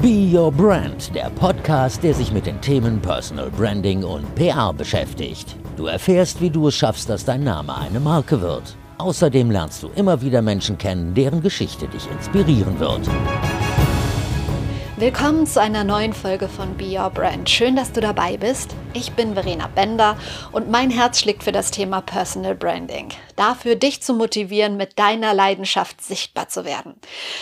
Be 0.00 0.30
Your 0.32 0.52
Brand, 0.52 1.12
der 1.12 1.28
Podcast, 1.30 2.04
der 2.04 2.14
sich 2.14 2.30
mit 2.30 2.46
den 2.46 2.60
Themen 2.60 3.00
Personal 3.00 3.50
Branding 3.50 4.04
und 4.04 4.32
PR 4.36 4.72
beschäftigt. 4.72 5.56
Du 5.76 5.86
erfährst, 5.86 6.40
wie 6.40 6.50
du 6.50 6.68
es 6.68 6.76
schaffst, 6.76 7.08
dass 7.08 7.24
dein 7.24 7.42
Name 7.42 7.76
eine 7.76 7.98
Marke 7.98 8.40
wird. 8.40 8.76
Außerdem 8.98 9.50
lernst 9.50 9.82
du 9.82 9.88
immer 9.96 10.22
wieder 10.22 10.40
Menschen 10.40 10.78
kennen, 10.78 11.14
deren 11.14 11.42
Geschichte 11.42 11.88
dich 11.88 12.08
inspirieren 12.12 12.78
wird. 12.78 13.08
Willkommen 15.00 15.46
zu 15.46 15.60
einer 15.60 15.84
neuen 15.84 16.12
Folge 16.12 16.48
von 16.48 16.76
Be 16.76 16.98
Your 16.98 17.10
Brand. 17.10 17.48
Schön, 17.48 17.76
dass 17.76 17.92
du 17.92 18.00
dabei 18.00 18.36
bist. 18.36 18.74
Ich 18.94 19.12
bin 19.12 19.34
Verena 19.34 19.68
Bender 19.68 20.18
und 20.50 20.72
mein 20.72 20.90
Herz 20.90 21.20
schlägt 21.20 21.44
für 21.44 21.52
das 21.52 21.70
Thema 21.70 22.00
Personal 22.00 22.56
Branding. 22.56 23.10
Dafür, 23.36 23.76
dich 23.76 24.02
zu 24.02 24.12
motivieren, 24.12 24.76
mit 24.76 24.98
deiner 24.98 25.34
Leidenschaft 25.34 26.02
sichtbar 26.02 26.48
zu 26.48 26.64
werden. 26.64 26.94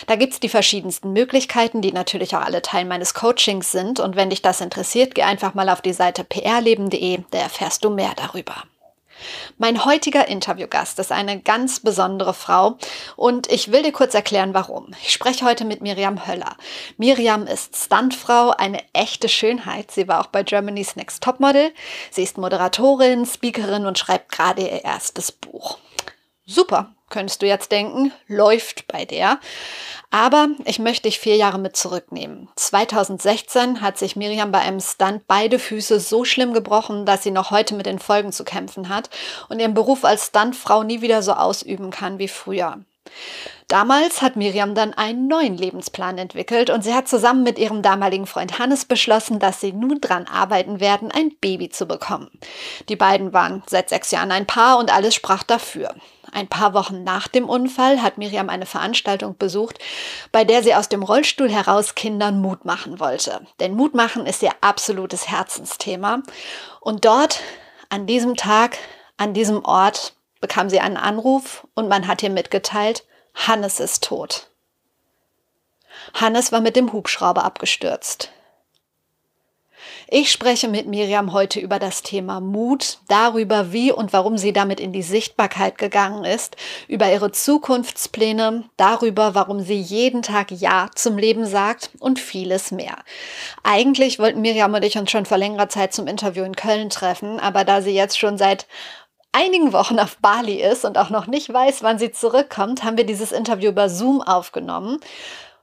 Da 0.07 0.17
gibt 0.17 0.35
es 0.35 0.41
die 0.41 0.51
verschiedensten 0.51 1.15
Möglichkeiten, 1.15 1.81
die 1.81 1.93
natürlich 1.93 2.37
auch 2.37 2.43
alle 2.43 2.61
Teil 2.61 2.85
meines 2.85 3.15
Coachings 3.15 3.73
sind. 3.73 4.01
Und 4.01 4.17
wenn 4.17 4.29
dich 4.29 4.43
das 4.43 4.61
interessiert, 4.61 5.15
geh 5.15 5.23
einfach 5.23 5.55
mal 5.55 5.71
auf 5.71 5.81
die 5.81 5.95
Seite 5.95 6.25
prleben.de, 6.25 7.21
da 7.31 7.39
erfährst 7.39 7.83
du 7.87 7.89
mehr 7.89 8.13
darüber. 8.17 8.65
Mein 9.59 9.85
heutiger 9.85 10.29
Interviewgast 10.29 10.99
ist 10.99 11.13
eine 11.13 11.41
ganz 11.41 11.81
besondere 11.81 12.35
Frau 12.35 12.79
und 13.17 13.51
ich 13.51 13.73
will 13.73 13.83
dir 13.83 13.93
kurz 13.93 14.15
erklären, 14.15 14.55
warum. 14.55 14.93
Ich 15.03 15.13
spreche 15.13 15.45
heute 15.45 15.65
mit 15.65 15.83
Miriam 15.83 16.27
Höller. 16.27 16.57
Miriam 16.97 17.47
ist 17.47 17.77
Stuntfrau, 17.77 18.51
eine 18.51 18.81
echte 18.93 19.29
Schönheit. 19.29 19.91
Sie 19.91 20.09
war 20.09 20.21
auch 20.21 20.27
bei 20.27 20.43
Germany's 20.43 20.97
Next 20.97 21.23
Topmodel. 21.23 21.73
Sie 22.11 22.23
ist 22.23 22.39
Moderatorin, 22.39 23.27
Speakerin 23.27 23.87
und 23.87 23.99
schreibt 23.99 24.33
gerade 24.33 24.63
ihr 24.63 24.85
erstes 24.85 25.33
Buch. 25.33 25.79
Super, 26.45 26.96
könntest 27.11 27.43
du 27.43 27.47
jetzt 27.47 27.73
denken, 27.73 28.13
läuft 28.27 28.89
bei 28.89 29.05
der. 29.05 29.39
Aber 30.11 30.49
ich 30.65 30.79
möchte 30.79 31.09
dich 31.09 31.19
vier 31.19 31.37
Jahre 31.37 31.59
mit 31.59 31.77
zurücknehmen. 31.77 32.49
2016 32.57 33.81
hat 33.81 33.99
sich 33.99 34.17
Miriam 34.17 34.53
bei 34.53 34.61
einem 34.61 34.81
Stunt 34.81 35.27
beide 35.27 35.59
Füße 35.59 36.01
so 36.01 36.25
schlimm 36.25 36.53
gebrochen, 36.53 37.07
dass 37.07 37.23
sie 37.23 37.31
noch 37.31 37.51
heute 37.51 37.75
mit 37.75 37.87
den 37.87 37.99
Folgen 37.99 38.33
zu 38.33 38.45
kämpfen 38.45 38.89
hat 38.89 39.11
und 39.49 39.61
ihren 39.61 39.75
Beruf 39.75 40.05
als 40.05 40.27
Stuntfrau 40.27 40.83
nie 40.83 41.01
wieder 41.01 41.23
so 41.23 41.33
ausüben 41.33 41.91
kann 41.91 42.19
wie 42.19 42.29
früher. 42.29 42.79
Damals 43.69 44.23
hat 44.23 44.37
Miriam 44.37 44.77
dann 44.77 44.95
einen 44.95 45.27
neuen 45.27 45.57
Lebensplan 45.57 46.19
entwickelt 46.19 46.71
und 46.71 46.85
sie 46.85 46.95
hat 46.95 47.09
zusammen 47.09 47.43
mit 47.43 47.59
ihrem 47.59 47.83
damaligen 47.83 48.27
Freund 48.27 48.61
Hannes 48.61 48.85
beschlossen, 48.85 49.41
dass 49.41 49.61
sie 49.61 49.73
nun 49.73 50.01
dran 50.01 50.27
arbeiten 50.27 50.79
werden, 50.79 51.11
ein 51.11 51.33
Baby 51.41 51.69
zu 51.69 51.87
bekommen. 51.87 52.31
Die 52.89 52.95
beiden 52.95 53.33
waren 53.33 53.65
seit 53.67 53.89
sechs 53.89 54.13
Jahren 54.13 54.31
ein 54.31 54.47
Paar 54.47 54.79
und 54.79 54.95
alles 54.95 55.17
sprach 55.17 55.43
dafür. 55.43 55.95
Ein 56.37 56.49
paar 56.49 56.75
Wochen 56.75 57.03
nach 57.03 57.29
dem 57.29 57.49
Unfall 57.49 58.03
hat 58.03 58.19
Miriam 58.19 58.51
eine 58.51 58.67
Veranstaltung 58.67 59.39
besucht, 59.39 59.79
bei 60.33 60.45
der 60.45 60.63
sie 60.63 60.75
aus 60.75 60.91
dem 60.91 61.03
Rollstuhl 61.03 61.51
heraus 61.51 61.95
Kindern 61.95 62.43
Mut 62.43 62.67
machen 62.67 63.01
wollte. 63.01 63.41
Denn 63.59 63.73
Mut 63.73 63.95
machen 63.95 64.27
ist 64.27 64.43
ihr 64.43 64.53
absolutes 64.61 65.31
Herzensthema. 65.31 66.23
Und 66.81 67.07
dort, 67.07 67.41
an 67.89 68.07
diesem 68.07 68.37
Tag, 68.37 68.77
an 69.17 69.33
diesem 69.33 69.65
Ort, 69.65 70.13
bekam 70.43 70.69
sie 70.69 70.79
einen 70.79 70.99
Anruf 70.99 71.67
und 71.73 71.89
man 71.89 72.07
hat 72.07 72.23
ihr 72.23 72.29
mitgeteilt, 72.29 73.07
Hannes 73.35 73.81
ist 73.81 74.05
tot. 74.05 74.51
Hannes 76.13 76.53
war 76.53 76.61
mit 76.61 76.77
dem 76.77 76.93
Hubschrauber 76.93 77.45
abgestürzt. 77.45 78.31
Ich 80.09 80.31
spreche 80.31 80.69
mit 80.69 80.87
Miriam 80.87 81.33
heute 81.33 81.59
über 81.59 81.81
das 81.81 82.05
Thema 82.05 82.41
Mut, 82.41 82.99
darüber, 83.09 83.73
wie 83.73 83.91
und 83.91 84.13
warum 84.13 84.39
sie 84.39 84.53
damit 84.53 84.79
in 84.79 84.93
die 84.93 85.03
Sichtbarkeit 85.03 85.79
gegangen 85.79 86.25
ist, 86.25 86.55
über 86.87 87.11
ihre 87.11 87.33
Zukunftspläne, 87.33 88.63
darüber, 88.77 89.35
warum 89.35 89.59
sie 89.59 89.81
jeden 89.81 90.23
Tag 90.23 90.53
Ja 90.53 90.91
zum 90.95 91.19
Leben 91.19 91.45
sagt 91.45 91.91
und 91.99 92.21
vieles 92.21 92.71
mehr. 92.71 92.99
Eigentlich 93.65 94.21
wollten 94.21 94.43
Miriam 94.43 94.75
und 94.75 94.85
ich 94.85 94.97
uns 94.97 95.11
schon 95.11 95.27
vor 95.27 95.39
längerer 95.39 95.69
Zeit 95.69 95.93
zum 95.93 96.07
Interview 96.07 96.45
in 96.45 96.55
Köln 96.55 96.89
treffen, 96.89 97.41
aber 97.41 97.65
da 97.65 97.83
sie 97.83 97.91
jetzt 97.91 98.17
schon 98.17 98.39
seit 98.39 98.69
einigen 99.33 99.73
Wochen 99.73 99.99
auf 99.99 100.19
Bali 100.19 100.63
ist 100.63 100.85
und 100.85 100.99
auch 100.99 101.11
noch 101.11 101.27
nicht 101.27 101.53
weiß, 101.53 101.83
wann 101.83 101.99
sie 101.99 102.13
zurückkommt, 102.13 102.85
haben 102.85 102.97
wir 102.97 103.05
dieses 103.05 103.33
Interview 103.33 103.71
über 103.71 103.89
Zoom 103.89 104.23
aufgenommen. 104.23 105.01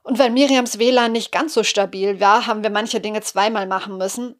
Und 0.04 0.18
weil 0.18 0.30
Miriams 0.30 0.78
WLAN 0.78 1.12
nicht 1.12 1.32
ganz 1.32 1.54
so 1.54 1.64
stabil 1.64 2.20
war, 2.20 2.46
haben 2.46 2.62
wir 2.62 2.70
manche 2.70 3.00
Dinge 3.00 3.22
zweimal 3.22 3.66
machen 3.66 3.96
müssen. 3.96 4.36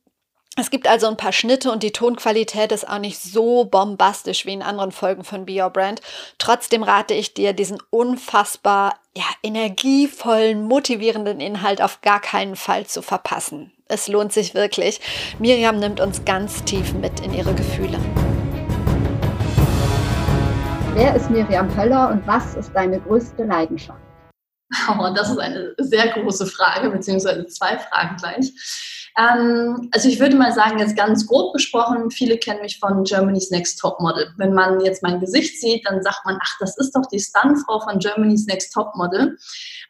Es 0.56 0.70
gibt 0.70 0.86
also 0.86 1.08
ein 1.08 1.16
paar 1.16 1.32
Schnitte 1.32 1.72
und 1.72 1.82
die 1.82 1.91
Tonqualität 1.91 2.70
ist 2.70 2.88
auch 2.88 2.98
nicht 2.98 3.19
so 3.19 3.64
bombastisch 3.64 4.47
wie 4.47 4.52
in 4.52 4.62
anderen 4.62 4.92
Folgen 4.92 5.25
von 5.25 5.47
Be 5.47 5.60
Your 5.60 5.70
Brand. 5.70 6.00
Trotzdem 6.38 6.82
rate 6.82 7.14
ich 7.14 7.34
dir, 7.34 7.54
diesen 7.54 7.78
unfassbar 7.91 8.94
ja, 9.16 9.25
energievollen, 9.42 10.62
motivierenden 10.69 11.41
Inhalt 11.41 11.81
auf 11.81 12.02
gar 12.02 12.20
keinen 12.20 12.56
Fall 12.56 12.86
zu 12.86 13.00
verpassen. 13.00 13.72
Es 13.88 14.06
lohnt 14.06 14.34
sich 14.34 14.54
wirklich. 14.54 15.00
Miriam 15.38 15.81
nimmt 15.81 15.98
uns 15.98 16.25
ganz 16.26 16.62
tief 16.64 16.92
mit 16.92 17.20
in 17.20 17.32
ihre 17.32 17.54
Gefühle. 17.54 17.98
Wer 20.92 21.16
ist 21.16 21.31
Miriam 21.31 21.75
Höller 21.75 22.10
und 22.10 22.25
was 22.26 22.54
ist 22.54 22.70
deine 22.75 23.00
größte 23.00 23.44
Leidenschaft? 23.44 24.03
Oh, 24.88 25.12
das 25.14 25.30
ist 25.30 25.38
eine 25.38 25.74
sehr 25.78 26.08
große 26.08 26.46
Frage, 26.46 26.90
beziehungsweise 26.90 27.46
zwei 27.46 27.78
Fragen 27.78 28.16
gleich. 28.16 28.52
Ähm, 29.16 29.88
also 29.92 30.08
ich 30.08 30.18
würde 30.18 30.36
mal 30.36 30.52
sagen, 30.52 30.78
jetzt 30.78 30.96
ganz 30.96 31.26
grob 31.26 31.52
gesprochen, 31.52 32.10
viele 32.10 32.36
kennen 32.36 32.62
mich 32.62 32.80
von 32.80 33.04
Germany's 33.04 33.50
Next 33.50 33.78
Top 33.78 34.00
Model. 34.00 34.32
Wenn 34.38 34.52
man 34.52 34.80
jetzt 34.80 35.02
mein 35.02 35.20
Gesicht 35.20 35.60
sieht, 35.60 35.86
dann 35.86 36.02
sagt 36.02 36.24
man, 36.24 36.38
ach, 36.42 36.56
das 36.58 36.76
ist 36.78 36.96
doch 36.96 37.06
die 37.06 37.20
Stuntfrau 37.20 37.80
von 37.80 38.00
Germany's 38.00 38.46
Next 38.46 38.72
Top 38.72 38.94
Model. 38.96 39.36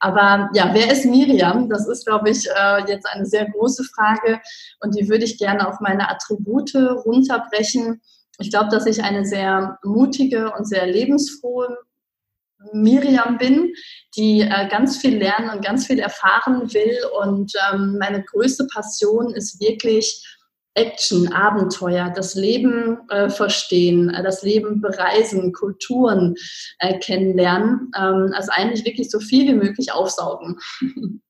Aber 0.01 0.51
ja, 0.55 0.71
wer 0.75 0.93
ist 0.93 1.07
Miriam? 1.07 1.71
Das 1.71 1.89
ist, 1.89 2.07
glaube 2.07 2.31
ich, 2.31 2.47
äh, 2.47 2.85
jetzt 2.87 3.07
eine 3.07 3.25
sehr 3.25 3.51
große 3.51 3.85
Frage 3.85 4.41
und 4.81 4.95
die 4.95 5.09
würde 5.09 5.25
ich 5.25 5.39
gerne 5.39 5.69
auf 5.69 5.81
meine 5.81 6.11
Attribute 6.11 6.75
runterbrechen. 6.75 8.03
Ich 8.41 8.51
glaube, 8.51 8.69
dass 8.69 8.85
ich 8.85 9.03
eine 9.03 9.25
sehr 9.25 9.79
mutige 9.85 10.53
und 10.53 10.69
sehr 10.69 10.87
lebensfrohe 10.87 11.79
Miriam 12.73 13.39
bin, 13.39 13.73
die 14.17 14.41
äh, 14.41 14.69
ganz 14.69 14.97
viel 14.99 15.19
lernen 15.19 15.51
und 15.51 15.65
ganz 15.65 15.87
viel 15.87 15.99
erfahren 15.99 16.73
will. 16.73 16.97
Und 17.23 17.53
ähm, 17.73 17.99
meine 17.99 18.23
größte 18.23 18.67
Passion 18.73 19.35
ist 19.35 19.61
wirklich 19.61 20.23
Action, 20.75 21.33
Abenteuer, 21.33 22.13
das 22.15 22.35
Leben 22.35 22.99
äh, 23.09 23.29
verstehen, 23.31 24.11
äh, 24.11 24.23
das 24.23 24.43
Leben 24.43 24.81
bereisen, 24.81 25.53
Kulturen 25.53 26.35
äh, 26.81 26.99
kennenlernen. 26.99 27.93
Ähm, 27.97 28.33
also 28.35 28.51
eigentlich 28.53 28.85
wirklich 28.85 29.11
so 29.11 29.21
viel 29.21 29.47
wie 29.47 29.55
möglich 29.55 29.93
aufsaugen. 29.93 30.59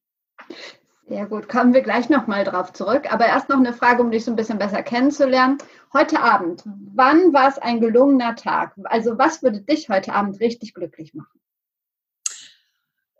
Sehr 1.06 1.26
gut, 1.26 1.50
kommen 1.50 1.74
wir 1.74 1.82
gleich 1.82 2.08
nochmal 2.08 2.44
drauf 2.44 2.72
zurück. 2.72 3.12
Aber 3.12 3.26
erst 3.26 3.50
noch 3.50 3.58
eine 3.58 3.74
Frage, 3.74 4.02
um 4.02 4.10
dich 4.10 4.24
so 4.24 4.32
ein 4.32 4.36
bisschen 4.36 4.58
besser 4.58 4.82
kennenzulernen. 4.82 5.58
Heute 5.92 6.20
Abend, 6.20 6.62
wann 6.64 7.34
war 7.34 7.48
es 7.48 7.58
ein 7.58 7.80
gelungener 7.80 8.36
Tag? 8.36 8.74
Also 8.84 9.18
was 9.18 9.42
würde 9.42 9.60
dich 9.60 9.90
heute 9.90 10.14
Abend 10.14 10.40
richtig 10.40 10.72
glücklich 10.72 11.12
machen? 11.12 11.40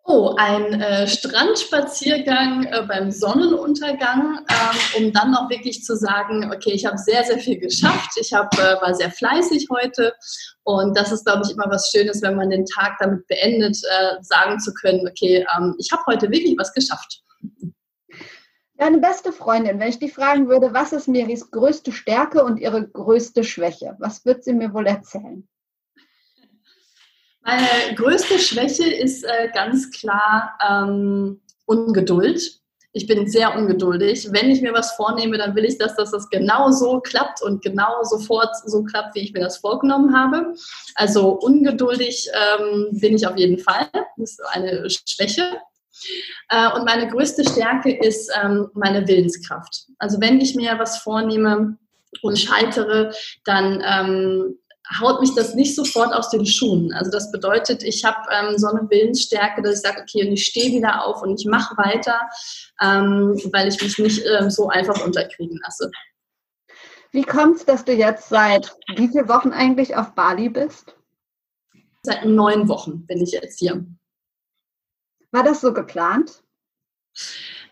Oh, 0.06 0.34
ein 0.36 0.80
äh, 0.80 1.06
Strandspaziergang 1.06 2.64
äh, 2.64 2.82
beim 2.86 3.10
Sonnenuntergang, 3.10 4.38
ähm, 4.50 5.04
um 5.06 5.12
dann 5.12 5.34
auch 5.34 5.48
wirklich 5.48 5.82
zu 5.82 5.96
sagen, 5.96 6.52
okay, 6.54 6.72
ich 6.72 6.84
habe 6.84 6.98
sehr, 6.98 7.24
sehr 7.24 7.38
viel 7.38 7.58
geschafft, 7.58 8.10
ich 8.20 8.34
hab, 8.34 8.52
äh, 8.58 8.80
war 8.82 8.94
sehr 8.94 9.10
fleißig 9.10 9.68
heute 9.70 10.12
und 10.64 10.94
das 10.94 11.10
ist, 11.10 11.24
glaube 11.24 11.42
ich, 11.46 11.52
immer 11.52 11.70
was 11.70 11.90
Schönes, 11.90 12.20
wenn 12.20 12.36
man 12.36 12.50
den 12.50 12.66
Tag 12.66 12.96
damit 13.00 13.26
beendet, 13.28 13.78
äh, 13.82 14.22
sagen 14.22 14.60
zu 14.60 14.74
können, 14.74 15.08
okay, 15.08 15.46
ähm, 15.56 15.74
ich 15.78 15.90
habe 15.90 16.02
heute 16.06 16.30
wirklich 16.30 16.54
was 16.58 16.74
geschafft. 16.74 17.23
Deine 18.76 18.98
beste 18.98 19.32
Freundin, 19.32 19.78
wenn 19.78 19.88
ich 19.88 20.00
die 20.00 20.10
fragen 20.10 20.48
würde, 20.48 20.74
was 20.74 20.92
ist 20.92 21.06
Miris 21.06 21.50
größte 21.50 21.92
Stärke 21.92 22.42
und 22.42 22.58
ihre 22.58 22.88
größte 22.88 23.44
Schwäche, 23.44 23.96
was 24.00 24.24
wird 24.24 24.42
sie 24.42 24.52
mir 24.52 24.74
wohl 24.74 24.86
erzählen? 24.86 25.46
Meine 27.42 27.94
größte 27.94 28.38
Schwäche 28.38 28.90
ist 28.90 29.22
äh, 29.22 29.48
ganz 29.52 29.90
klar 29.90 30.58
ähm, 30.66 31.40
Ungeduld. 31.66 32.60
Ich 32.92 33.06
bin 33.06 33.28
sehr 33.28 33.56
ungeduldig. 33.56 34.28
Wenn 34.32 34.50
ich 34.50 34.62
mir 34.62 34.72
was 34.72 34.92
vornehme, 34.92 35.36
dann 35.36 35.54
will 35.54 35.64
ich, 35.64 35.76
dass, 35.78 35.94
dass 35.96 36.12
das 36.12 36.30
genau 36.30 36.70
so 36.70 37.00
klappt 37.00 37.42
und 37.42 37.62
genau 37.62 38.02
sofort 38.02 38.54
so 38.64 38.82
klappt, 38.84 39.14
wie 39.14 39.20
ich 39.20 39.32
mir 39.32 39.40
das 39.40 39.58
vorgenommen 39.58 40.16
habe. 40.16 40.54
Also 40.94 41.32
ungeduldig 41.32 42.28
ähm, 42.32 42.88
bin 42.92 43.14
ich 43.14 43.26
auf 43.26 43.36
jeden 43.36 43.58
Fall. 43.58 43.88
Das 44.16 44.30
ist 44.30 44.42
eine 44.52 44.88
Schwäche. 44.88 45.42
Äh, 46.48 46.72
und 46.72 46.84
meine 46.84 47.08
größte 47.08 47.44
Stärke 47.48 47.96
ist 47.96 48.30
ähm, 48.42 48.68
meine 48.74 49.06
Willenskraft. 49.06 49.86
Also 49.98 50.20
wenn 50.20 50.40
ich 50.40 50.54
mir 50.54 50.78
was 50.78 50.98
vornehme 50.98 51.78
und 52.22 52.38
scheitere, 52.38 53.12
dann 53.44 53.82
ähm, 53.84 54.58
haut 55.00 55.20
mich 55.20 55.34
das 55.34 55.54
nicht 55.54 55.74
sofort 55.74 56.12
aus 56.12 56.30
den 56.30 56.44
Schuhen. 56.44 56.92
Also 56.92 57.10
das 57.10 57.30
bedeutet, 57.30 57.82
ich 57.82 58.04
habe 58.04 58.18
ähm, 58.30 58.58
so 58.58 58.68
eine 58.68 58.88
Willensstärke, 58.90 59.62
dass 59.62 59.76
ich 59.76 59.80
sage, 59.80 60.02
okay, 60.02 60.26
und 60.26 60.34
ich 60.34 60.46
stehe 60.46 60.72
wieder 60.72 61.04
auf 61.04 61.22
und 61.22 61.40
ich 61.40 61.46
mache 61.46 61.76
weiter, 61.76 62.20
ähm, 62.82 63.40
weil 63.52 63.68
ich 63.68 63.80
mich 63.80 63.98
nicht 63.98 64.22
ähm, 64.26 64.50
so 64.50 64.68
einfach 64.68 65.04
unterkriegen 65.04 65.58
lasse. 65.62 65.90
Wie 67.12 67.22
kommt 67.22 67.56
es, 67.56 67.64
dass 67.64 67.84
du 67.84 67.92
jetzt 67.92 68.28
seit 68.28 68.74
wie 68.96 69.08
vielen 69.08 69.28
Wochen 69.28 69.52
eigentlich 69.52 69.96
auf 69.96 70.14
Bali 70.14 70.48
bist? 70.48 70.96
Seit 72.02 72.24
neun 72.26 72.68
Wochen 72.68 73.06
bin 73.06 73.22
ich 73.22 73.30
jetzt 73.30 73.58
hier. 73.60 73.86
War 75.34 75.42
das 75.42 75.62
so 75.62 75.72
geplant? 75.72 76.44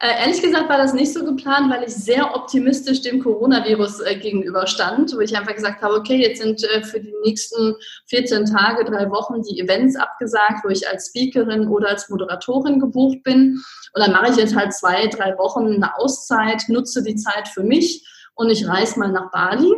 Äh, 0.00 0.20
ehrlich 0.22 0.42
gesagt 0.42 0.68
war 0.68 0.78
das 0.78 0.94
nicht 0.94 1.12
so 1.12 1.24
geplant, 1.24 1.72
weil 1.72 1.84
ich 1.84 1.94
sehr 1.94 2.34
optimistisch 2.34 3.02
dem 3.02 3.22
Coronavirus 3.22 4.00
äh, 4.00 4.16
gegenüberstand, 4.16 5.14
wo 5.14 5.20
ich 5.20 5.36
einfach 5.36 5.54
gesagt 5.54 5.80
habe, 5.80 5.94
okay, 5.94 6.16
jetzt 6.16 6.42
sind 6.42 6.64
äh, 6.64 6.82
für 6.82 6.98
die 6.98 7.14
nächsten 7.24 7.76
14 8.06 8.46
Tage, 8.46 8.84
drei 8.84 9.08
Wochen 9.10 9.42
die 9.42 9.60
Events 9.60 9.94
abgesagt, 9.94 10.64
wo 10.64 10.70
ich 10.70 10.88
als 10.88 11.10
Speakerin 11.10 11.68
oder 11.68 11.90
als 11.90 12.08
Moderatorin 12.08 12.80
gebucht 12.80 13.22
bin. 13.22 13.62
Und 13.92 14.00
dann 14.04 14.10
mache 14.10 14.32
ich 14.32 14.36
jetzt 14.38 14.56
halt 14.56 14.74
zwei, 14.74 15.06
drei 15.06 15.38
Wochen 15.38 15.74
eine 15.74 15.96
Auszeit, 15.96 16.64
nutze 16.66 17.04
die 17.04 17.14
Zeit 17.14 17.46
für 17.46 17.62
mich 17.62 18.04
und 18.34 18.50
ich 18.50 18.66
reise 18.66 18.98
mal 18.98 19.12
nach 19.12 19.30
Bali. 19.30 19.72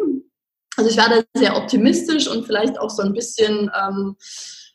Also 0.79 0.89
ich 0.89 0.97
war 0.97 1.11
da 1.11 1.21
sehr 1.39 1.55
optimistisch 1.59 2.29
und 2.29 2.47
vielleicht 2.47 2.79
auch 2.81 2.89
so 2.89 3.03
ein 3.03 3.13
bisschen 3.13 3.71
ähm, 3.79 4.17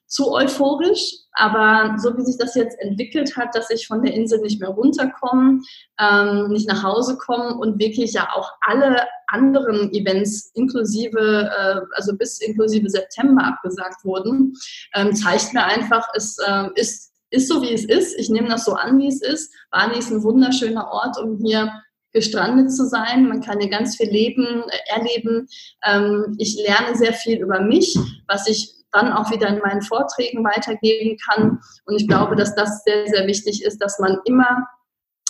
zu 0.10 0.32
euphorisch. 0.32 1.14
Aber 1.34 1.96
so 2.00 2.18
wie 2.18 2.26
sich 2.26 2.38
das 2.38 2.56
jetzt 2.56 2.78
entwickelt 2.80 3.38
hat, 3.38 3.56
dass 3.56 3.70
ich 3.70 3.88
von 3.88 4.02
der 4.04 4.14
Insel 4.14 4.42
nicht 4.42 4.60
mehr 4.60 4.70
runterkomme, 4.70 5.62
ähm, 6.00 6.50
nicht 6.50 6.68
nach 6.68 6.84
Hause 6.84 7.18
komme 7.18 7.56
und 7.56 7.80
wirklich 7.80 8.14
ja 8.14 8.28
auch 8.34 8.52
alle 8.62 9.08
anderen 9.28 9.94
Events 9.94 10.52
inklusive, 10.56 11.50
äh, 11.50 11.82
also 11.94 12.18
bis 12.18 12.42
inklusive 12.42 12.90
September 12.90 13.46
abgesagt 13.46 14.04
wurden, 14.04 14.54
ähm, 14.96 15.16
zeigt 15.16 15.54
mir 15.54 15.64
einfach, 15.64 16.08
es 16.16 16.38
äh, 16.46 16.68
ist, 16.76 17.14
ist 17.30 17.48
so, 17.48 17.62
wie 17.62 17.74
es 17.74 17.86
ist. 17.86 18.18
Ich 18.20 18.30
nehme 18.30 18.50
das 18.50 18.66
so 18.66 18.74
an, 18.74 18.98
wie 18.98 19.08
es 19.08 19.22
ist. 19.22 19.54
Bali 19.72 20.00
ist 20.00 20.12
ein 20.12 20.24
wunderschöner 20.24 20.88
Ort, 20.92 21.18
um 21.22 21.38
hier 21.38 21.72
gestrandet 22.12 22.72
zu 22.72 22.86
sein. 22.88 23.28
Man 23.28 23.42
kann 23.42 23.60
hier 23.60 23.70
ganz 23.70 23.96
viel 23.96 24.10
leben, 24.10 24.64
äh, 24.68 25.00
erleben. 25.00 25.48
Ähm, 25.86 26.36
ich 26.40 26.56
lerne 26.56 26.96
sehr 26.96 27.14
viel 27.14 27.40
über 27.40 27.62
mich, 27.62 27.98
was 28.28 28.48
ich 28.48 28.79
dann 28.92 29.12
auch 29.14 29.32
wieder 29.32 29.48
in 29.48 29.60
meinen 29.60 29.82
Vorträgen 29.82 30.44
weitergeben 30.44 31.18
kann. 31.18 31.62
Und 31.86 31.96
ich 31.96 32.08
glaube, 32.08 32.36
dass 32.36 32.56
das 32.56 32.84
sehr, 32.84 33.08
sehr 33.08 33.28
wichtig 33.28 33.64
ist, 33.64 33.80
dass 33.80 34.00
man 34.00 34.18
immer 34.26 34.68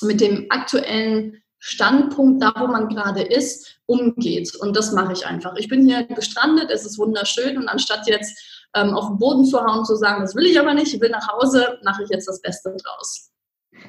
mit 0.02 0.22
dem 0.22 0.46
aktuellen 0.50 1.42
Standpunkt, 1.60 2.42
da 2.42 2.54
wo 2.58 2.68
man 2.68 2.88
gerade 2.88 3.22
ist, 3.22 3.82
umgeht. 3.86 4.56
Und 4.56 4.78
das 4.78 4.94
mache 4.94 5.14
ich 5.14 5.26
einfach. 5.26 5.56
Ich 5.58 5.68
bin 5.68 5.86
hier 5.86 6.04
gestrandet, 6.04 6.72
es 6.72 6.86
ist 6.86 6.98
wunderschön 6.98 7.58
und 7.58 7.68
anstatt 7.68 8.08
jetzt 8.08 8.68
ähm, 8.76 8.94
auf 8.94 9.08
den 9.08 9.18
Boden 9.18 9.46
zu 9.46 9.60
hauen 9.60 9.80
und 9.80 9.86
zu 9.86 9.96
sagen, 9.96 10.22
das 10.22 10.36
will 10.36 10.46
ich 10.46 10.60
aber 10.60 10.74
nicht, 10.74 10.94
ich 10.94 11.02
will 11.02 11.10
nach 11.10 11.28
Hause, 11.28 11.80
mache 11.84 12.04
ich 12.04 12.10
jetzt 12.10 12.28
das 12.28 12.42
Beste 12.42 12.76
draus. 12.84 13.32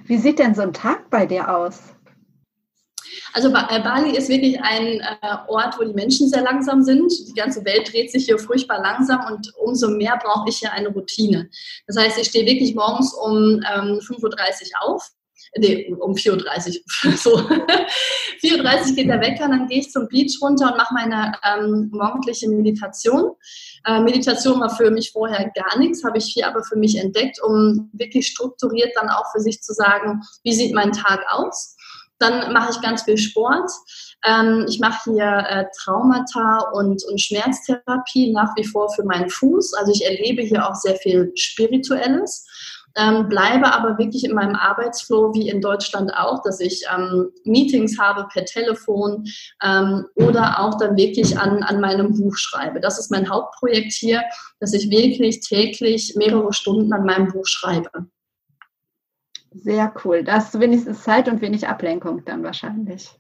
Wie 0.05 0.19
sieht 0.19 0.39
denn 0.39 0.55
so 0.55 0.63
ein 0.63 0.73
Tag 0.73 1.11
bei 1.11 1.27
dir 1.27 1.55
aus? 1.55 1.81
Also 3.33 3.49
äh, 3.49 3.81
Bali 3.83 4.17
ist 4.17 4.29
wirklich 4.29 4.61
ein 4.61 5.01
äh, 5.01 5.37
Ort, 5.49 5.79
wo 5.79 5.85
die 5.85 5.93
Menschen 5.93 6.29
sehr 6.29 6.43
langsam 6.43 6.83
sind. 6.83 7.13
Die 7.29 7.35
ganze 7.35 7.65
Welt 7.65 7.93
dreht 7.93 8.11
sich 8.11 8.25
hier 8.25 8.39
furchtbar 8.39 8.81
langsam 8.81 9.21
und 9.33 9.53
umso 9.59 9.89
mehr 9.89 10.19
brauche 10.23 10.49
ich 10.49 10.59
hier 10.59 10.73
eine 10.73 10.89
Routine. 10.89 11.49
Das 11.87 11.97
heißt, 11.97 12.19
ich 12.19 12.29
stehe 12.29 12.47
wirklich 12.47 12.75
morgens 12.75 13.15
um 13.15 13.61
ähm, 13.73 13.99
5.30 14.01 14.23
Uhr 14.23 14.35
auf. 14.83 15.11
Nee, 15.57 15.93
um 15.99 16.13
4.30 16.13 16.79
Uhr. 17.05 17.13
so. 17.17 17.37
4.30 18.41 18.91
Uhr 18.91 18.95
geht 18.95 19.09
der 19.09 19.21
Wecker, 19.21 19.49
dann 19.49 19.67
gehe 19.67 19.81
ich 19.81 19.91
zum 19.91 20.07
Beach 20.09 20.39
runter 20.41 20.71
und 20.71 20.77
mache 20.77 20.95
meine 20.95 21.33
ähm, 21.45 21.91
morgendliche 21.93 22.49
Meditation. 22.49 23.33
Äh, 23.85 24.01
Meditation 24.01 24.61
war 24.61 24.71
für 24.71 24.91
mich 24.91 25.11
vorher 25.11 25.51
gar 25.55 25.79
nichts, 25.79 26.05
habe 26.05 26.19
ich 26.19 26.27
hier 26.27 26.47
aber 26.47 26.63
für 26.63 26.77
mich 26.77 26.97
entdeckt, 26.97 27.39
um 27.43 27.91
wirklich 27.93 28.29
strukturiert 28.29 28.93
dann 28.95 29.09
auch 29.09 29.31
für 29.33 29.41
sich 29.41 29.61
zu 29.61 29.73
sagen, 29.73 30.21
wie 30.45 30.53
sieht 30.53 30.75
mein 30.75 30.93
Tag 30.93 31.25
aus? 31.31 31.77
Dann 32.21 32.53
mache 32.53 32.71
ich 32.71 32.81
ganz 32.81 33.03
viel 33.03 33.19
Sport. 33.19 33.71
Ähm, 34.25 34.67
ich 34.69 34.79
mache 34.79 35.11
hier 35.11 35.45
äh, 35.49 35.65
Traumata 35.83 36.59
und, 36.73 37.03
und 37.05 37.21
Schmerztherapie 37.21 38.33
nach 38.33 38.55
wie 38.57 38.65
vor 38.65 38.93
für 38.95 39.05
meinen 39.05 39.31
Fuß. 39.31 39.75
Also 39.75 39.93
ich 39.93 40.05
erlebe 40.05 40.43
hier 40.43 40.69
auch 40.69 40.75
sehr 40.75 40.97
viel 40.97 41.33
Spirituelles. 41.35 42.47
Ähm, 42.97 43.29
bleibe 43.29 43.73
aber 43.73 43.99
wirklich 43.99 44.25
in 44.25 44.35
meinem 44.35 44.57
Arbeitsflow 44.57 45.33
wie 45.33 45.49
in 45.49 45.61
Deutschland 45.61 46.13
auch, 46.13 46.43
dass 46.43 46.59
ich 46.59 46.83
ähm, 46.93 47.31
Meetings 47.45 47.99
habe 47.99 48.27
per 48.33 48.45
Telefon 48.45 49.25
ähm, 49.63 50.07
oder 50.17 50.59
auch 50.59 50.77
dann 50.77 50.97
wirklich 50.97 51.39
an, 51.39 51.63
an 51.63 51.81
meinem 51.81 52.13
Buch 52.17 52.37
schreibe. 52.37 52.81
Das 52.81 52.99
ist 52.99 53.11
mein 53.11 53.31
Hauptprojekt 53.31 53.93
hier, 53.93 54.25
dass 54.59 54.75
ich 54.75 54.91
wirklich 54.91 55.41
täglich 55.41 56.15
mehrere 56.17 56.53
Stunden 56.53 56.93
an 56.93 57.05
meinem 57.05 57.29
Buch 57.29 57.47
schreibe. 57.47 58.07
Sehr 59.53 59.93
cool. 60.05 60.23
Da 60.25 60.35
hast 60.35 60.55
du 60.55 60.61
wenigstens 60.61 61.03
Zeit 61.03 61.29
und 61.29 61.41
wenig 61.41 61.67
Ablenkung 61.67 62.25
dann 62.25 62.45
wahrscheinlich. 62.45 63.11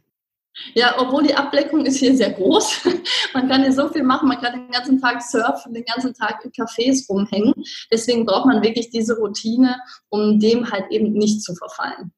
Ja, 0.75 0.95
obwohl 0.99 1.23
die 1.23 1.35
Ablenkung 1.35 1.87
ist 1.87 1.99
hier 1.99 2.17
sehr 2.17 2.33
groß. 2.33 2.85
Man 3.35 3.49
kann 3.49 3.63
hier 3.63 3.73
so 3.73 3.89
viel 3.89 4.03
machen, 4.03 4.29
man 4.29 4.41
kann 4.41 4.53
den 4.53 4.71
ganzen 4.71 5.01
Tag 5.01 5.23
surfen, 5.23 5.73
den 5.73 5.85
ganzen 5.85 6.13
Tag 6.13 6.45
in 6.45 6.51
Cafés 6.51 7.09
rumhängen. 7.09 7.55
Deswegen 7.93 8.27
braucht 8.27 8.47
man 8.47 8.63
wirklich 8.63 8.91
diese 8.91 9.17
Routine, 9.17 9.77
um 10.09 10.41
dem 10.41 10.69
halt 10.71 10.91
eben 10.91 11.13
nicht 11.13 11.43
zu 11.43 11.55
verfallen. 11.55 12.13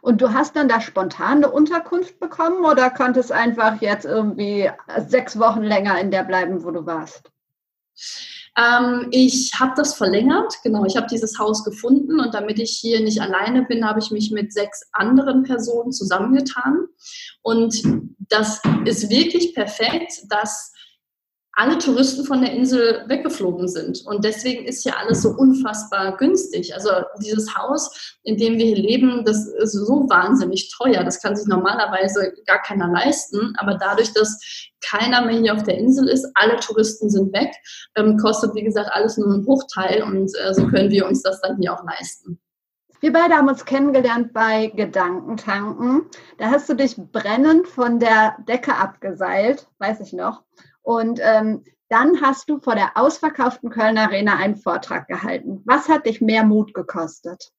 Und 0.00 0.20
du 0.20 0.32
hast 0.32 0.56
dann 0.56 0.68
da 0.68 0.80
spontan 0.80 1.38
eine 1.38 1.50
Unterkunft 1.50 2.18
bekommen 2.18 2.64
oder 2.64 2.90
konntest 2.90 3.30
einfach 3.30 3.80
jetzt 3.80 4.04
irgendwie 4.04 4.70
sechs 5.06 5.38
Wochen 5.38 5.62
länger 5.62 6.00
in 6.00 6.10
der 6.10 6.24
bleiben, 6.24 6.64
wo 6.64 6.72
du 6.72 6.84
warst? 6.86 7.30
Ähm, 8.58 9.06
ich 9.12 9.52
habe 9.58 9.72
das 9.76 9.94
verlängert, 9.94 10.54
genau. 10.64 10.84
Ich 10.84 10.96
habe 10.96 11.06
dieses 11.06 11.38
Haus 11.38 11.64
gefunden 11.64 12.18
und 12.18 12.34
damit 12.34 12.58
ich 12.58 12.72
hier 12.72 13.00
nicht 13.00 13.20
alleine 13.20 13.62
bin, 13.62 13.86
habe 13.86 14.00
ich 14.00 14.10
mich 14.10 14.32
mit 14.32 14.52
sechs 14.52 14.82
anderen 14.92 15.44
Personen 15.44 15.92
zusammengetan. 15.92 16.86
Und 17.42 17.80
das 18.28 18.60
ist 18.84 19.10
wirklich 19.10 19.54
perfekt, 19.54 20.24
dass 20.28 20.72
alle 21.58 21.76
Touristen 21.78 22.24
von 22.24 22.40
der 22.40 22.52
Insel 22.52 23.02
weggeflogen 23.08 23.66
sind. 23.66 24.06
Und 24.06 24.24
deswegen 24.24 24.64
ist 24.64 24.84
hier 24.84 24.96
alles 24.96 25.22
so 25.22 25.30
unfassbar 25.30 26.16
günstig. 26.16 26.72
Also 26.72 26.90
dieses 27.20 27.52
Haus, 27.56 28.16
in 28.22 28.36
dem 28.36 28.58
wir 28.58 28.66
hier 28.66 28.76
leben, 28.76 29.24
das 29.24 29.48
ist 29.48 29.72
so 29.72 30.08
wahnsinnig 30.08 30.72
teuer. 30.78 31.02
Das 31.02 31.20
kann 31.20 31.34
sich 31.34 31.48
normalerweise 31.48 32.32
gar 32.46 32.62
keiner 32.62 32.86
leisten. 32.86 33.54
Aber 33.56 33.74
dadurch, 33.74 34.12
dass 34.12 34.38
keiner 34.88 35.26
mehr 35.26 35.40
hier 35.40 35.52
auf 35.52 35.64
der 35.64 35.78
Insel 35.78 36.08
ist, 36.08 36.30
alle 36.34 36.60
Touristen 36.60 37.10
sind 37.10 37.32
weg, 37.32 37.50
ähm, 37.96 38.16
kostet, 38.18 38.54
wie 38.54 38.62
gesagt, 38.62 38.90
alles 38.92 39.16
nur 39.16 39.26
einen 39.26 39.44
Bruchteil. 39.44 40.04
Und 40.04 40.30
äh, 40.38 40.54
so 40.54 40.64
können 40.68 40.90
wir 40.90 41.06
uns 41.06 41.22
das 41.22 41.40
dann 41.40 41.58
hier 41.60 41.74
auch 41.74 41.82
leisten. 41.82 42.38
Wir 43.00 43.12
beide 43.12 43.34
haben 43.34 43.48
uns 43.48 43.64
kennengelernt 43.64 44.32
bei 44.32 44.68
Gedankentanken. 44.68 46.02
Da 46.38 46.50
hast 46.50 46.68
du 46.68 46.74
dich 46.74 46.96
brennend 46.96 47.66
von 47.66 47.98
der 47.98 48.36
Decke 48.46 48.76
abgeseilt, 48.76 49.66
weiß 49.78 50.00
ich 50.00 50.12
noch. 50.12 50.44
Und 50.88 51.20
ähm, 51.22 51.66
dann 51.90 52.22
hast 52.22 52.48
du 52.48 52.60
vor 52.60 52.74
der 52.74 52.96
ausverkauften 52.96 53.68
Kölner 53.68 54.04
Arena 54.04 54.36
einen 54.36 54.56
Vortrag 54.56 55.06
gehalten. 55.06 55.60
Was 55.66 55.86
hat 55.86 56.06
dich 56.06 56.22
mehr 56.22 56.44
Mut 56.44 56.72
gekostet? 56.72 57.52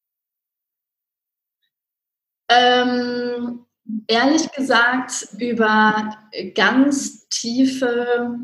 Ähm, 2.50 3.68
ehrlich 4.08 4.52
gesagt, 4.54 5.28
über 5.38 6.18
ganz 6.56 7.30
tiefe 7.30 8.40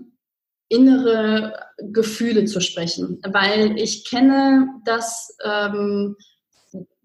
innere 0.70 1.60
Gefühle 1.80 2.46
zu 2.46 2.62
sprechen, 2.62 3.20
weil 3.28 3.80
ich 3.80 4.08
kenne 4.08 4.70
das 4.86 5.36
ähm, 5.44 6.16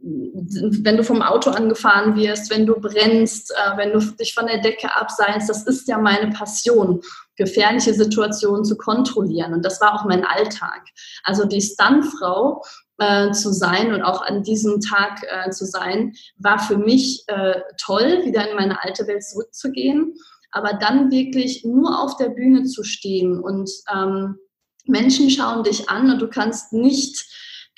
wenn 0.03 0.97
du 0.97 1.05
vom 1.05 1.21
Auto 1.21 1.51
angefahren 1.51 2.17
wirst, 2.17 2.51
wenn 2.51 2.65
du 2.65 2.81
brennst, 2.81 3.51
äh, 3.51 3.77
wenn 3.77 3.93
du 3.93 4.01
dich 4.01 4.33
von 4.33 4.47
der 4.47 4.59
Decke 4.59 4.95
abseilst, 4.95 5.49
das 5.49 5.67
ist 5.67 5.89
ja 5.89 5.99
meine 5.99 6.31
Passion, 6.31 7.03
gefährliche 7.41 7.95
Situationen 7.95 8.67
zu 8.67 8.77
kontrollieren. 8.77 9.55
Und 9.55 9.65
das 9.65 9.81
war 9.81 9.95
auch 9.95 10.05
mein 10.05 10.27
Alltag. 10.27 10.83
Also 11.25 11.47
die 11.47 11.63
Stuntfrau 11.63 12.63
äh, 12.99 13.33
zu 13.33 13.51
sein 13.51 13.95
und 13.95 14.03
auch 14.03 14.21
an 14.21 14.43
diesem 14.43 14.81
Tag 14.83 15.23
äh, 15.23 15.49
zu 15.51 15.65
sein, 15.65 16.13
war 16.37 16.59
für 16.59 16.77
mich 16.77 17.25
äh, 17.29 17.61
toll, 17.83 18.27
wieder 18.27 18.47
in 18.49 18.57
meine 18.57 18.83
alte 18.85 19.07
Welt 19.07 19.25
zurückzugehen. 19.25 20.15
Aber 20.53 20.75
dann 20.75 21.11
wirklich 21.11 21.65
nur 21.65 22.03
auf 22.03 22.19
der 22.19 22.29
Bühne 22.29 22.65
zu 22.65 22.85
stehen 22.85 23.41
und 23.41 23.71
ähm, 23.91 24.37
Menschen 24.85 25.31
schauen 25.31 25.65
dich 25.65 25.89
an 25.89 26.11
und 26.11 26.21
du 26.21 26.29
kannst 26.29 26.75
nicht 26.75 27.25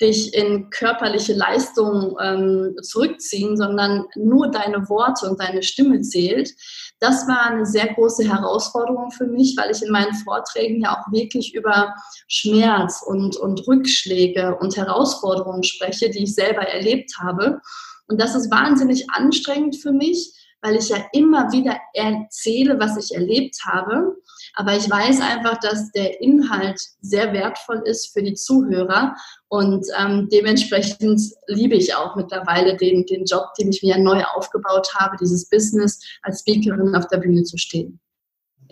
dich 0.03 0.33
in 0.33 0.69
körperliche 0.69 1.33
Leistung 1.33 2.15
ähm, 2.21 2.75
zurückziehen, 2.81 3.57
sondern 3.57 4.05
nur 4.15 4.51
deine 4.51 4.87
Worte 4.89 5.29
und 5.29 5.39
deine 5.41 5.63
Stimme 5.63 6.01
zählt. 6.01 6.51
Das 6.99 7.27
war 7.27 7.47
eine 7.47 7.65
sehr 7.65 7.93
große 7.93 8.27
Herausforderung 8.27 9.11
für 9.11 9.25
mich, 9.25 9.55
weil 9.57 9.71
ich 9.71 9.81
in 9.81 9.91
meinen 9.91 10.13
Vorträgen 10.13 10.81
ja 10.81 10.97
auch 10.97 11.11
wirklich 11.11 11.55
über 11.55 11.93
Schmerz 12.27 13.03
und, 13.05 13.37
und 13.37 13.67
Rückschläge 13.67 14.57
und 14.59 14.77
Herausforderungen 14.77 15.63
spreche, 15.63 16.09
die 16.09 16.23
ich 16.23 16.35
selber 16.35 16.61
erlebt 16.61 17.11
habe. 17.19 17.59
Und 18.07 18.21
das 18.21 18.35
ist 18.35 18.51
wahnsinnig 18.51 19.09
anstrengend 19.11 19.77
für 19.77 19.91
mich, 19.91 20.33
weil 20.63 20.77
ich 20.77 20.89
ja 20.89 21.05
immer 21.11 21.51
wieder 21.51 21.77
erzähle, 21.93 22.79
was 22.79 22.97
ich 22.97 23.15
erlebt 23.15 23.57
habe. 23.65 24.15
Aber 24.55 24.75
ich 24.75 24.89
weiß 24.89 25.19
einfach, 25.21 25.59
dass 25.59 25.91
der 25.91 26.21
Inhalt 26.21 26.79
sehr 27.01 27.33
wertvoll 27.33 27.83
ist 27.85 28.13
für 28.13 28.23
die 28.23 28.33
Zuhörer 28.33 29.15
und 29.49 29.85
ähm, 29.99 30.29
dementsprechend 30.31 31.21
liebe 31.47 31.75
ich 31.75 31.93
auch 31.93 32.15
mittlerweile 32.15 32.77
den, 32.77 33.05
den 33.05 33.25
Job, 33.25 33.53
den 33.59 33.69
ich 33.69 33.83
mir 33.83 33.97
neu 33.97 34.23
aufgebaut 34.23 34.93
habe, 34.95 35.17
dieses 35.19 35.49
Business 35.49 35.99
als 36.21 36.39
Speakerin 36.39 36.95
auf 36.95 37.07
der 37.07 37.17
Bühne 37.17 37.43
zu 37.43 37.57
stehen. 37.57 37.99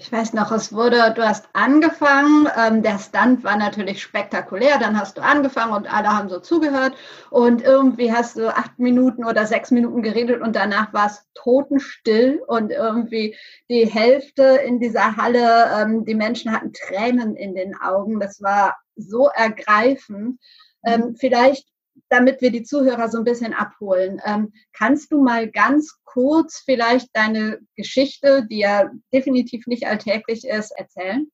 Ich 0.02 0.12
weiß 0.12 0.34
noch, 0.34 0.52
es 0.52 0.74
wurde, 0.74 1.14
du 1.16 1.22
hast 1.22 1.48
angefangen, 1.54 2.48
ähm, 2.58 2.82
der 2.82 2.98
Stunt 2.98 3.44
war 3.44 3.56
natürlich 3.56 4.02
spektakulär, 4.02 4.80
dann 4.80 5.00
hast 5.00 5.16
du 5.16 5.22
angefangen 5.22 5.74
und 5.74 5.94
alle 5.94 6.08
haben 6.08 6.28
so 6.28 6.40
zugehört 6.40 6.96
und 7.30 7.62
irgendwie 7.62 8.12
hast 8.12 8.36
du 8.36 8.50
acht 8.50 8.80
Minuten 8.80 9.24
oder 9.24 9.46
sechs 9.46 9.70
Minuten 9.70 10.02
geredet 10.02 10.42
und 10.42 10.56
danach 10.56 10.92
war 10.92 11.06
es 11.06 11.24
totenstill 11.36 12.42
und 12.48 12.72
irgendwie 12.72 13.38
die 13.70 13.86
Hälfte 13.86 14.42
in 14.66 14.80
dieser 14.80 15.18
Halle, 15.18 15.70
ähm, 15.80 16.04
die 16.04 16.16
Menschen 16.16 16.52
hatten 16.52 16.74
Tränen 16.74 17.36
in 17.36 17.54
den 17.54 17.76
Augen, 17.80 18.20
das 18.20 18.42
war 18.42 18.78
so 18.96 19.28
ergreifend. 19.28 20.40
Ähm, 20.84 21.16
vielleicht 21.16 21.71
damit 22.12 22.42
wir 22.42 22.52
die 22.52 22.64
Zuhörer 22.64 23.10
so 23.10 23.18
ein 23.18 23.24
bisschen 23.24 23.54
abholen. 23.54 24.22
Ähm, 24.26 24.52
kannst 24.74 25.12
du 25.12 25.24
mal 25.24 25.50
ganz 25.50 25.98
kurz 26.04 26.62
vielleicht 26.64 27.08
deine 27.14 27.60
Geschichte, 27.78 28.46
die 28.50 28.60
ja 28.60 28.92
definitiv 29.14 29.66
nicht 29.66 29.88
alltäglich 29.88 30.46
ist, 30.46 30.72
erzählen? 30.72 31.32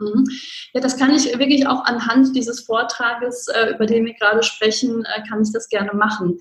Mhm. 0.00 0.24
Ja, 0.72 0.80
das 0.80 0.96
kann 0.96 1.14
ich 1.14 1.38
wirklich 1.38 1.66
auch 1.66 1.84
anhand 1.84 2.34
dieses 2.34 2.60
Vortrages, 2.60 3.48
äh, 3.48 3.74
über 3.74 3.84
den 3.84 4.06
wir 4.06 4.14
gerade 4.14 4.42
sprechen, 4.42 5.04
äh, 5.04 5.22
kann 5.28 5.42
ich 5.42 5.52
das 5.52 5.68
gerne 5.68 5.92
machen. 5.92 6.38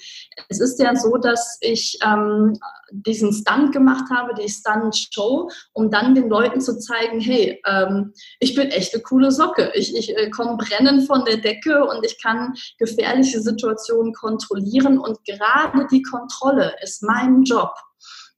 Es 0.47 0.61
ist 0.61 0.79
ja 0.79 0.95
so, 0.95 1.17
dass 1.17 1.57
ich 1.59 1.99
ähm, 2.01 2.57
diesen 2.91 3.33
Stunt 3.33 3.73
gemacht 3.73 4.05
habe, 4.09 4.33
die 4.33 4.49
Stunt-Show, 4.49 5.49
um 5.73 5.91
dann 5.91 6.15
den 6.15 6.29
Leuten 6.29 6.61
zu 6.61 6.79
zeigen, 6.79 7.19
hey, 7.19 7.61
ähm, 7.65 8.13
ich 8.39 8.55
bin 8.55 8.69
echt 8.69 8.93
eine 8.93 9.03
coole 9.03 9.31
Socke. 9.31 9.71
Ich, 9.75 9.95
ich 9.95 10.15
äh, 10.15 10.29
komme 10.29 10.57
brennend 10.57 11.05
von 11.05 11.25
der 11.25 11.37
Decke 11.37 11.83
und 11.83 12.05
ich 12.05 12.21
kann 12.21 12.53
gefährliche 12.77 13.41
Situationen 13.41 14.13
kontrollieren 14.13 14.97
und 14.97 15.17
gerade 15.25 15.85
die 15.91 16.01
Kontrolle 16.01 16.75
ist 16.81 17.03
mein 17.03 17.43
Job. 17.43 17.73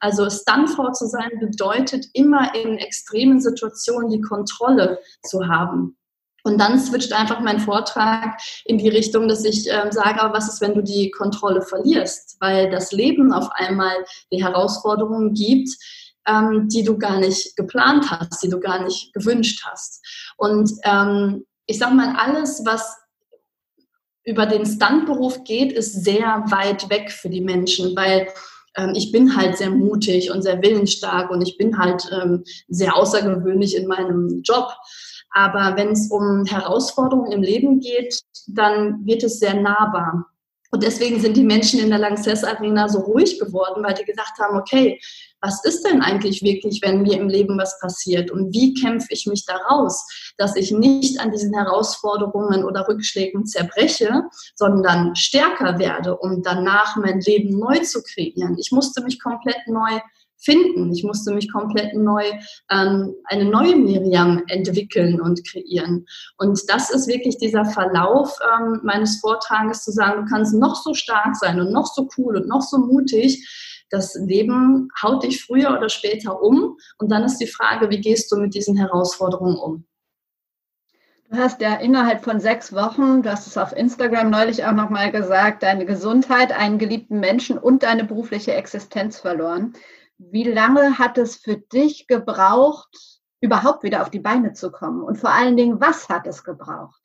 Also 0.02 0.30
Stuntfrau 0.30 0.92
zu 0.92 1.06
sein 1.06 1.30
bedeutet 1.40 2.08
immer 2.14 2.54
in 2.56 2.78
extremen 2.78 3.40
Situationen 3.40 4.10
die 4.10 4.22
Kontrolle 4.22 5.00
zu 5.24 5.48
haben. 5.48 5.96
Und 6.44 6.60
dann 6.60 6.80
switcht 6.80 7.14
einfach 7.14 7.40
mein 7.40 7.60
Vortrag 7.60 8.42
in 8.66 8.80
die 8.80 8.90
Richtung, 8.90 9.28
dass 9.28 9.46
ich 9.46 9.72
äh, 9.72 9.92
sage, 9.92 10.20
aber 10.20 10.36
was 10.36 10.52
ist, 10.52 10.60
wenn 10.60 10.74
du 10.74 10.82
die 10.82 11.12
Kontrolle 11.12 11.62
verlierst? 11.62 12.38
Weil 12.40 12.72
das 12.72 12.92
Leben 12.92 13.32
auf 13.32 13.50
einmal 13.54 13.94
die 14.32 14.44
Herausforderungen 14.44 15.36
gibt, 15.36 15.70
ähm, 16.28 16.68
die 16.68 16.84
du 16.84 16.98
gar 16.98 17.20
nicht 17.20 17.56
geplant 17.56 18.10
hast, 18.10 18.42
die 18.42 18.50
du 18.50 18.60
gar 18.60 18.84
nicht 18.84 19.14
gewünscht 19.14 19.64
hast. 19.70 20.04
Und 20.38 20.72
ähm, 20.84 21.46
ich 21.68 21.78
sage 21.78 21.94
mal, 21.94 22.16
alles, 22.18 22.64
was 22.66 22.98
über 24.24 24.46
den 24.46 24.66
Stuntberuf 24.66 25.44
geht, 25.44 25.72
ist 25.72 26.04
sehr 26.04 26.44
weit 26.48 26.90
weg 26.90 27.12
für 27.12 27.30
die 27.30 27.42
Menschen, 27.42 27.96
weil 27.96 28.28
ähm, 28.76 28.94
ich 28.96 29.12
bin 29.12 29.36
halt 29.36 29.58
sehr 29.58 29.70
mutig 29.70 30.32
und 30.32 30.42
sehr 30.42 30.62
willensstark 30.62 31.30
und 31.32 31.42
ich 31.42 31.58
bin 31.58 31.78
halt 31.78 32.10
ähm, 32.12 32.44
sehr 32.68 32.96
außergewöhnlich 32.96 33.76
in 33.76 33.88
meinem 33.88 34.42
Job. 34.44 34.70
Aber 35.32 35.78
wenn 35.78 35.90
es 35.90 36.10
um 36.12 36.46
Herausforderungen 36.46 37.32
im 37.32 37.42
Leben 37.42 37.80
geht, 37.80 38.20
dann 38.48 39.06
wird 39.06 39.24
es 39.24 39.40
sehr 39.40 39.54
nahbar. 39.54 40.26
Und 40.72 40.84
deswegen 40.84 41.20
sind 41.20 41.36
die 41.36 41.44
Menschen 41.44 41.80
in 41.80 41.90
der 41.90 42.00
Lanxess 42.00 42.44
Arena 42.44 42.88
so 42.88 43.00
ruhig 43.00 43.40
geworden, 43.40 43.84
weil 43.84 43.94
die 43.94 44.06
gesagt 44.06 44.40
haben, 44.40 44.58
okay, 44.58 45.00
was 45.42 45.64
ist 45.66 45.84
denn 45.86 46.02
eigentlich 46.02 46.44
wirklich, 46.44 46.82
wenn 46.82 47.02
mir 47.02 47.18
im 47.18 47.28
Leben 47.28 47.58
was 47.58 47.80
passiert 47.80 48.32
und 48.32 48.54
wie 48.54 48.74
kämpfe 48.74 49.08
ich 49.10 49.26
mich 49.26 49.46
daraus, 49.46 50.06
dass 50.38 50.56
ich 50.56 50.72
nicht 50.72 51.20
an 51.20 51.32
diesen 51.32 51.54
Herausforderungen 51.54 52.64
oder 52.64 52.88
Rückschlägen 52.88 53.46
zerbreche, 53.46 54.24
sondern 54.56 55.16
stärker 55.16 55.80
werde, 55.80 56.18
um 56.18 56.44
danach 56.44 56.96
mein 56.96 57.20
Leben 57.22 57.58
neu 57.58 57.80
zu 57.80 58.02
kreieren. 58.04 58.58
Ich 58.60 58.72
musste 58.72 59.04
mich 59.04 59.20
komplett 59.22 59.68
neu 59.68 60.00
finden. 60.42 60.92
Ich 60.92 61.04
musste 61.04 61.34
mich 61.34 61.52
komplett 61.52 61.96
neu, 61.96 62.24
ähm, 62.70 63.14
eine 63.26 63.46
neue 63.46 63.76
Miriam 63.76 64.44
entwickeln 64.48 65.22
und 65.22 65.48
kreieren. 65.48 66.06
Und 66.38 66.60
das 66.68 66.90
ist 66.90 67.08
wirklich 67.08 67.38
dieser 67.38 67.66
Verlauf 67.66 68.38
ähm, 68.58 68.80
meines 68.84 69.20
Vortrages 69.20 69.84
zu 69.84 69.92
sagen, 69.92 70.26
du 70.26 70.32
kannst 70.32 70.54
noch 70.54 70.76
so 70.76 70.94
stark 70.94 71.36
sein 71.36 71.60
und 71.60 71.72
noch 71.72 71.86
so 71.86 72.10
cool 72.18 72.38
und 72.38 72.48
noch 72.48 72.62
so 72.62 72.80
mutig 72.80 73.48
das 73.92 74.16
Leben 74.16 74.90
haut 75.02 75.24
dich 75.24 75.46
früher 75.46 75.72
oder 75.78 75.90
später 75.90 76.42
um. 76.42 76.78
Und 76.98 77.12
dann 77.12 77.24
ist 77.24 77.38
die 77.38 77.48
Frage, 77.48 77.90
wie 77.90 78.02
gehst 78.02 78.32
du 78.32 78.38
mit 78.38 78.56
diesen 78.56 78.78
Herausforderungen 78.78 79.58
um? 79.58 79.86
Du 81.30 81.38
hast 81.38 81.62
ja 81.62 81.76
innerhalb 81.76 82.24
von 82.24 82.40
sechs 82.42 82.74
Wochen, 82.74 83.22
du 83.22 83.32
hast 83.32 83.48
es 83.48 83.58
auf 83.58 83.72
Instagram 83.74 84.30
neulich 84.30 84.66
auch 84.66 84.74
nochmal 84.74 85.12
gesagt, 85.12 85.64
deine 85.64 85.86
Gesundheit, 85.86 86.52
einen 86.52 86.78
geliebten 86.78 87.20
Menschen 87.22 87.58
und 87.58 87.84
deine 87.84 88.04
berufliche 88.04 88.54
Existenz 88.54 89.20
verloren. 89.20 89.74
Wie 90.18 90.44
lange 90.44 90.98
hat 90.98 91.18
es 91.18 91.38
für 91.38 91.58
dich 91.58 92.08
gebraucht, 92.08 93.22
überhaupt 93.40 93.84
wieder 93.84 94.02
auf 94.02 94.10
die 94.10 94.20
Beine 94.20 94.54
zu 94.54 94.72
kommen? 94.72 95.04
Und 95.04 95.18
vor 95.18 95.32
allen 95.32 95.56
Dingen, 95.56 95.80
was 95.80 96.10
hat 96.10 96.28
es 96.28 96.44
gebraucht? 96.44 97.02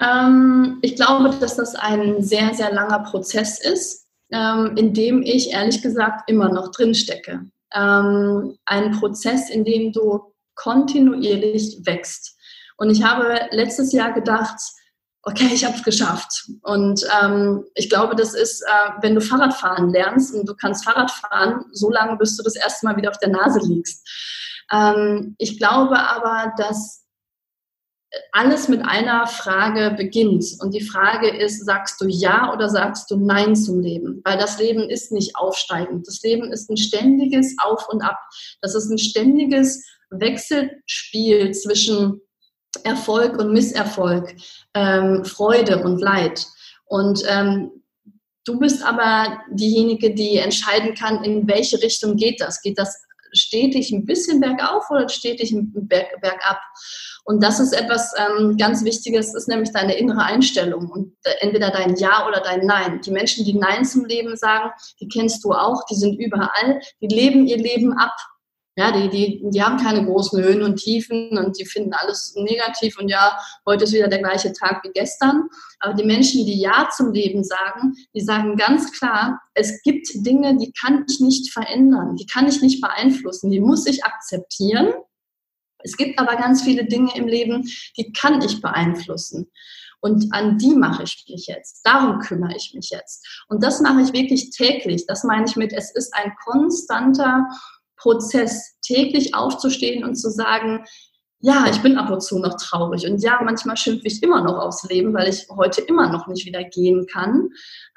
Ähm, 0.00 0.78
ich 0.82 0.96
glaube, 0.96 1.30
dass 1.30 1.56
das 1.56 1.76
ein 1.76 2.22
sehr, 2.22 2.54
sehr 2.54 2.72
langer 2.72 3.04
Prozess 3.04 3.64
ist 3.64 4.01
ähm, 4.32 4.76
in 4.76 4.94
dem 4.94 5.22
ich 5.22 5.50
ehrlich 5.50 5.82
gesagt 5.82 6.28
immer 6.28 6.48
noch 6.48 6.70
drin 6.70 6.94
stecke. 6.94 7.46
Ähm, 7.74 8.56
ein 8.64 8.92
Prozess, 8.92 9.50
in 9.50 9.64
dem 9.64 9.92
du 9.92 10.32
kontinuierlich 10.54 11.80
wächst. 11.84 12.36
Und 12.76 12.90
ich 12.90 13.02
habe 13.02 13.48
letztes 13.50 13.92
Jahr 13.92 14.12
gedacht, 14.12 14.58
okay, 15.22 15.50
ich 15.52 15.64
habe 15.64 15.76
es 15.76 15.84
geschafft. 15.84 16.48
Und 16.62 17.04
ähm, 17.22 17.64
ich 17.74 17.88
glaube, 17.88 18.16
das 18.16 18.34
ist, 18.34 18.62
äh, 18.62 18.90
wenn 19.00 19.14
du 19.14 19.20
Fahrradfahren 19.20 19.90
lernst 19.90 20.34
und 20.34 20.48
du 20.48 20.54
kannst 20.54 20.84
Fahrrad 20.84 21.10
fahren, 21.10 21.64
so 21.72 21.90
lange, 21.90 22.16
bis 22.16 22.36
du 22.36 22.42
das 22.42 22.56
erste 22.56 22.86
Mal 22.86 22.96
wieder 22.96 23.10
auf 23.10 23.18
der 23.18 23.30
Nase 23.30 23.60
liegst. 23.60 24.06
Ähm, 24.72 25.34
ich 25.38 25.58
glaube 25.58 25.98
aber, 25.98 26.52
dass 26.56 27.01
alles 28.32 28.68
mit 28.68 28.82
einer 28.84 29.26
Frage 29.26 29.94
beginnt. 29.96 30.44
Und 30.60 30.74
die 30.74 30.82
Frage 30.82 31.28
ist, 31.28 31.64
sagst 31.64 32.00
du 32.00 32.06
Ja 32.06 32.52
oder 32.52 32.68
sagst 32.68 33.10
du 33.10 33.16
Nein 33.16 33.56
zum 33.56 33.80
Leben? 33.80 34.20
Weil 34.24 34.38
das 34.38 34.58
Leben 34.58 34.88
ist 34.88 35.12
nicht 35.12 35.36
aufsteigend. 35.36 36.06
Das 36.06 36.22
Leben 36.22 36.52
ist 36.52 36.70
ein 36.70 36.76
ständiges 36.76 37.56
Auf 37.62 37.88
und 37.88 38.02
Ab. 38.02 38.18
Das 38.60 38.74
ist 38.74 38.90
ein 38.90 38.98
ständiges 38.98 39.86
Wechselspiel 40.10 41.52
zwischen 41.52 42.20
Erfolg 42.84 43.38
und 43.38 43.52
Misserfolg, 43.52 44.34
ähm, 44.74 45.24
Freude 45.24 45.82
und 45.82 46.00
Leid. 46.00 46.46
Und 46.86 47.22
ähm, 47.28 47.70
du 48.44 48.58
bist 48.58 48.84
aber 48.84 49.40
diejenige, 49.50 50.14
die 50.14 50.36
entscheiden 50.36 50.94
kann, 50.94 51.24
in 51.24 51.46
welche 51.48 51.82
Richtung 51.82 52.16
geht 52.16 52.40
das. 52.40 52.60
Geht 52.60 52.78
das 52.78 53.02
stetig 53.32 53.92
ein 53.92 54.04
bisschen 54.04 54.40
bergauf 54.40 54.90
oder 54.90 55.08
stetig 55.08 55.54
berg, 55.54 56.20
bergab? 56.20 56.58
Und 57.24 57.42
das 57.42 57.60
ist 57.60 57.72
etwas 57.72 58.12
ähm, 58.18 58.56
ganz 58.56 58.84
Wichtiges, 58.84 59.34
ist 59.34 59.48
nämlich 59.48 59.70
deine 59.72 59.94
innere 59.94 60.24
Einstellung 60.24 60.90
und 60.90 61.14
äh, 61.24 61.30
entweder 61.40 61.70
dein 61.70 61.94
Ja 61.96 62.26
oder 62.26 62.40
dein 62.40 62.66
Nein. 62.66 63.00
Die 63.02 63.12
Menschen, 63.12 63.44
die 63.44 63.54
Nein 63.54 63.84
zum 63.84 64.04
Leben 64.04 64.36
sagen, 64.36 64.70
die 65.00 65.08
kennst 65.08 65.44
du 65.44 65.52
auch, 65.52 65.84
die 65.86 65.94
sind 65.94 66.18
überall, 66.18 66.80
die 67.00 67.06
leben 67.06 67.46
ihr 67.46 67.58
Leben 67.58 67.92
ab. 67.92 68.14
Ja, 68.76 68.90
die, 68.90 69.10
die, 69.10 69.42
die 69.50 69.62
haben 69.62 69.76
keine 69.76 70.06
großen 70.06 70.42
Höhen 70.42 70.62
und 70.62 70.76
Tiefen 70.76 71.36
und 71.36 71.58
die 71.58 71.66
finden 71.66 71.92
alles 71.92 72.34
negativ 72.36 72.98
und 72.98 73.10
ja, 73.10 73.38
heute 73.66 73.84
ist 73.84 73.92
wieder 73.92 74.08
der 74.08 74.20
gleiche 74.20 74.52
Tag 74.54 74.82
wie 74.82 74.92
gestern. 74.94 75.48
Aber 75.80 75.92
die 75.92 76.04
Menschen, 76.04 76.46
die 76.46 76.58
Ja 76.58 76.88
zum 76.96 77.12
Leben 77.12 77.44
sagen, 77.44 77.94
die 78.14 78.22
sagen 78.22 78.56
ganz 78.56 78.90
klar, 78.92 79.40
es 79.52 79.82
gibt 79.82 80.08
Dinge, 80.14 80.56
die 80.56 80.72
kann 80.72 81.04
ich 81.06 81.20
nicht 81.20 81.52
verändern, 81.52 82.16
die 82.16 82.24
kann 82.24 82.48
ich 82.48 82.62
nicht 82.62 82.80
beeinflussen, 82.80 83.50
die 83.50 83.60
muss 83.60 83.86
ich 83.86 84.04
akzeptieren 84.04 84.94
es 85.84 85.96
gibt 85.96 86.18
aber 86.18 86.36
ganz 86.36 86.62
viele 86.62 86.84
Dinge 86.84 87.14
im 87.14 87.26
Leben, 87.26 87.68
die 87.96 88.12
kann 88.12 88.40
ich 88.42 88.60
beeinflussen. 88.60 89.50
Und 90.00 90.32
an 90.34 90.58
die 90.58 90.74
mache 90.74 91.04
ich 91.04 91.24
mich 91.28 91.46
jetzt. 91.46 91.82
Darum 91.84 92.18
kümmere 92.18 92.56
ich 92.56 92.72
mich 92.74 92.90
jetzt. 92.90 93.44
Und 93.48 93.62
das 93.62 93.80
mache 93.80 94.00
ich 94.02 94.12
wirklich 94.12 94.50
täglich. 94.50 95.06
Das 95.06 95.22
meine 95.22 95.46
ich 95.46 95.54
mit, 95.54 95.72
es 95.72 95.94
ist 95.94 96.12
ein 96.14 96.32
konstanter 96.44 97.46
Prozess, 98.02 98.76
täglich 98.82 99.34
aufzustehen 99.34 100.04
und 100.04 100.16
zu 100.16 100.30
sagen, 100.30 100.84
ja, 101.44 101.66
ich 101.68 101.82
bin 101.82 101.98
ab 101.98 102.08
und 102.08 102.22
zu 102.22 102.38
noch 102.38 102.56
traurig 102.56 103.04
und 103.04 103.20
ja, 103.20 103.40
manchmal 103.42 103.76
schimpfe 103.76 104.06
ich 104.06 104.22
immer 104.22 104.42
noch 104.42 104.58
aufs 104.58 104.84
Leben, 104.84 105.12
weil 105.12 105.28
ich 105.28 105.48
heute 105.50 105.80
immer 105.80 106.08
noch 106.08 106.28
nicht 106.28 106.46
wieder 106.46 106.62
gehen 106.62 107.04
kann 107.12 107.48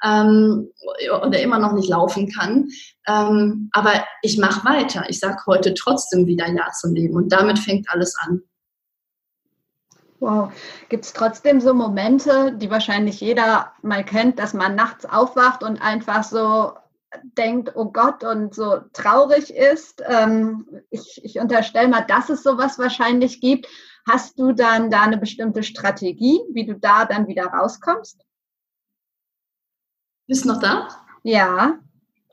ähm, 0.04 0.68
oder 1.22 1.40
immer 1.40 1.60
noch 1.60 1.72
nicht 1.72 1.88
laufen 1.88 2.28
kann. 2.28 2.68
Ähm, 3.06 3.70
aber 3.72 4.04
ich 4.22 4.36
mache 4.38 4.64
weiter. 4.64 5.04
Ich 5.08 5.20
sage 5.20 5.38
heute 5.46 5.74
trotzdem 5.74 6.26
wieder 6.26 6.48
Ja 6.48 6.72
zum 6.72 6.92
Leben 6.92 7.14
und 7.14 7.30
damit 7.30 7.60
fängt 7.60 7.88
alles 7.88 8.16
an. 8.18 8.42
Wow. 10.18 10.52
Gibt 10.88 11.04
es 11.04 11.12
trotzdem 11.12 11.60
so 11.60 11.72
Momente, 11.72 12.52
die 12.56 12.70
wahrscheinlich 12.70 13.20
jeder 13.20 13.72
mal 13.82 14.04
kennt, 14.04 14.40
dass 14.40 14.54
man 14.54 14.74
nachts 14.74 15.04
aufwacht 15.04 15.62
und 15.62 15.80
einfach 15.80 16.24
so 16.24 16.72
denkt, 17.22 17.72
oh 17.74 17.86
Gott, 17.86 18.24
und 18.24 18.54
so 18.54 18.80
traurig 18.92 19.50
ist. 19.50 20.02
Ähm, 20.06 20.66
ich, 20.90 21.20
ich 21.24 21.38
unterstelle 21.38 21.88
mal, 21.88 22.02
dass 22.02 22.28
es 22.28 22.42
sowas 22.42 22.78
wahrscheinlich 22.78 23.40
gibt. 23.40 23.66
Hast 24.08 24.38
du 24.38 24.52
dann 24.52 24.90
da 24.90 25.02
eine 25.02 25.18
bestimmte 25.18 25.62
Strategie, 25.62 26.40
wie 26.52 26.64
du 26.64 26.74
da 26.74 27.04
dann 27.04 27.26
wieder 27.26 27.46
rauskommst? 27.46 28.20
Bist 30.28 30.44
du 30.44 30.48
noch 30.48 30.60
da? 30.60 30.88
Ja. 31.22 31.78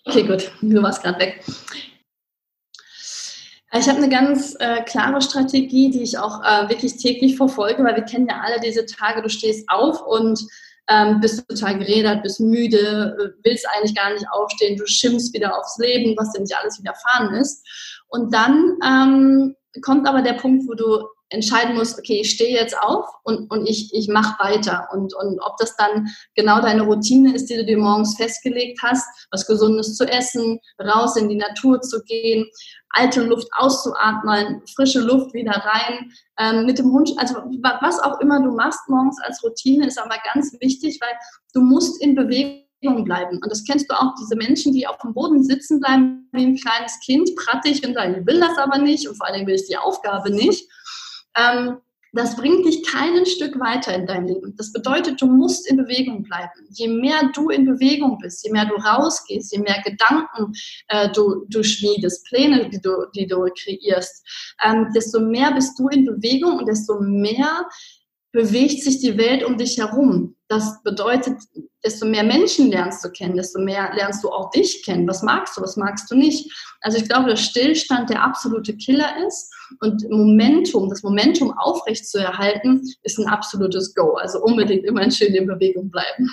Okay, 0.06 0.28
gut. 0.28 0.52
Du 0.62 0.82
warst 0.82 1.04
gerade 1.04 1.20
weg. 1.20 1.44
Ich 3.76 3.90
habe 3.90 3.98
eine 3.98 4.10
ganz 4.10 4.56
äh, 4.60 4.84
klare 4.84 5.20
Strategie, 5.22 5.90
die 5.90 6.04
ich 6.04 6.20
auch 6.20 6.44
äh, 6.44 6.70
wirklich 6.70 6.98
täglich 6.98 7.38
verfolge, 7.38 7.84
weil 7.84 7.96
wir 7.96 8.04
kennen 8.04 8.28
ja 8.28 8.40
alle 8.42 8.60
diese 8.60 8.86
Tage, 8.86 9.24
du 9.24 9.30
stehst 9.30 9.68
auf 9.68 10.00
und 10.06 10.46
ähm, 10.90 11.20
bist 11.22 11.48
total 11.48 11.80
geredet, 11.80 12.24
bist 12.24 12.40
müde, 12.40 13.36
willst 13.44 13.68
eigentlich 13.70 13.96
gar 13.96 14.14
nicht 14.14 14.26
aufstehen, 14.32 14.78
du 14.78 14.86
schimpfst 14.86 15.34
wieder 15.34 15.58
aufs 15.58 15.78
Leben, 15.80 16.16
was 16.18 16.32
dir 16.34 16.42
nicht 16.42 16.56
alles 16.56 16.80
widerfahren 16.80 17.36
ist. 17.36 17.66
Und 18.10 18.34
dann 18.34 18.78
ähm, 18.86 19.56
kommt 19.82 20.08
aber 20.08 20.22
der 20.22 20.34
Punkt, 20.34 20.68
wo 20.68 20.74
du 20.74 21.08
entscheiden 21.34 21.76
musst, 21.76 21.98
okay, 21.98 22.22
ich 22.22 22.30
stehe 22.30 22.56
jetzt 22.56 22.78
auf 22.78 23.06
und, 23.24 23.50
und 23.50 23.68
ich, 23.68 23.92
ich 23.94 24.08
mache 24.08 24.42
weiter. 24.42 24.88
Und, 24.94 25.14
und 25.16 25.40
ob 25.40 25.58
das 25.58 25.76
dann 25.76 26.08
genau 26.36 26.62
deine 26.62 26.84
Routine 26.84 27.34
ist, 27.34 27.50
die 27.50 27.56
du 27.56 27.66
dir 27.66 27.78
morgens 27.78 28.16
festgelegt 28.16 28.80
hast, 28.84 29.28
was 29.32 29.48
Gesundes 29.48 29.96
zu 29.96 30.06
essen, 30.06 30.60
raus 30.80 31.18
in 31.18 31.30
die 31.30 31.36
Natur 31.36 31.82
zu 31.82 32.04
gehen, 32.04 32.46
alte 32.90 33.24
Luft 33.24 33.48
auszuatmen, 33.58 34.62
frische 34.76 35.00
Luft 35.00 35.34
wieder 35.34 35.54
rein, 35.54 36.12
ähm, 36.38 36.66
mit 36.66 36.78
dem 36.78 36.92
Hund, 36.92 37.12
also 37.18 37.36
was 37.82 38.00
auch 38.00 38.20
immer 38.22 38.40
du 38.42 38.52
machst 38.52 38.88
morgens 38.88 39.18
als 39.24 39.44
Routine, 39.44 39.88
ist 39.88 40.00
aber 40.00 40.16
ganz 40.34 40.56
wichtig, 40.62 41.00
weil 41.02 41.16
du 41.54 41.62
musst 41.62 42.00
in 42.02 42.14
Bewegung 42.14 43.04
bleiben. 43.04 43.40
Und 43.42 43.52
das 43.52 43.64
kennst 43.64 43.90
du 43.90 43.96
auch, 43.96 44.14
diese 44.22 44.36
Menschen, 44.36 44.74
die 44.74 44.86
auf 44.86 44.98
dem 45.00 45.14
Boden 45.14 45.44
sitzen 45.44 45.80
bleiben 45.80 46.30
wie 46.32 46.46
ein 46.46 46.56
kleines 46.56 47.00
Kind, 47.00 47.36
prattig 47.36 47.86
und 47.88 47.96
sagen, 47.96 48.18
ich 48.20 48.28
will 48.28 48.40
das 48.40 48.58
aber 48.60 48.78
nicht 48.78 49.08
und 49.08 49.16
vor 49.16 49.28
allem 49.28 49.48
will 49.48 49.56
ich 49.56 49.68
die 49.68 49.78
Aufgabe 49.78 50.30
nicht 50.30 50.70
ähm, 51.38 51.78
das 52.16 52.36
bringt 52.36 52.64
dich 52.64 52.86
kein 52.86 53.26
Stück 53.26 53.60
weiter 53.60 53.96
in 53.96 54.06
deinem 54.06 54.28
Leben. 54.28 54.56
Das 54.56 54.72
bedeutet, 54.72 55.20
du 55.20 55.26
musst 55.26 55.68
in 55.68 55.78
Bewegung 55.78 56.22
bleiben. 56.22 56.68
Je 56.70 56.88
mehr 56.88 57.32
du 57.34 57.50
in 57.50 57.66
Bewegung 57.66 58.20
bist, 58.20 58.46
je 58.46 58.52
mehr 58.52 58.66
du 58.66 58.76
rausgehst, 58.76 59.52
je 59.52 59.60
mehr 59.60 59.82
Gedanken 59.84 60.54
äh, 60.90 61.10
du, 61.12 61.46
du 61.50 61.64
schmiedest, 61.64 62.26
Pläne, 62.28 62.70
die 62.70 62.80
du, 62.80 63.08
die 63.16 63.26
du 63.26 63.48
kreierst, 63.58 64.24
ähm, 64.64 64.90
desto 64.96 65.20
mehr 65.22 65.54
bist 65.54 65.78
du 65.80 65.88
in 65.88 66.06
Bewegung 66.06 66.60
und 66.60 66.68
desto 66.68 67.00
mehr 67.02 67.68
bewegt 68.34 68.84
sich 68.84 69.00
die 69.00 69.18
Welt 69.18 69.44
um 69.44 69.58
dich 69.58 69.78
herum. 69.78 70.36
Das 70.48 70.82
bedeutet, 70.84 71.40
desto 71.86 72.06
mehr 72.06 72.24
Menschen 72.24 72.70
lernst 72.70 73.06
du 73.06 73.10
kennen, 73.12 73.38
desto 73.38 73.62
mehr 73.62 73.94
lernst 73.94 74.24
du 74.24 74.30
auch 74.30 74.50
dich 74.50 74.84
kennen. 74.84 75.08
Was 75.08 75.22
magst 75.22 75.56
du, 75.56 75.62
was 75.62 75.78
magst 75.78 76.10
du 76.12 76.16
nicht? 76.16 76.52
Also 76.82 76.98
ich 76.98 77.08
glaube, 77.08 77.30
dass 77.30 77.42
Stillstand 77.42 78.10
der 78.10 78.24
absolute 78.24 78.76
Killer 78.76 79.26
ist 79.26 79.54
und 79.82 80.10
Momentum, 80.10 80.90
das 80.90 81.04
Momentum 81.04 81.56
aufrecht 81.58 82.08
zu 82.08 82.18
erhalten, 82.18 82.82
ist 83.04 83.20
ein 83.20 83.28
absolutes 83.28 83.94
Go. 83.94 84.16
Also 84.16 84.42
unbedingt 84.42 84.84
immer 84.86 85.10
schön 85.12 85.34
in 85.36 85.48
Bewegung 85.48 85.92
bleiben. 85.92 86.28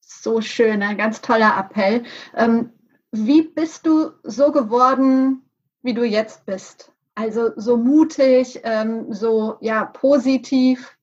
So 0.00 0.40
schön, 0.40 0.82
ein 0.82 0.96
ganz 0.96 1.20
toller 1.20 1.54
Appell. 1.58 2.02
Ähm, 2.34 2.70
wie 3.12 3.42
bist 3.42 3.84
du 3.86 4.12
so 4.22 4.52
geworden, 4.52 5.42
wie 5.82 5.94
du 5.94 6.04
jetzt 6.04 6.46
bist? 6.46 6.92
Also 7.14 7.50
so 7.56 7.76
mutig, 7.76 8.60
ähm, 8.64 9.12
so 9.12 9.56
ja 9.60 9.84
positiv. 9.84 10.96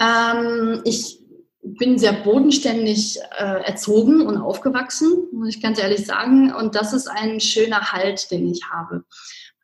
Ähm, 0.00 0.82
ich 0.84 1.20
bin 1.62 1.98
sehr 1.98 2.12
bodenständig 2.12 3.18
äh, 3.36 3.62
erzogen 3.64 4.26
und 4.26 4.38
aufgewachsen, 4.38 5.28
muss 5.32 5.48
ich 5.48 5.62
ganz 5.62 5.78
ehrlich 5.78 6.06
sagen. 6.06 6.52
Und 6.52 6.74
das 6.74 6.92
ist 6.92 7.08
ein 7.08 7.40
schöner 7.40 7.92
Halt, 7.92 8.30
den 8.30 8.48
ich 8.48 8.62
habe. 8.70 9.04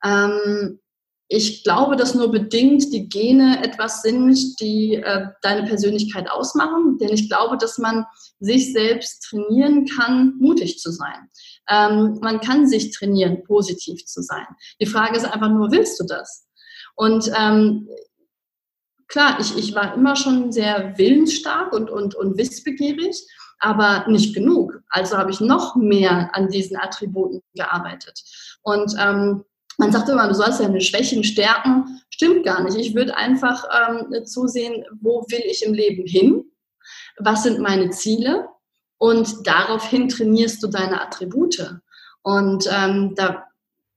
Ähm, 0.04 0.80
ich 1.28 1.64
glaube, 1.64 1.96
dass 1.96 2.14
nur 2.14 2.30
bedingt 2.30 2.92
die 2.92 3.08
Gene 3.08 3.64
etwas 3.64 4.02
sind, 4.02 4.60
die 4.60 4.96
äh, 4.96 5.28
deine 5.42 5.66
Persönlichkeit 5.66 6.30
ausmachen. 6.30 6.98
Denn 6.98 7.08
ich 7.08 7.28
glaube, 7.28 7.56
dass 7.56 7.78
man 7.78 8.04
sich 8.40 8.72
selbst 8.72 9.22
trainieren 9.22 9.86
kann, 9.86 10.34
mutig 10.38 10.78
zu 10.78 10.92
sein. 10.92 11.30
Ähm, 11.68 12.18
man 12.20 12.40
kann 12.40 12.68
sich 12.68 12.90
trainieren, 12.90 13.42
positiv 13.44 14.04
zu 14.04 14.22
sein. 14.22 14.46
Die 14.80 14.86
Frage 14.86 15.16
ist 15.16 15.24
einfach 15.24 15.48
nur, 15.48 15.72
willst 15.72 15.98
du 15.98 16.04
das? 16.04 16.46
Und 16.94 17.30
ähm, 17.36 17.88
klar, 19.14 19.38
ich, 19.38 19.56
ich 19.56 19.72
war 19.76 19.94
immer 19.94 20.16
schon 20.16 20.50
sehr 20.50 20.98
willensstark 20.98 21.72
und, 21.72 21.88
und, 21.88 22.16
und 22.16 22.36
wissbegierig, 22.36 23.16
aber 23.60 24.04
nicht 24.08 24.34
genug. 24.34 24.82
Also 24.88 25.16
habe 25.16 25.30
ich 25.30 25.40
noch 25.40 25.76
mehr 25.76 26.30
an 26.32 26.48
diesen 26.48 26.76
Attributen 26.76 27.40
gearbeitet. 27.54 28.24
Und 28.62 28.92
ähm, 28.98 29.44
man 29.78 29.92
sagt 29.92 30.08
immer, 30.08 30.26
du 30.26 30.34
sollst 30.34 30.58
deine 30.58 30.80
Schwächen 30.80 31.22
stärken. 31.22 32.00
Stimmt 32.10 32.44
gar 32.44 32.64
nicht. 32.64 32.76
Ich 32.76 32.96
würde 32.96 33.16
einfach 33.16 33.64
ähm, 33.88 34.24
zusehen, 34.24 34.84
wo 35.00 35.24
will 35.28 35.42
ich 35.48 35.64
im 35.64 35.74
Leben 35.74 36.04
hin? 36.08 36.50
Was 37.18 37.44
sind 37.44 37.60
meine 37.60 37.90
Ziele? 37.90 38.48
Und 38.98 39.46
daraufhin 39.46 40.08
trainierst 40.08 40.60
du 40.60 40.66
deine 40.66 41.00
Attribute. 41.00 41.76
Und 42.22 42.68
ähm, 42.68 43.14
da 43.14 43.46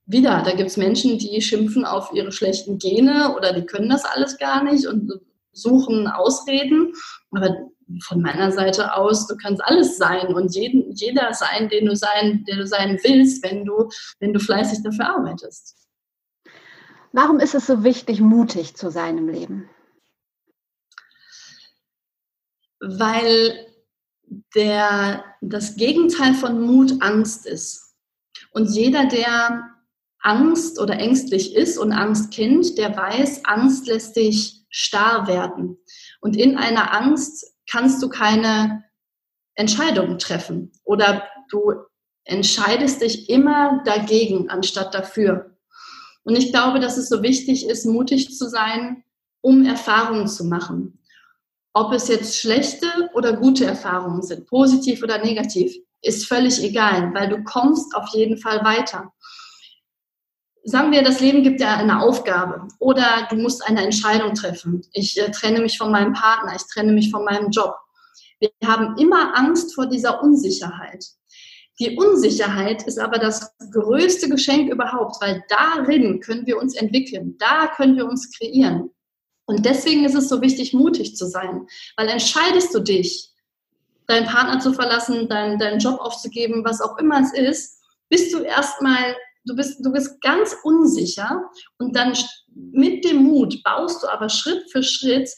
wieder, 0.08 0.42
da 0.42 0.52
gibt 0.52 0.70
es 0.70 0.78
Menschen, 0.78 1.20
die 1.20 1.42
schimpfen 1.42 1.86
auf 1.86 2.12
ihre 2.14 2.32
schlechten 2.32 2.80
Gene 2.80 3.36
oder 3.36 3.54
die 3.54 3.66
können 3.66 3.90
das 3.90 4.06
alles 4.06 4.38
gar 4.38 4.64
nicht 4.64 4.88
und 4.88 5.12
suchen 5.52 6.08
Ausreden. 6.08 6.94
Aber 7.32 7.70
von 8.04 8.22
meiner 8.22 8.52
Seite 8.52 8.96
aus, 8.96 9.28
du 9.28 9.36
kannst 9.36 9.62
alles 9.64 9.98
sein 9.98 10.34
und 10.34 10.56
jeden, 10.56 10.94
jeder 10.94 11.34
sein, 11.34 11.68
den 11.70 11.86
du 11.86 11.96
sein, 11.96 12.46
der 12.48 12.56
du 12.56 12.66
sein 12.66 12.98
willst, 13.04 13.44
wenn 13.44 13.66
du, 13.66 13.90
wenn 14.20 14.34
du 14.34 14.40
fleißig 14.40 14.82
dafür 14.84 15.10
arbeitest. 15.10 15.76
Warum 17.12 17.40
ist 17.40 17.56
es 17.56 17.68
so 17.68 17.84
wichtig, 17.84 18.22
mutig 18.22 18.76
zu 18.76 18.90
sein 18.90 19.18
im 19.18 19.28
Leben? 19.28 19.70
Weil 22.80 23.68
der, 24.56 25.24
das 25.42 25.76
Gegenteil 25.76 26.34
von 26.34 26.62
Mut 26.62 27.02
Angst 27.02 27.46
ist. 27.46 27.96
Und 28.52 28.70
jeder, 28.70 29.06
der 29.06 29.77
Angst 30.28 30.78
oder 30.78 31.00
ängstlich 31.00 31.56
ist 31.56 31.78
und 31.78 31.94
Angst 31.94 32.34
kennt, 32.34 32.78
der 32.78 32.98
weiß, 32.98 33.46
Angst 33.46 33.88
lässt 33.88 34.18
dich 34.18 34.66
starr 34.70 35.26
werden. 35.26 35.78
Und 36.20 36.36
in 36.36 36.58
einer 36.58 36.94
Angst 36.94 37.56
kannst 37.72 38.04
du 38.04 38.10
keine 38.10 38.84
Entscheidungen 39.56 40.20
treffen 40.20 40.74
oder 40.84 41.24
du 41.50 41.72
entscheidest 42.26 43.02
dich 43.02 43.30
immer 43.30 43.82
dagegen 43.86 44.50
anstatt 44.50 44.94
dafür. 44.94 45.58
Und 46.24 46.38
ich 46.38 46.52
glaube, 46.52 46.82
dass 46.82 46.98
es 46.98 47.08
so 47.08 47.24
wichtig 47.24 47.66
ist, 47.66 47.86
mutig 47.86 48.38
zu 48.38 48.50
sein, 48.50 49.06
um 49.40 49.66
Erfahrungen 49.66 50.28
zu 50.28 50.44
machen. 50.44 51.00
Ob 51.72 51.94
es 51.94 52.10
jetzt 52.10 52.38
schlechte 52.38 52.88
oder 53.14 53.38
gute 53.38 53.64
Erfahrungen 53.64 54.22
sind, 54.24 54.46
positiv 54.46 55.02
oder 55.02 55.24
negativ, 55.24 55.74
ist 56.02 56.26
völlig 56.26 56.62
egal, 56.62 57.14
weil 57.14 57.30
du 57.30 57.42
kommst 57.46 57.96
auf 57.96 58.10
jeden 58.10 58.38
Fall 58.38 58.66
weiter 58.66 59.14
sagen 60.68 60.92
wir, 60.92 61.02
das 61.02 61.22
Leben 61.22 61.44
gibt 61.44 61.62
dir 61.62 61.70
eine 61.70 62.02
Aufgabe 62.02 62.68
oder 62.80 63.26
du 63.30 63.38
musst 63.38 63.66
eine 63.66 63.84
Entscheidung 63.84 64.34
treffen. 64.34 64.82
Ich 64.92 65.18
äh, 65.18 65.32
trenne 65.32 65.62
mich 65.62 65.78
von 65.78 65.92
meinem 65.92 66.12
Partner, 66.12 66.54
ich 66.56 66.64
trenne 66.64 66.92
mich 66.92 67.10
von 67.10 67.24
meinem 67.24 67.52
Job. 67.52 67.74
Wir 68.40 68.52
haben 68.66 68.98
immer 68.98 69.36
Angst 69.38 69.74
vor 69.74 69.88
dieser 69.88 70.22
Unsicherheit. 70.22 71.06
Die 71.80 71.96
Unsicherheit 71.96 72.84
ist 72.84 73.00
aber 73.00 73.18
das 73.18 73.56
größte 73.72 74.30
Geschenk 74.30 74.70
überhaupt, 74.70 75.22
weil 75.22 75.44
darin 75.48 76.20
können 76.20 76.46
wir 76.46 76.58
uns 76.58 76.76
entwickeln, 76.76 77.38
da 77.40 77.68
können 77.68 77.96
wir 77.96 78.06
uns 78.06 78.30
kreieren. 78.38 78.90
Und 79.46 79.66
deswegen 79.66 80.04
ist 80.04 80.16
es 80.16 80.28
so 80.28 80.42
wichtig, 80.42 80.74
mutig 80.74 81.16
zu 81.16 81.28
sein, 81.28 81.66
weil 81.96 82.10
entscheidest 82.10 82.76
du 82.76 82.82
dich, 82.82 83.32
deinen 84.08 84.26
Partner 84.26 84.60
zu 84.60 84.74
verlassen, 84.74 85.30
deinen, 85.30 85.60
deinen 85.60 85.80
Job 85.80 86.00
aufzugeben, 86.02 86.66
was 86.66 86.82
auch 86.82 86.98
immer 86.98 87.22
es 87.22 87.34
ist, 87.34 87.82
bist 88.10 88.34
du 88.34 88.40
erstmal 88.40 89.16
du 89.48 89.56
bist, 89.56 89.84
du 89.84 89.92
bist 89.92 90.22
ganz 90.22 90.56
unsicher 90.64 91.42
und 91.80 91.96
dann 91.96 92.14
mit 92.54 93.06
dem 93.06 93.24
Mut 93.24 93.62
baust 93.64 94.04
du 94.04 94.08
aber 94.08 94.30
Schritt 94.30 94.70
für 94.72 94.84
Schritt 94.84 95.30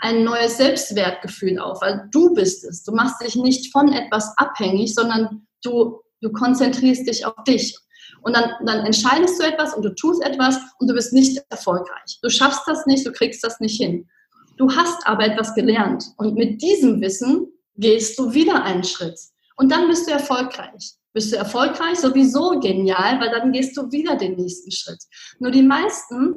ein 0.00 0.24
neues 0.24 0.56
Selbstwertgefühl 0.56 1.58
auf, 1.58 1.80
weil 1.80 2.08
du 2.10 2.34
bist 2.34 2.64
es. 2.64 2.82
Du 2.82 2.92
machst 2.92 3.22
dich 3.22 3.36
nicht 3.36 3.72
von 3.72 3.92
etwas 3.92 4.36
abhängig, 4.36 4.94
sondern 4.94 5.46
du, 5.62 6.00
du 6.20 6.32
konzentrierst 6.32 7.08
dich 7.08 7.24
auf 7.24 7.42
dich. 7.46 7.76
Und 8.22 8.34
dann, 8.34 8.50
dann 8.64 8.84
entscheidest 8.86 9.40
du 9.40 9.44
etwas 9.46 9.74
und 9.74 9.82
du 9.82 9.94
tust 9.94 10.22
etwas 10.24 10.58
und 10.78 10.88
du 10.88 10.94
bist 10.94 11.12
nicht 11.12 11.42
erfolgreich. 11.50 12.18
Du 12.22 12.30
schaffst 12.30 12.62
das 12.66 12.86
nicht, 12.86 13.06
du 13.06 13.12
kriegst 13.12 13.44
das 13.44 13.60
nicht 13.60 13.80
hin. 13.80 14.08
Du 14.56 14.70
hast 14.70 15.06
aber 15.06 15.24
etwas 15.24 15.54
gelernt 15.54 16.04
und 16.16 16.34
mit 16.34 16.62
diesem 16.62 17.00
Wissen 17.00 17.46
gehst 17.76 18.18
du 18.18 18.32
wieder 18.32 18.62
einen 18.62 18.84
Schritt 18.84 19.18
und 19.56 19.70
dann 19.70 19.88
bist 19.88 20.06
du 20.06 20.12
erfolgreich 20.12 20.96
bist 21.14 21.32
du 21.32 21.36
erfolgreich, 21.36 21.98
sowieso 21.98 22.60
genial, 22.60 23.20
weil 23.20 23.30
dann 23.30 23.52
gehst 23.52 23.76
du 23.76 23.90
wieder 23.90 24.16
den 24.16 24.34
nächsten 24.34 24.70
Schritt. 24.70 25.02
Nur 25.38 25.52
die 25.52 25.62
meisten 25.62 26.34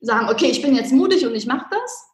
sagen, 0.00 0.28
okay, 0.30 0.46
ich 0.46 0.62
bin 0.62 0.74
jetzt 0.74 0.92
mutig 0.92 1.24
und 1.26 1.34
ich 1.34 1.46
mache 1.46 1.66
das. 1.70 2.04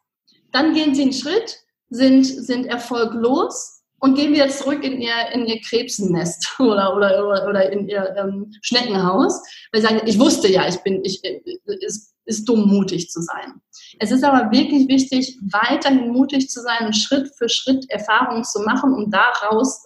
Dann 0.51 0.73
gehen 0.73 0.93
sie 0.93 1.03
einen 1.03 1.13
Schritt, 1.13 1.57
sind, 1.89 2.25
sind 2.25 2.65
erfolglos 2.65 3.81
und 3.99 4.15
gehen 4.15 4.33
wieder 4.33 4.49
zurück 4.49 4.83
in 4.83 5.01
ihr, 5.01 5.31
in 5.33 5.45
ihr 5.45 5.61
Krebsennest 5.61 6.55
oder, 6.59 6.95
oder, 6.95 7.27
oder, 7.27 7.47
oder 7.47 7.71
in 7.71 7.87
ihr 7.87 8.13
ähm, 8.17 8.51
Schneckenhaus, 8.61 9.41
weil 9.71 9.81
sie 9.81 9.87
sagen, 9.87 10.01
ich 10.05 10.19
wusste 10.19 10.51
ja, 10.51 10.67
ich 10.67 10.77
bin, 10.79 11.01
ich, 11.05 11.23
ist, 11.23 12.13
ist 12.25 12.45
dumm, 12.45 12.67
mutig 12.67 13.09
zu 13.09 13.21
sein. 13.21 13.61
Es 13.99 14.11
ist 14.11 14.23
aber 14.23 14.51
wirklich 14.51 14.87
wichtig, 14.89 15.37
weiterhin 15.51 16.09
mutig 16.09 16.49
zu 16.49 16.61
sein 16.61 16.87
und 16.87 16.95
Schritt 16.95 17.31
für 17.37 17.47
Schritt 17.47 17.89
Erfahrungen 17.89 18.43
zu 18.43 18.59
machen, 18.61 18.93
um 18.93 19.09
daraus 19.11 19.83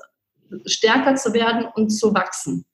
stärker 0.65 1.15
zu 1.15 1.33
werden 1.33 1.65
und 1.75 1.89
zu 1.89 2.13
wachsen. 2.13 2.65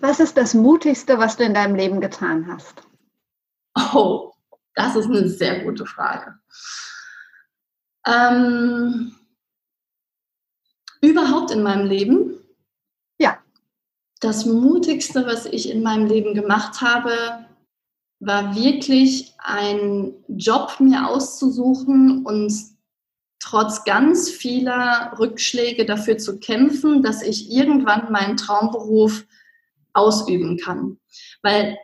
Was 0.00 0.20
ist 0.20 0.36
das 0.36 0.54
Mutigste, 0.54 1.18
was 1.18 1.36
du 1.36 1.44
in 1.44 1.54
deinem 1.54 1.74
Leben 1.74 2.00
getan 2.00 2.46
hast? 2.46 2.82
Oh, 3.94 4.32
das 4.74 4.96
ist 4.96 5.06
eine 5.06 5.28
sehr 5.28 5.64
gute 5.64 5.86
Frage. 5.86 6.38
Ähm, 8.06 9.14
überhaupt 11.00 11.50
in 11.50 11.62
meinem 11.62 11.86
Leben? 11.86 12.38
Ja. 13.18 13.38
Das 14.20 14.44
Mutigste, 14.46 15.26
was 15.26 15.46
ich 15.46 15.70
in 15.70 15.82
meinem 15.82 16.06
Leben 16.06 16.34
gemacht 16.34 16.80
habe, 16.80 17.46
war 18.20 18.54
wirklich 18.54 19.34
einen 19.38 20.24
Job 20.28 20.76
mir 20.80 21.08
auszusuchen 21.08 22.24
und 22.24 22.73
trotz 23.44 23.84
ganz 23.84 24.30
vieler 24.30 25.12
Rückschläge 25.18 25.84
dafür 25.84 26.16
zu 26.16 26.40
kämpfen, 26.40 27.02
dass 27.02 27.22
ich 27.22 27.52
irgendwann 27.52 28.10
meinen 28.10 28.38
Traumberuf 28.38 29.26
ausüben 29.92 30.56
kann. 30.56 30.96
Weil 31.42 31.76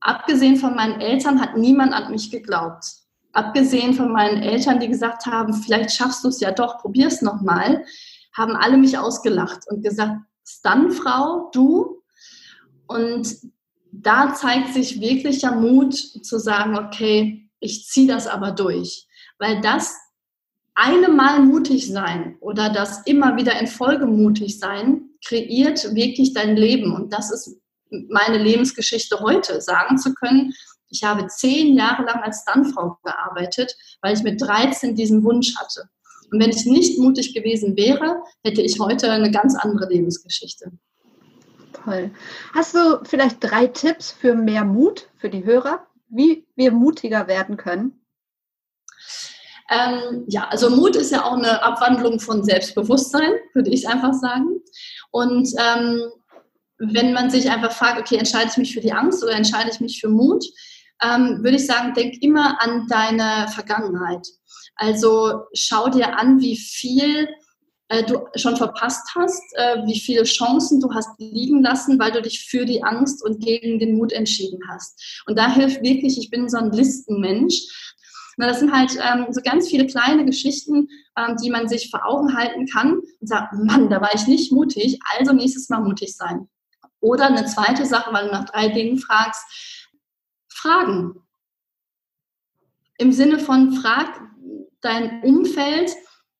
abgesehen 0.00 0.56
von 0.56 0.74
meinen 0.74 1.00
Eltern 1.00 1.40
hat 1.40 1.56
niemand 1.56 1.92
an 1.92 2.10
mich 2.10 2.32
geglaubt. 2.32 2.84
Abgesehen 3.32 3.94
von 3.94 4.10
meinen 4.10 4.42
Eltern, 4.42 4.80
die 4.80 4.88
gesagt 4.88 5.26
haben, 5.26 5.54
vielleicht 5.54 5.92
schaffst 5.92 6.24
du 6.24 6.28
es 6.28 6.40
ja 6.40 6.50
doch, 6.50 6.78
probier 6.78 7.06
es 7.06 7.22
nochmal, 7.22 7.84
haben 8.36 8.56
alle 8.56 8.76
mich 8.76 8.98
ausgelacht 8.98 9.60
und 9.68 9.84
gesagt, 9.84 10.18
Stuntfrau, 10.44 11.48
du. 11.52 12.02
Und 12.88 13.36
da 13.92 14.34
zeigt 14.34 14.74
sich 14.74 15.00
wirklicher 15.00 15.54
Mut 15.54 15.94
zu 15.94 16.40
sagen, 16.40 16.76
okay, 16.76 17.48
ich 17.60 17.86
ziehe 17.86 18.08
das 18.08 18.26
aber 18.26 18.50
durch. 18.50 19.06
Weil 19.38 19.60
das 19.60 20.01
eine 20.74 21.08
Mal 21.08 21.40
mutig 21.40 21.88
sein 21.92 22.36
oder 22.40 22.70
das 22.70 23.02
immer 23.06 23.36
wieder 23.36 23.58
in 23.60 23.66
Folge 23.66 24.06
mutig 24.06 24.58
sein, 24.58 25.10
kreiert 25.24 25.94
wirklich 25.94 26.32
dein 26.32 26.56
Leben. 26.56 26.94
Und 26.94 27.12
das 27.12 27.30
ist 27.30 27.58
meine 28.08 28.38
Lebensgeschichte 28.38 29.20
heute, 29.20 29.60
sagen 29.60 29.98
zu 29.98 30.14
können, 30.14 30.52
ich 30.88 31.04
habe 31.04 31.26
zehn 31.26 31.74
Jahre 31.74 32.04
lang 32.04 32.22
als 32.22 32.42
Stuntfrau 32.42 32.98
gearbeitet, 33.02 33.74
weil 34.02 34.14
ich 34.14 34.22
mit 34.22 34.40
13 34.40 34.94
diesen 34.94 35.24
Wunsch 35.24 35.56
hatte. 35.56 35.88
Und 36.30 36.40
wenn 36.40 36.50
ich 36.50 36.66
nicht 36.66 36.98
mutig 36.98 37.34
gewesen 37.34 37.76
wäre, 37.76 38.22
hätte 38.44 38.62
ich 38.62 38.78
heute 38.78 39.10
eine 39.10 39.30
ganz 39.30 39.54
andere 39.54 39.88
Lebensgeschichte. 39.88 40.72
Toll. 41.84 42.10
Hast 42.54 42.74
du 42.74 43.00
vielleicht 43.04 43.38
drei 43.40 43.66
Tipps 43.66 44.12
für 44.12 44.34
mehr 44.34 44.64
Mut 44.64 45.08
für 45.16 45.30
die 45.30 45.44
Hörer, 45.44 45.86
wie 46.08 46.46
wir 46.56 46.72
mutiger 46.72 47.26
werden 47.26 47.56
können? 47.56 48.01
Ähm, 49.70 50.24
ja, 50.28 50.48
also 50.48 50.70
Mut 50.70 50.96
ist 50.96 51.12
ja 51.12 51.24
auch 51.24 51.36
eine 51.36 51.62
Abwandlung 51.62 52.20
von 52.20 52.44
Selbstbewusstsein, 52.44 53.32
würde 53.54 53.70
ich 53.70 53.88
einfach 53.88 54.12
sagen. 54.12 54.60
Und 55.10 55.48
ähm, 55.58 56.02
wenn 56.78 57.12
man 57.12 57.30
sich 57.30 57.50
einfach 57.50 57.72
fragt, 57.72 58.00
okay, 58.00 58.16
entscheide 58.16 58.50
ich 58.50 58.56
mich 58.56 58.74
für 58.74 58.80
die 58.80 58.92
Angst 58.92 59.22
oder 59.22 59.34
entscheide 59.34 59.70
ich 59.70 59.80
mich 59.80 60.00
für 60.00 60.08
Mut, 60.08 60.44
ähm, 61.02 61.38
würde 61.42 61.56
ich 61.56 61.66
sagen, 61.66 61.94
denk 61.94 62.22
immer 62.22 62.60
an 62.62 62.86
deine 62.88 63.48
Vergangenheit. 63.48 64.26
Also 64.76 65.42
schau 65.54 65.88
dir 65.88 66.18
an, 66.18 66.40
wie 66.40 66.56
viel 66.56 67.28
äh, 67.88 68.04
du 68.04 68.26
schon 68.36 68.56
verpasst 68.56 69.06
hast, 69.14 69.42
äh, 69.56 69.84
wie 69.86 70.00
viele 70.00 70.24
Chancen 70.24 70.80
du 70.80 70.92
hast 70.94 71.10
liegen 71.18 71.62
lassen, 71.62 71.98
weil 71.98 72.12
du 72.12 72.22
dich 72.22 72.46
für 72.48 72.64
die 72.64 72.82
Angst 72.82 73.24
und 73.24 73.44
gegen 73.44 73.78
den 73.78 73.96
Mut 73.96 74.12
entschieden 74.12 74.60
hast. 74.68 75.22
Und 75.26 75.38
da 75.38 75.52
hilft 75.52 75.82
wirklich, 75.82 76.18
ich 76.18 76.30
bin 76.30 76.48
so 76.48 76.56
ein 76.56 76.72
Listenmensch. 76.72 77.62
Na, 78.42 78.48
das 78.48 78.58
sind 78.58 78.72
halt 78.72 78.98
ähm, 79.00 79.26
so 79.30 79.40
ganz 79.40 79.68
viele 79.68 79.86
kleine 79.86 80.24
Geschichten, 80.24 80.88
ähm, 81.16 81.36
die 81.40 81.48
man 81.48 81.68
sich 81.68 81.88
vor 81.90 82.04
Augen 82.04 82.36
halten 82.36 82.66
kann 82.66 82.94
und 82.94 83.28
sagt, 83.28 83.54
Mann, 83.54 83.88
da 83.88 84.00
war 84.00 84.12
ich 84.16 84.26
nicht 84.26 84.50
mutig, 84.50 84.98
also 85.16 85.32
nächstes 85.32 85.68
Mal 85.68 85.80
mutig 85.80 86.16
sein. 86.16 86.48
Oder 86.98 87.26
eine 87.26 87.44
zweite 87.46 87.86
Sache, 87.86 88.12
weil 88.12 88.26
du 88.26 88.32
nach 88.32 88.46
drei 88.46 88.66
Dingen 88.66 88.98
fragst, 88.98 89.86
Fragen. 90.48 91.22
Im 92.98 93.12
Sinne 93.12 93.38
von 93.38 93.74
frag 93.74 94.20
dein 94.80 95.22
Umfeld, 95.22 95.92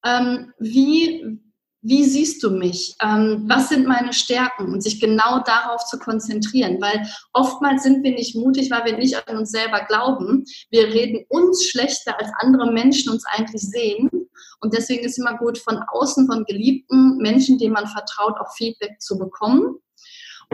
ähm, 0.04 0.52
wie, 0.58 1.40
wie 1.82 2.04
siehst 2.04 2.42
du 2.44 2.50
mich? 2.50 2.94
Ähm, 3.02 3.44
was 3.48 3.68
sind 3.68 3.86
meine 3.86 4.12
Stärken? 4.12 4.72
Und 4.72 4.82
sich 4.82 5.00
genau 5.00 5.40
darauf 5.40 5.84
zu 5.84 5.98
konzentrieren, 5.98 6.80
weil 6.80 7.06
oftmals 7.32 7.82
sind 7.82 8.04
wir 8.04 8.12
nicht 8.12 8.36
mutig, 8.36 8.70
weil 8.70 8.84
wir 8.84 8.96
nicht 8.96 9.28
an 9.28 9.38
uns 9.38 9.50
selber 9.50 9.80
glauben. 9.80 10.44
Wir 10.70 10.86
reden 10.86 11.24
uns 11.28 11.64
schlechter, 11.64 12.18
als 12.18 12.30
andere 12.38 12.72
Menschen 12.72 13.12
uns 13.12 13.24
eigentlich 13.26 13.62
sehen. 13.62 14.08
Und 14.60 14.74
deswegen 14.74 15.04
ist 15.04 15.18
immer 15.18 15.36
gut, 15.36 15.58
von 15.58 15.80
außen, 15.88 16.26
von 16.28 16.44
geliebten 16.44 17.16
Menschen, 17.16 17.58
denen 17.58 17.74
man 17.74 17.88
vertraut, 17.88 18.38
auch 18.38 18.54
Feedback 18.54 19.00
zu 19.00 19.18
bekommen. 19.18 19.76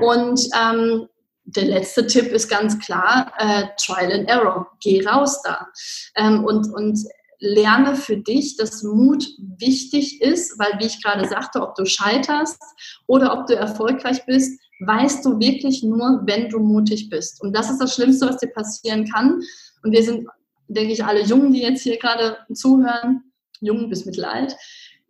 Und 0.00 0.40
ähm, 0.58 1.08
der 1.44 1.64
letzte 1.64 2.06
Tipp 2.06 2.32
ist 2.32 2.48
ganz 2.48 2.78
klar, 2.78 3.32
äh, 3.38 3.64
Trial 3.78 4.12
and 4.12 4.28
Error. 4.28 4.70
Geh 4.80 5.06
raus 5.06 5.42
da. 5.42 5.68
Ähm, 6.14 6.44
und, 6.44 6.72
und 6.72 6.98
lerne 7.40 7.94
für 7.94 8.16
dich, 8.16 8.56
dass 8.56 8.82
Mut 8.82 9.26
wichtig 9.58 10.20
ist, 10.20 10.58
weil, 10.58 10.78
wie 10.78 10.86
ich 10.86 11.02
gerade 11.02 11.26
sagte, 11.28 11.62
ob 11.62 11.74
du 11.74 11.84
scheiterst 11.84 12.60
oder 13.06 13.38
ob 13.38 13.46
du 13.46 13.54
erfolgreich 13.54 14.24
bist, 14.26 14.60
weißt 14.80 15.24
du 15.24 15.38
wirklich 15.38 15.82
nur, 15.82 16.22
wenn 16.24 16.48
du 16.48 16.58
mutig 16.58 17.10
bist. 17.10 17.40
Und 17.42 17.54
das 17.56 17.70
ist 17.70 17.78
das 17.78 17.94
Schlimmste, 17.94 18.28
was 18.28 18.38
dir 18.38 18.48
passieren 18.48 19.08
kann. 19.08 19.40
Und 19.82 19.92
wir 19.92 20.02
sind, 20.02 20.26
denke 20.68 20.92
ich, 20.92 21.04
alle 21.04 21.22
Jungen, 21.22 21.52
die 21.52 21.62
jetzt 21.62 21.82
hier 21.82 21.98
gerade 21.98 22.38
zuhören, 22.52 23.22
jung 23.60 23.88
bis 23.88 24.04
mittelalt, 24.04 24.56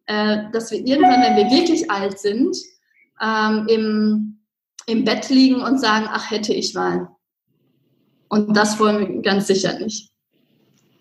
äh, 0.07 0.45
dass 0.53 0.71
wir 0.71 0.79
irgendwann, 0.79 1.23
wenn 1.23 1.37
wir 1.37 1.51
wirklich 1.51 1.91
alt 1.91 2.19
sind, 2.19 2.57
ähm, 3.21 3.67
im, 3.69 4.39
im 4.87 5.05
Bett 5.05 5.29
liegen 5.29 5.61
und 5.61 5.79
sagen, 5.79 6.07
ach, 6.09 6.31
hätte 6.31 6.55
ich 6.55 6.75
mal. 6.75 7.09
Und 8.29 8.57
das 8.57 8.79
wollen 8.79 9.01
wir 9.01 9.23
ganz 9.23 9.47
sicher 9.47 9.79
nicht. 9.79 10.11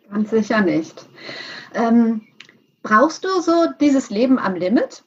Ganz 0.09 0.29
sicher 0.29 0.61
nicht. 0.61 1.05
Ähm, 1.73 2.27
brauchst 2.81 3.23
du 3.23 3.41
so 3.41 3.67
dieses 3.79 4.09
Leben 4.09 4.39
am 4.39 4.55
Limit? 4.55 5.03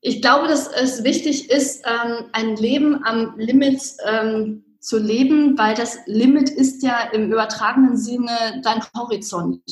Ich 0.00 0.22
glaube, 0.22 0.48
dass 0.48 0.68
es 0.68 1.04
wichtig 1.04 1.50
ist, 1.50 1.84
ähm, 1.84 2.26
ein 2.32 2.56
Leben 2.56 3.04
am 3.04 3.36
Limit 3.36 3.82
ähm, 4.06 4.64
zu 4.80 4.98
leben, 4.98 5.58
weil 5.58 5.74
das 5.74 5.98
Limit 6.06 6.48
ist 6.48 6.82
ja 6.82 7.00
im 7.12 7.32
übertragenen 7.32 7.96
Sinne 7.96 8.62
dein 8.62 8.82
Horizont. 8.96 9.62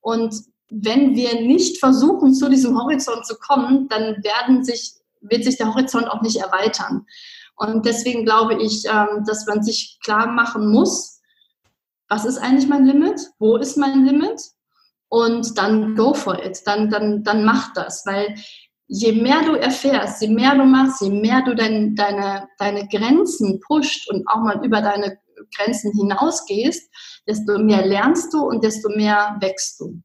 Und 0.00 0.34
wenn 0.70 1.14
wir 1.14 1.40
nicht 1.42 1.78
versuchen, 1.78 2.34
zu 2.34 2.48
diesem 2.48 2.78
Horizont 2.78 3.26
zu 3.26 3.36
kommen, 3.36 3.88
dann 3.88 4.22
werden 4.24 4.64
sich, 4.64 4.94
wird 5.20 5.44
sich 5.44 5.56
der 5.58 5.72
Horizont 5.74 6.08
auch 6.08 6.22
nicht 6.22 6.36
erweitern. 6.36 7.06
Und 7.56 7.86
deswegen 7.86 8.24
glaube 8.24 8.62
ich, 8.62 8.84
ähm, 8.86 9.24
dass 9.26 9.46
man 9.46 9.62
sich 9.62 9.98
klar 10.02 10.28
machen 10.28 10.70
muss, 10.70 11.17
was 12.08 12.24
ist 12.24 12.38
eigentlich 12.38 12.68
mein 12.68 12.84
Limit? 12.84 13.20
Wo 13.38 13.56
ist 13.56 13.76
mein 13.76 14.04
Limit? 14.04 14.40
Und 15.08 15.56
dann 15.56 15.94
go 15.94 16.14
for 16.14 16.42
it. 16.44 16.60
Dann, 16.66 16.90
dann, 16.90 17.22
dann 17.22 17.44
mach 17.44 17.72
das. 17.74 18.04
Weil 18.06 18.34
je 18.86 19.12
mehr 19.12 19.42
du 19.42 19.54
erfährst, 19.54 20.22
je 20.22 20.28
mehr 20.28 20.54
du 20.54 20.64
machst, 20.64 21.00
je 21.02 21.10
mehr 21.10 21.42
du 21.42 21.54
dein, 21.54 21.94
deine, 21.94 22.48
deine 22.58 22.88
Grenzen 22.88 23.60
pusht 23.60 24.10
und 24.10 24.26
auch 24.28 24.40
mal 24.40 24.64
über 24.64 24.80
deine 24.80 25.18
Grenzen 25.56 25.92
hinausgehst, 25.92 26.90
desto 27.26 27.58
mehr 27.58 27.86
lernst 27.86 28.32
du 28.32 28.40
und 28.40 28.64
desto 28.64 28.88
mehr 28.90 29.36
wächst 29.40 29.80
du. 29.80 30.02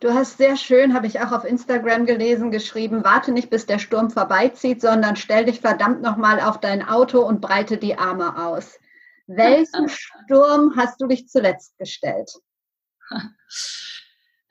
Du 0.00 0.12
hast 0.12 0.36
sehr 0.36 0.56
schön, 0.56 0.92
habe 0.92 1.06
ich 1.06 1.20
auch 1.20 1.32
auf 1.32 1.44
Instagram 1.44 2.04
gelesen, 2.04 2.50
geschrieben, 2.50 3.02
warte 3.02 3.32
nicht, 3.32 3.48
bis 3.48 3.64
der 3.64 3.78
Sturm 3.78 4.10
vorbeizieht, 4.10 4.82
sondern 4.82 5.16
stell 5.16 5.46
dich 5.46 5.60
verdammt 5.60 6.02
nochmal 6.02 6.38
auf 6.40 6.60
dein 6.60 6.86
Auto 6.86 7.20
und 7.22 7.40
breite 7.40 7.78
die 7.78 7.98
Arme 7.98 8.46
aus. 8.46 8.78
Welchen 9.26 9.88
Sturm 10.24 10.74
hast 10.76 11.00
du 11.00 11.06
dich 11.06 11.28
zuletzt 11.28 11.76
gestellt? 11.78 12.30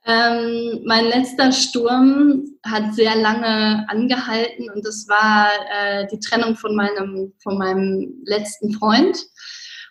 Ähm, 0.07 0.83
mein 0.85 1.05
letzter 1.05 1.51
Sturm 1.51 2.45
hat 2.63 2.93
sehr 2.93 3.15
lange 3.15 3.85
angehalten 3.89 4.69
und 4.69 4.85
das 4.85 5.07
war 5.07 5.49
äh, 5.71 6.05
die 6.07 6.19
Trennung 6.19 6.55
von 6.55 6.75
meinem, 6.75 7.33
von 7.41 7.57
meinem 7.57 8.21
letzten 8.23 8.71
Freund. 8.73 9.17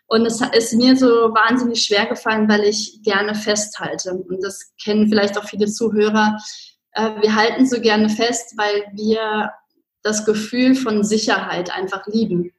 Und 0.07 0.25
es 0.27 0.41
ist 0.41 0.75
mir 0.75 0.97
so 0.97 1.07
wahnsinnig 1.35 1.83
schwer 1.83 2.07
gefallen, 2.07 2.49
weil 2.49 2.63
ich 2.63 3.01
gerne 3.03 3.35
festhalte. 3.35 4.13
Und 4.15 4.45
das 4.45 4.73
kennen 4.83 5.09
vielleicht 5.09 5.37
auch 5.37 5.49
viele 5.49 5.67
Zuhörer. 5.67 6.39
Äh, 6.93 7.21
wir 7.21 7.35
halten 7.35 7.67
so 7.67 7.81
gerne 7.81 8.09
fest, 8.09 8.55
weil 8.57 8.85
wir 8.93 9.51
das 10.03 10.25
Gefühl 10.25 10.77
von 10.77 11.03
Sicherheit 11.03 11.75
einfach 11.75 12.07
lieben. 12.07 12.54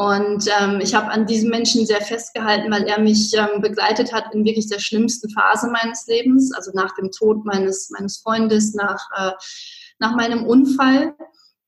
Und 0.00 0.46
ähm, 0.58 0.80
ich 0.80 0.94
habe 0.94 1.10
an 1.10 1.26
diesem 1.26 1.50
Menschen 1.50 1.84
sehr 1.84 2.00
festgehalten, 2.00 2.72
weil 2.72 2.84
er 2.84 2.98
mich 2.98 3.34
ähm, 3.34 3.60
begleitet 3.60 4.14
hat 4.14 4.34
in 4.34 4.46
wirklich 4.46 4.66
der 4.66 4.78
schlimmsten 4.78 5.28
Phase 5.28 5.70
meines 5.70 6.06
Lebens, 6.06 6.54
also 6.54 6.70
nach 6.72 6.94
dem 6.94 7.10
Tod 7.10 7.44
meines, 7.44 7.90
meines 7.90 8.16
Freundes, 8.16 8.72
nach, 8.72 9.06
äh, 9.14 9.32
nach 9.98 10.16
meinem 10.16 10.46
Unfall. 10.46 11.14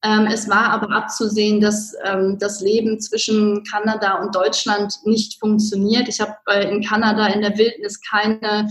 Ähm, 0.02 0.26
es 0.32 0.48
war 0.48 0.70
aber 0.70 0.96
abzusehen, 0.96 1.60
dass 1.60 1.92
ähm, 2.06 2.38
das 2.38 2.62
Leben 2.62 2.98
zwischen 3.00 3.64
Kanada 3.64 4.22
und 4.22 4.34
Deutschland 4.34 4.94
nicht 5.04 5.38
funktioniert. 5.38 6.08
Ich 6.08 6.22
habe 6.22 6.34
äh, 6.46 6.74
in 6.74 6.82
Kanada 6.82 7.26
in 7.26 7.42
der 7.42 7.58
Wildnis 7.58 8.00
keine 8.00 8.70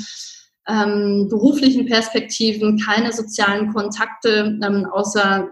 ähm, 0.68 1.28
beruflichen 1.30 1.86
Perspektiven, 1.86 2.80
keine 2.80 3.14
sozialen 3.14 3.72
Kontakte, 3.72 4.58
ähm, 4.64 4.88
außer 4.92 5.52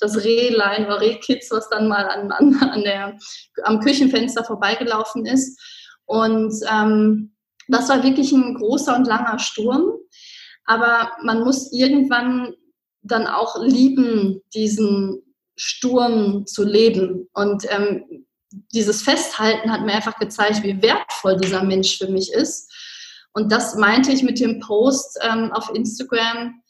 das 0.00 0.24
Rehlein 0.24 0.86
oder 0.86 1.00
Rehkitz, 1.00 1.50
was 1.50 1.68
dann 1.68 1.88
mal 1.88 2.06
an, 2.08 2.32
an, 2.32 2.54
an 2.56 2.82
der, 2.82 3.18
am 3.62 3.80
Küchenfenster 3.80 4.44
vorbeigelaufen 4.44 5.26
ist. 5.26 5.60
Und 6.06 6.52
ähm, 6.70 7.34
das 7.68 7.88
war 7.88 8.02
wirklich 8.02 8.32
ein 8.32 8.54
großer 8.54 8.96
und 8.96 9.06
langer 9.06 9.38
Sturm. 9.38 9.92
Aber 10.64 11.12
man 11.22 11.42
muss 11.42 11.72
irgendwann 11.72 12.54
dann 13.02 13.26
auch 13.26 13.62
lieben, 13.62 14.42
diesen 14.54 15.22
Sturm 15.56 16.46
zu 16.46 16.64
leben. 16.64 17.28
Und 17.32 17.64
ähm, 17.70 18.26
dieses 18.72 19.02
Festhalten 19.02 19.70
hat 19.70 19.82
mir 19.82 19.92
einfach 19.94 20.18
gezeigt, 20.18 20.62
wie 20.62 20.82
wertvoll 20.82 21.36
dieser 21.36 21.62
Mensch 21.62 21.98
für 21.98 22.08
mich 22.08 22.32
ist. 22.32 22.72
Und 23.32 23.52
das 23.52 23.76
meinte 23.76 24.10
ich 24.10 24.22
mit 24.22 24.40
dem 24.40 24.58
Post 24.60 25.18
ähm, 25.22 25.52
auf 25.52 25.70
Instagram. 25.74 26.60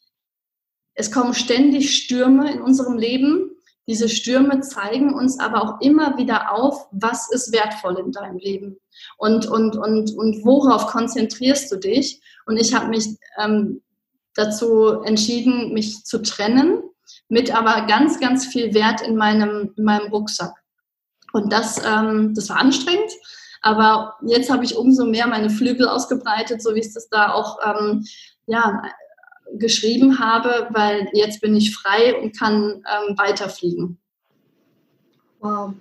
Es 1.00 1.10
kommen 1.10 1.32
ständig 1.32 1.96
Stürme 1.96 2.52
in 2.52 2.60
unserem 2.60 2.98
Leben. 2.98 3.52
Diese 3.88 4.10
Stürme 4.10 4.60
zeigen 4.60 5.14
uns 5.14 5.38
aber 5.38 5.62
auch 5.62 5.80
immer 5.80 6.18
wieder 6.18 6.52
auf, 6.52 6.88
was 6.92 7.32
ist 7.32 7.54
wertvoll 7.54 7.98
in 7.98 8.12
deinem 8.12 8.36
Leben 8.36 8.76
und, 9.16 9.46
und, 9.46 9.78
und, 9.78 10.14
und 10.14 10.44
worauf 10.44 10.88
konzentrierst 10.88 11.72
du 11.72 11.76
dich. 11.76 12.20
Und 12.44 12.58
ich 12.58 12.74
habe 12.74 12.88
mich 12.88 13.16
ähm, 13.42 13.80
dazu 14.34 15.00
entschieden, 15.00 15.72
mich 15.72 16.04
zu 16.04 16.20
trennen, 16.20 16.82
mit 17.30 17.50
aber 17.56 17.86
ganz, 17.86 18.20
ganz 18.20 18.44
viel 18.44 18.74
Wert 18.74 19.00
in 19.00 19.16
meinem, 19.16 19.72
in 19.78 19.84
meinem 19.84 20.12
Rucksack. 20.12 20.52
Und 21.32 21.50
das, 21.50 21.80
ähm, 21.82 22.34
das 22.34 22.50
war 22.50 22.58
anstrengend. 22.58 23.10
Aber 23.62 24.16
jetzt 24.26 24.50
habe 24.50 24.66
ich 24.66 24.76
umso 24.76 25.06
mehr 25.06 25.26
meine 25.26 25.48
Flügel 25.48 25.88
ausgebreitet, 25.88 26.62
so 26.62 26.74
wie 26.74 26.80
ich 26.80 26.92
das 26.92 27.08
da 27.08 27.32
auch 27.32 27.58
ähm, 27.64 28.04
ja, 28.44 28.82
geschrieben 29.54 30.18
habe, 30.18 30.68
weil 30.70 31.08
jetzt 31.12 31.40
bin 31.40 31.56
ich 31.56 31.74
frei 31.74 32.16
und 32.20 32.38
kann 32.38 32.84
ähm, 32.86 33.18
weiterfliegen. 33.18 33.98
Wow, 35.40 35.72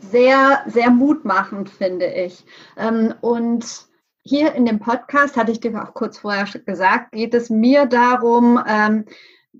sehr, 0.00 0.64
sehr 0.66 0.90
mutmachend, 0.90 1.70
finde 1.70 2.06
ich. 2.06 2.44
Ähm, 2.76 3.14
und 3.20 3.86
hier 4.22 4.54
in 4.54 4.64
dem 4.64 4.80
Podcast, 4.80 5.36
hatte 5.36 5.52
ich 5.52 5.60
dir 5.60 5.82
auch 5.82 5.94
kurz 5.94 6.18
vorher 6.18 6.46
gesagt, 6.46 7.12
geht 7.12 7.34
es 7.34 7.50
mir 7.50 7.86
darum, 7.86 8.60
ähm, 8.66 9.04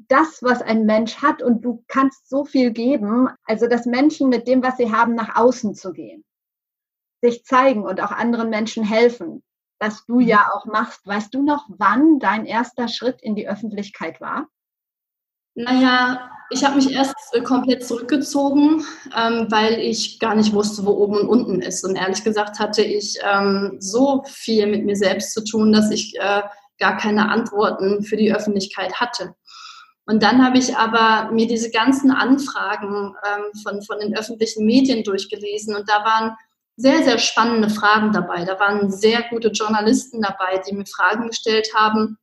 das, 0.09 0.42
was 0.42 0.61
ein 0.61 0.87
Mensch 0.87 1.16
hat 1.22 1.42
und 1.42 1.64
du 1.64 1.85
kannst 1.87 2.29
so 2.29 2.44
viel 2.44 2.72
geben, 2.72 3.29
also 3.44 3.68
dass 3.68 3.87
Menschen 3.87 4.29
mit 4.29 4.48
dem, 4.48 4.62
was 4.62 4.77
sie 4.77 4.90
haben, 4.90 5.14
nach 5.14 5.37
außen 5.37 5.74
zu 5.74 5.92
gehen, 5.92 6.24
sich 7.22 7.44
zeigen 7.44 7.85
und 7.85 8.03
auch 8.03 8.11
anderen 8.11 8.50
Menschen 8.50 8.85
helfen, 8.85 9.42
was 9.78 10.04
du 10.06 10.20
ja 10.20 10.50
auch 10.52 10.66
machst. 10.66 11.06
Weißt 11.06 11.34
du 11.34 11.42
noch, 11.42 11.66
wann 11.68 12.18
dein 12.18 12.46
erster 12.46 12.88
Schritt 12.88 13.20
in 13.22 13.34
die 13.34 13.48
Öffentlichkeit 13.48 14.20
war? 14.20 14.46
Naja, 15.54 16.30
ich 16.50 16.64
habe 16.64 16.76
mich 16.76 16.90
erst 16.92 17.14
äh, 17.32 17.40
komplett 17.40 17.87
zurückgezogen, 17.87 18.84
ähm, 19.16 19.46
weil 19.50 19.78
ich 19.78 20.18
gar 20.18 20.34
nicht 20.34 20.52
wusste, 20.52 20.84
wo 20.84 20.90
oben 20.90 21.18
und 21.18 21.28
unten 21.28 21.62
ist. 21.62 21.84
Und 21.84 21.96
ehrlich 21.96 22.24
gesagt 22.24 22.58
hatte 22.58 22.82
ich 22.82 23.18
ähm, 23.22 23.76
so 23.78 24.24
viel 24.26 24.66
mit 24.66 24.84
mir 24.84 24.96
selbst 24.96 25.32
zu 25.32 25.44
tun, 25.44 25.72
dass 25.72 25.90
ich 25.90 26.16
äh, 26.18 26.42
gar 26.78 26.96
keine 26.96 27.30
Antworten 27.30 28.02
für 28.02 28.16
die 28.16 28.34
Öffentlichkeit 28.34 28.94
hatte. 29.00 29.34
Und 30.06 30.22
dann 30.22 30.44
habe 30.44 30.58
ich 30.58 30.76
aber 30.76 31.30
mir 31.32 31.46
diese 31.46 31.70
ganzen 31.70 32.10
Anfragen 32.10 33.14
ähm, 33.24 33.62
von, 33.62 33.82
von 33.82 34.00
den 34.00 34.16
öffentlichen 34.16 34.66
Medien 34.66 35.02
durchgelesen 35.02 35.74
und 35.74 35.88
da 35.88 36.04
waren 36.04 36.37
sehr, 36.76 37.04
sehr 37.04 37.18
spannende 37.18 37.70
Fragen 37.70 38.12
dabei. 38.12 38.44
Da 38.44 38.58
waren 38.58 38.90
sehr 38.90 39.22
gute 39.30 39.48
Journalisten 39.48 40.20
dabei, 40.20 40.60
die 40.66 40.74
mir 40.74 40.87
Fragen 40.87 41.28
gestellt 41.28 41.68
haben. 41.74 42.18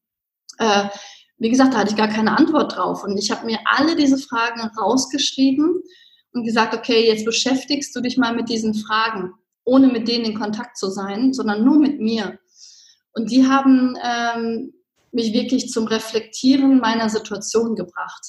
Äh, 0.58 0.90
wie 1.38 1.50
gesagt, 1.50 1.74
da 1.74 1.80
hatte 1.80 1.92
ich 1.92 1.98
gar 1.98 2.10
keine 2.10 2.38
Antwort 2.38 2.76
drauf. 2.76 3.04
Und 3.04 3.18
ich 3.18 3.32
habe 3.32 3.46
mir 3.46 3.60
alle 3.66 3.96
diese 3.96 4.18
Fragen 4.18 4.62
rausgeschrieben 4.78 5.82
und 6.34 6.44
gesagt, 6.44 6.74
okay, 6.76 7.08
jetzt 7.08 7.26
beschäftigst 7.26 7.96
du 7.96 8.02
dich 8.02 8.18
mal 8.18 8.36
mit 8.36 8.50
diesen 8.50 8.74
Fragen, 8.74 9.34
ohne 9.64 9.88
mit 9.88 10.08
denen 10.08 10.26
in 10.26 10.40
Kontakt 10.40 10.78
zu 10.78 10.90
sein, 10.90 11.34
sondern 11.34 11.64
nur 11.64 11.80
mit 11.80 12.00
mir. 12.00 12.38
Und 13.14 13.32
die 13.32 13.48
haben 13.48 13.98
ähm, 14.04 14.74
mich 15.12 15.34
wirklich 15.34 15.70
zum 15.70 15.88
Reflektieren 15.88 16.80
meiner 16.80 17.10
Situation 17.10 17.76
gebracht. 17.76 18.22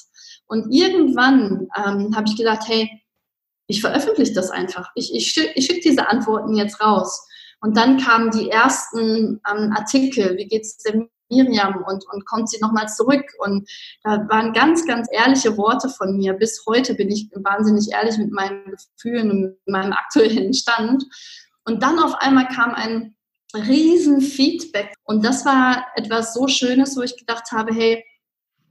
Und 0.47 0.73
irgendwann 0.73 1.67
ähm, 1.77 2.15
habe 2.15 2.27
ich 2.27 2.37
gedacht, 2.37 2.63
hey, 2.67 2.89
ich 3.73 3.81
veröffentliche 3.81 4.33
das 4.33 4.51
einfach. 4.51 4.91
Ich, 4.93 5.13
ich, 5.15 5.31
schicke 5.31 5.79
diese 5.83 6.07
Antworten 6.07 6.55
jetzt 6.55 6.79
raus. 6.79 7.27
Und 7.59 7.75
dann 7.75 7.97
kamen 7.97 8.29
die 8.29 8.51
ersten 8.51 9.41
ähm, 9.49 9.73
Artikel, 9.75 10.37
wie 10.37 10.45
geht 10.45 10.61
es 10.61 10.77
der 10.77 11.07
Miriam 11.31 11.83
und, 11.87 12.05
und 12.11 12.25
kommt 12.27 12.49
sie 12.49 12.59
nochmal 12.61 12.87
zurück? 12.87 13.25
Und 13.39 13.67
da 14.03 14.27
waren 14.29 14.53
ganz, 14.53 14.85
ganz 14.85 15.07
ehrliche 15.11 15.57
Worte 15.57 15.89
von 15.89 16.17
mir. 16.17 16.33
Bis 16.33 16.63
heute 16.67 16.93
bin 16.93 17.09
ich 17.09 17.29
wahnsinnig 17.33 17.89
ehrlich 17.91 18.17
mit 18.19 18.31
meinen 18.31 18.75
Gefühlen 18.95 19.31
und 19.31 19.57
meinem 19.65 19.93
aktuellen 20.05 20.53
Stand. 20.53 21.03
Und 21.65 21.81
dann 21.81 21.97
auf 21.97 22.13
einmal 22.15 22.47
kam 22.49 22.75
ein 22.75 23.15
riesen 23.55 24.21
Feedback. 24.21 24.93
Und 25.03 25.25
das 25.25 25.45
war 25.45 25.83
etwas 25.95 26.35
so 26.35 26.47
Schönes, 26.47 26.95
wo 26.95 27.01
ich 27.01 27.17
gedacht 27.17 27.51
habe, 27.51 27.73
hey, 27.73 28.05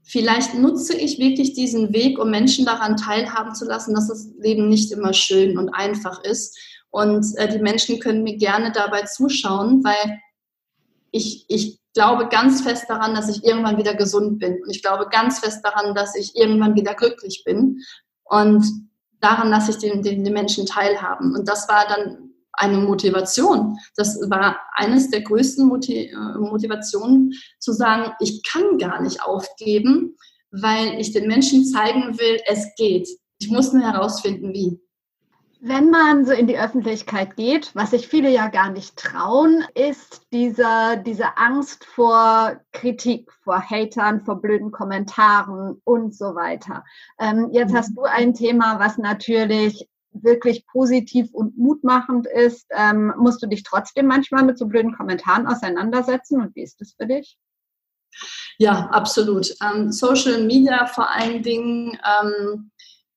vielleicht 0.02 0.54
nutze 0.54 0.96
ich 0.96 1.18
wirklich 1.18 1.54
diesen 1.54 1.92
Weg, 1.92 2.18
um 2.18 2.30
Menschen 2.30 2.64
daran 2.64 2.96
teilhaben 2.96 3.54
zu 3.54 3.64
lassen, 3.64 3.94
dass 3.94 4.08
das 4.08 4.28
Leben 4.38 4.68
nicht 4.68 4.92
immer 4.92 5.12
schön 5.12 5.58
und 5.58 5.70
einfach 5.70 6.22
ist. 6.24 6.58
Und 6.90 7.26
äh, 7.36 7.48
die 7.48 7.62
Menschen 7.62 8.00
können 8.00 8.22
mir 8.22 8.36
gerne 8.36 8.72
dabei 8.72 9.02
zuschauen, 9.02 9.82
weil 9.84 10.18
ich, 11.10 11.44
ich 11.48 11.78
glaube 11.94 12.28
ganz 12.28 12.62
fest 12.62 12.86
daran, 12.88 13.14
dass 13.14 13.28
ich 13.28 13.44
irgendwann 13.44 13.78
wieder 13.78 13.94
gesund 13.94 14.38
bin. 14.38 14.60
Und 14.62 14.70
ich 14.70 14.82
glaube 14.82 15.08
ganz 15.10 15.38
fest 15.38 15.64
daran, 15.64 15.94
dass 15.94 16.14
ich 16.14 16.36
irgendwann 16.36 16.74
wieder 16.74 16.94
glücklich 16.94 17.42
bin. 17.44 17.80
Und 18.24 18.64
daran 19.20 19.50
lasse 19.50 19.72
ich 19.72 19.78
den, 19.78 20.02
den, 20.02 20.24
den 20.24 20.32
Menschen 20.32 20.66
teilhaben. 20.66 21.34
Und 21.34 21.48
das 21.48 21.68
war 21.68 21.86
dann 21.86 22.31
eine 22.52 22.78
Motivation. 22.78 23.78
Das 23.96 24.18
war 24.28 24.60
eines 24.74 25.10
der 25.10 25.22
größten 25.22 25.70
äh, 25.88 26.14
Motivationen 26.38 27.32
zu 27.58 27.72
sagen, 27.72 28.12
ich 28.20 28.42
kann 28.42 28.78
gar 28.78 29.00
nicht 29.02 29.22
aufgeben, 29.22 30.16
weil 30.50 31.00
ich 31.00 31.12
den 31.12 31.26
Menschen 31.26 31.64
zeigen 31.64 32.18
will, 32.18 32.38
es 32.46 32.66
geht. 32.76 33.08
Ich 33.38 33.50
muss 33.50 33.72
nur 33.72 33.82
herausfinden, 33.82 34.52
wie. 34.52 34.78
Wenn 35.64 35.90
man 35.90 36.26
so 36.26 36.32
in 36.32 36.48
die 36.48 36.58
Öffentlichkeit 36.58 37.36
geht, 37.36 37.70
was 37.74 37.92
sich 37.92 38.08
viele 38.08 38.28
ja 38.30 38.48
gar 38.48 38.70
nicht 38.70 38.96
trauen, 38.96 39.64
ist 39.76 40.26
diese, 40.32 41.00
diese 41.06 41.38
Angst 41.38 41.84
vor 41.84 42.60
Kritik, 42.72 43.32
vor 43.44 43.62
Hatern, 43.62 44.22
vor 44.22 44.40
blöden 44.40 44.72
Kommentaren 44.72 45.80
und 45.84 46.16
so 46.16 46.34
weiter. 46.34 46.84
Ähm, 47.20 47.50
jetzt 47.52 47.72
hast 47.72 47.96
du 47.96 48.02
ein 48.02 48.34
Thema, 48.34 48.80
was 48.80 48.98
natürlich 48.98 49.88
wirklich 50.12 50.66
positiv 50.66 51.32
und 51.32 51.56
mutmachend 51.58 52.26
ist, 52.26 52.66
ähm, 52.70 53.12
musst 53.18 53.42
du 53.42 53.46
dich 53.46 53.62
trotzdem 53.62 54.06
manchmal 54.06 54.44
mit 54.44 54.58
so 54.58 54.66
blöden 54.66 54.94
Kommentaren 54.94 55.46
auseinandersetzen. 55.46 56.40
Und 56.40 56.54
wie 56.56 56.62
ist 56.62 56.80
das 56.80 56.94
für 56.98 57.06
dich? 57.06 57.38
Ja, 58.58 58.88
absolut. 58.90 59.54
Ähm, 59.62 59.92
Social 59.92 60.42
Media 60.42 60.86
vor 60.86 61.10
allen 61.10 61.42
Dingen 61.42 61.98
ähm, 62.22 62.70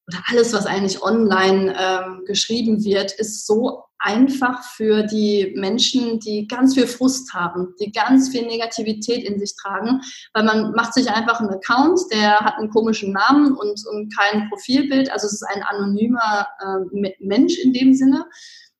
oder 0.07 0.19
alles, 0.27 0.53
was 0.53 0.65
eigentlich 0.65 1.01
online 1.01 1.75
ähm, 1.77 2.23
geschrieben 2.25 2.83
wird, 2.83 3.11
ist 3.13 3.45
so 3.47 3.84
einfach 3.99 4.63
für 4.75 5.03
die 5.03 5.53
Menschen, 5.55 6.19
die 6.19 6.47
ganz 6.47 6.73
viel 6.73 6.87
Frust 6.87 7.33
haben, 7.33 7.73
die 7.79 7.91
ganz 7.91 8.29
viel 8.29 8.45
Negativität 8.45 9.23
in 9.23 9.39
sich 9.39 9.55
tragen, 9.55 10.01
weil 10.33 10.43
man 10.43 10.71
macht 10.71 10.93
sich 10.93 11.09
einfach 11.09 11.39
einen 11.39 11.49
Account, 11.49 11.99
der 12.11 12.39
hat 12.39 12.55
einen 12.57 12.69
komischen 12.69 13.13
Namen 13.13 13.55
und, 13.55 13.81
und 13.87 14.15
kein 14.15 14.49
Profilbild, 14.49 15.11
also 15.11 15.27
es 15.27 15.33
ist 15.33 15.43
ein 15.43 15.63
anonymer 15.63 16.47
äh, 16.59 17.13
Mensch 17.19 17.57
in 17.57 17.73
dem 17.73 17.93
Sinne. 17.93 18.25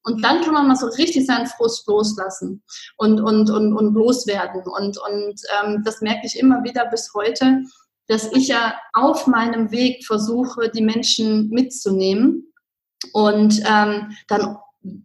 Und 0.03 0.23
dann 0.23 0.41
kann 0.43 0.53
man 0.53 0.67
mal 0.67 0.75
so 0.75 0.85
richtig 0.85 1.25
seinen 1.25 1.47
Frust 1.47 1.87
loslassen 1.87 2.61
und, 2.97 3.19
und, 3.19 3.49
und, 3.49 3.73
und 3.73 3.93
loswerden. 3.95 4.61
Und, 4.61 4.99
und 4.99 5.41
ähm, 5.59 5.81
das 5.83 6.01
merke 6.01 6.27
ich 6.27 6.37
immer 6.37 6.63
wieder 6.63 6.85
bis 6.85 7.11
heute, 7.15 7.63
dass 8.07 8.31
ich 8.33 8.49
ja 8.49 8.75
auf 8.93 9.25
meinem 9.25 9.71
Weg 9.71 10.05
versuche, 10.05 10.69
die 10.69 10.83
Menschen 10.83 11.49
mitzunehmen 11.49 12.53
und 13.13 13.61
ähm, 13.65 14.15
dann 14.27 14.57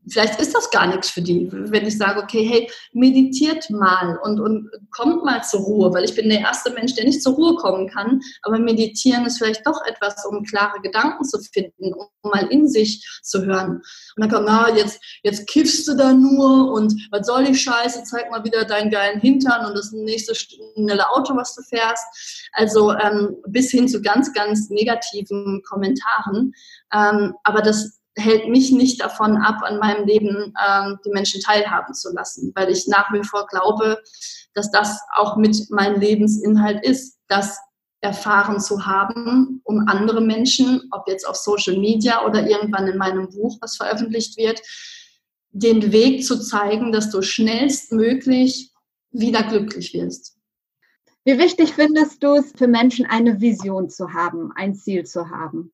vielleicht 0.08 0.40
ist 0.40 0.54
das 0.54 0.70
gar 0.70 0.86
nichts 0.86 1.10
für 1.10 1.22
die. 1.22 1.48
Wenn 1.50 1.86
ich 1.86 1.96
sage, 1.96 2.22
okay, 2.22 2.44
hey, 2.44 2.70
meditiert 2.92 3.68
mal 3.70 4.18
und, 4.22 4.40
und 4.40 4.70
kommt 4.90 5.24
mal 5.24 5.42
zur 5.42 5.60
Ruhe, 5.60 5.92
weil 5.92 6.04
ich 6.04 6.14
bin 6.14 6.28
der 6.28 6.40
erste 6.40 6.72
Mensch, 6.72 6.94
der 6.94 7.04
nicht 7.04 7.22
zur 7.22 7.34
Ruhe 7.34 7.56
kommen 7.56 7.88
kann, 7.88 8.20
aber 8.42 8.58
meditieren 8.58 9.26
ist 9.26 9.38
vielleicht 9.38 9.66
doch 9.66 9.80
etwas, 9.86 10.24
um 10.26 10.44
klare 10.44 10.80
Gedanken 10.80 11.24
zu 11.24 11.38
finden, 11.38 11.94
um 11.94 12.08
mal 12.30 12.46
in 12.48 12.68
sich 12.68 13.06
zu 13.22 13.44
hören. 13.44 13.82
Und 14.16 14.22
dann 14.22 14.30
kommt, 14.30 14.46
na, 14.46 14.74
jetzt, 14.76 15.00
jetzt 15.22 15.46
kiffst 15.48 15.86
du 15.88 15.96
da 15.96 16.12
nur 16.12 16.72
und 16.72 16.94
was 17.10 17.26
soll 17.26 17.44
die 17.44 17.54
Scheiße, 17.54 18.02
zeig 18.04 18.30
mal 18.30 18.44
wieder 18.44 18.64
deinen 18.64 18.90
geilen 18.90 19.20
Hintern 19.20 19.66
und 19.66 19.76
das 19.76 19.92
nächste 19.92 20.34
schnelle 20.34 21.08
Auto, 21.10 21.36
was 21.36 21.54
du 21.54 21.62
fährst. 21.62 22.04
Also 22.52 22.92
ähm, 22.92 23.36
bis 23.46 23.70
hin 23.70 23.88
zu 23.88 24.02
ganz, 24.02 24.32
ganz 24.32 24.68
negativen 24.70 25.62
Kommentaren. 25.68 26.52
Ähm, 26.92 27.34
aber 27.44 27.62
das 27.62 27.99
hält 28.20 28.48
mich 28.48 28.70
nicht 28.70 29.00
davon 29.00 29.36
ab, 29.36 29.62
an 29.62 29.78
meinem 29.78 30.06
Leben 30.06 30.54
ähm, 30.64 30.98
die 31.04 31.10
Menschen 31.10 31.40
teilhaben 31.40 31.94
zu 31.94 32.12
lassen, 32.12 32.52
weil 32.54 32.70
ich 32.70 32.86
nach 32.86 33.12
wie 33.12 33.24
vor 33.24 33.46
glaube, 33.46 33.98
dass 34.54 34.70
das 34.70 35.00
auch 35.14 35.36
mit 35.36 35.70
meinem 35.70 36.00
Lebensinhalt 36.00 36.84
ist, 36.84 37.18
dass 37.28 37.58
erfahren 38.00 38.60
zu 38.60 38.86
haben, 38.86 39.60
um 39.64 39.86
andere 39.86 40.20
Menschen, 40.20 40.88
ob 40.90 41.06
jetzt 41.06 41.26
auf 41.28 41.36
Social 41.36 41.76
Media 41.78 42.24
oder 42.24 42.48
irgendwann 42.48 42.86
in 42.86 42.96
meinem 42.96 43.28
Buch, 43.28 43.58
was 43.60 43.76
veröffentlicht 43.76 44.36
wird, 44.36 44.60
den 45.50 45.92
Weg 45.92 46.24
zu 46.24 46.38
zeigen, 46.40 46.92
dass 46.92 47.10
du 47.10 47.22
schnellstmöglich 47.22 48.70
wieder 49.10 49.42
glücklich 49.42 49.92
wirst. 49.92 50.36
Wie 51.24 51.38
wichtig 51.38 51.74
findest 51.74 52.22
du 52.22 52.34
es 52.34 52.52
für 52.56 52.68
Menschen, 52.68 53.04
eine 53.04 53.40
Vision 53.40 53.90
zu 53.90 54.12
haben, 54.14 54.52
ein 54.54 54.74
Ziel 54.74 55.04
zu 55.04 55.28
haben? 55.28 55.72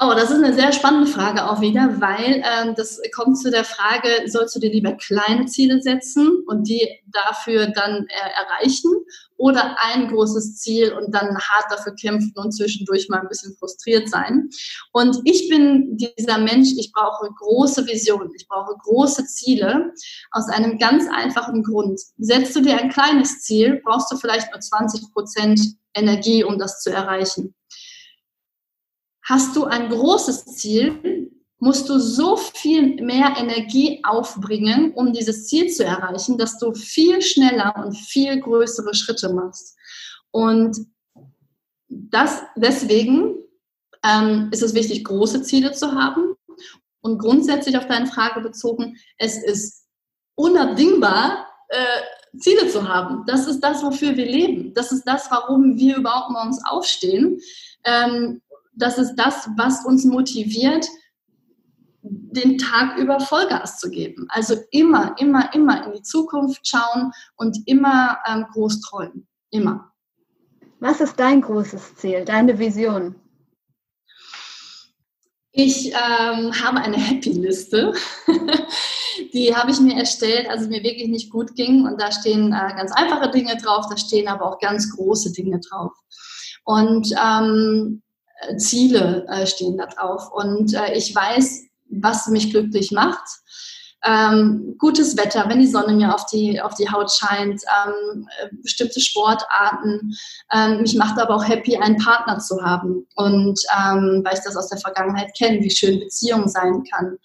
Oh, 0.00 0.12
das 0.16 0.32
ist 0.32 0.42
eine 0.42 0.52
sehr 0.52 0.72
spannende 0.72 1.08
Frage 1.08 1.48
auch 1.48 1.60
wieder, 1.60 2.00
weil 2.00 2.42
ähm, 2.44 2.74
das 2.74 3.00
kommt 3.14 3.38
zu 3.38 3.52
der 3.52 3.62
Frage, 3.62 4.08
sollst 4.26 4.56
du 4.56 4.58
dir 4.58 4.72
lieber 4.72 4.94
kleine 4.94 5.46
Ziele 5.46 5.80
setzen 5.80 6.42
und 6.48 6.68
die 6.68 7.00
dafür 7.06 7.68
dann 7.68 8.04
äh, 8.08 8.30
erreichen 8.34 8.90
oder 9.36 9.76
ein 9.80 10.08
großes 10.08 10.56
Ziel 10.56 10.92
und 10.94 11.14
dann 11.14 11.38
hart 11.38 11.66
dafür 11.70 11.94
kämpfen 11.94 12.32
und 12.34 12.50
zwischendurch 12.50 13.08
mal 13.08 13.20
ein 13.20 13.28
bisschen 13.28 13.54
frustriert 13.56 14.08
sein. 14.08 14.48
Und 14.92 15.20
ich 15.24 15.48
bin 15.48 15.96
dieser 15.96 16.38
Mensch, 16.38 16.70
ich 16.76 16.90
brauche 16.92 17.30
große 17.32 17.86
Visionen, 17.86 18.32
ich 18.34 18.48
brauche 18.48 18.74
große 18.76 19.26
Ziele 19.26 19.92
aus 20.32 20.48
einem 20.48 20.76
ganz 20.78 21.04
einfachen 21.08 21.62
Grund. 21.62 22.00
Setzt 22.18 22.56
du 22.56 22.62
dir 22.62 22.78
ein 22.78 22.90
kleines 22.90 23.42
Ziel, 23.42 23.80
brauchst 23.84 24.10
du 24.10 24.16
vielleicht 24.16 24.50
nur 24.50 24.60
20 24.60 25.12
Prozent 25.12 25.60
Energie, 25.94 26.42
um 26.42 26.58
das 26.58 26.80
zu 26.80 26.90
erreichen. 26.90 27.54
Hast 29.24 29.56
du 29.56 29.64
ein 29.64 29.88
großes 29.88 30.44
Ziel, 30.46 31.30
musst 31.58 31.88
du 31.88 31.98
so 31.98 32.36
viel 32.36 33.02
mehr 33.02 33.34
Energie 33.38 34.00
aufbringen, 34.04 34.92
um 34.92 35.12
dieses 35.12 35.46
Ziel 35.46 35.68
zu 35.68 35.84
erreichen, 35.84 36.36
dass 36.36 36.58
du 36.58 36.74
viel 36.74 37.22
schneller 37.22 37.74
und 37.82 37.96
viel 37.96 38.38
größere 38.38 38.94
Schritte 38.94 39.32
machst. 39.32 39.76
Und 40.30 40.76
das, 41.88 42.42
deswegen 42.56 43.36
ähm, 44.04 44.50
ist 44.52 44.62
es 44.62 44.74
wichtig, 44.74 45.04
große 45.04 45.42
Ziele 45.42 45.72
zu 45.72 45.92
haben. 45.92 46.34
Und 47.00 47.18
grundsätzlich 47.18 47.76
auf 47.76 47.86
deine 47.86 48.06
Frage 48.06 48.40
bezogen, 48.40 48.96
es 49.18 49.42
ist 49.42 49.86
unabdingbar, 50.34 51.46
äh, 51.68 52.38
Ziele 52.38 52.68
zu 52.68 52.88
haben. 52.88 53.24
Das 53.26 53.46
ist 53.46 53.60
das, 53.60 53.82
wofür 53.82 54.16
wir 54.16 54.26
leben. 54.26 54.74
Das 54.74 54.92
ist 54.92 55.04
das, 55.04 55.30
warum 55.30 55.78
wir 55.78 55.96
überhaupt 55.96 56.30
morgens 56.30 56.60
aufstehen. 56.64 57.40
Ähm, 57.84 58.42
das 58.76 58.98
ist 58.98 59.14
das, 59.16 59.48
was 59.56 59.84
uns 59.84 60.04
motiviert, 60.04 60.86
den 62.02 62.58
Tag 62.58 62.98
über 62.98 63.20
Vollgas 63.20 63.78
zu 63.78 63.90
geben. 63.90 64.26
Also 64.28 64.56
immer, 64.70 65.14
immer, 65.18 65.54
immer 65.54 65.86
in 65.86 65.92
die 65.92 66.02
Zukunft 66.02 66.66
schauen 66.66 67.12
und 67.36 67.58
immer 67.66 68.18
ähm, 68.26 68.46
groß 68.52 68.80
träumen. 68.82 69.26
Immer. 69.50 69.92
Was 70.80 71.00
ist 71.00 71.18
dein 71.18 71.40
großes 71.40 71.96
Ziel, 71.96 72.24
deine 72.24 72.58
Vision? 72.58 73.14
Ich 75.52 75.86
ähm, 75.86 76.52
habe 76.62 76.80
eine 76.80 76.96
Happy-Liste. 76.96 77.94
die 79.32 79.54
habe 79.54 79.70
ich 79.70 79.80
mir 79.80 79.96
erstellt, 79.96 80.50
als 80.50 80.62
es 80.62 80.68
mir 80.68 80.82
wirklich 80.82 81.08
nicht 81.08 81.30
gut 81.30 81.54
ging. 81.54 81.86
Und 81.86 82.00
da 82.00 82.10
stehen 82.10 82.48
äh, 82.48 82.74
ganz 82.76 82.92
einfache 82.92 83.30
Dinge 83.30 83.56
drauf, 83.56 83.86
da 83.88 83.96
stehen 83.96 84.28
aber 84.28 84.46
auch 84.46 84.58
ganz 84.58 84.94
große 84.94 85.32
Dinge 85.32 85.60
drauf. 85.60 85.92
Und 86.64 87.08
ähm, 87.24 88.02
Ziele 88.56 89.26
äh, 89.28 89.46
stehen 89.46 89.76
da 89.76 89.86
drauf. 89.86 90.30
Und 90.32 90.74
äh, 90.74 90.94
ich 90.94 91.14
weiß, 91.14 91.62
was 91.90 92.26
mich 92.28 92.50
glücklich 92.50 92.92
macht. 92.92 93.24
Ähm, 94.06 94.76
gutes 94.78 95.16
Wetter, 95.16 95.48
wenn 95.48 95.60
die 95.60 95.66
Sonne 95.66 95.94
mir 95.94 96.14
auf 96.14 96.26
die, 96.26 96.60
auf 96.60 96.74
die 96.74 96.90
Haut 96.90 97.10
scheint, 97.10 97.62
ähm, 97.86 98.28
äh, 98.38 98.48
bestimmte 98.62 99.00
Sportarten. 99.00 100.14
Ähm, 100.52 100.82
mich 100.82 100.94
macht 100.94 101.18
aber 101.18 101.34
auch 101.34 101.48
happy, 101.48 101.76
einen 101.76 101.96
Partner 101.96 102.38
zu 102.38 102.62
haben. 102.62 103.06
Und 103.16 103.58
ähm, 103.78 104.20
weil 104.22 104.34
ich 104.34 104.44
das 104.44 104.56
aus 104.56 104.68
der 104.68 104.78
Vergangenheit 104.78 105.34
kenne, 105.36 105.60
wie 105.60 105.70
schön 105.70 106.00
Beziehung 106.00 106.48
sein 106.48 106.84
kann. 106.92 107.16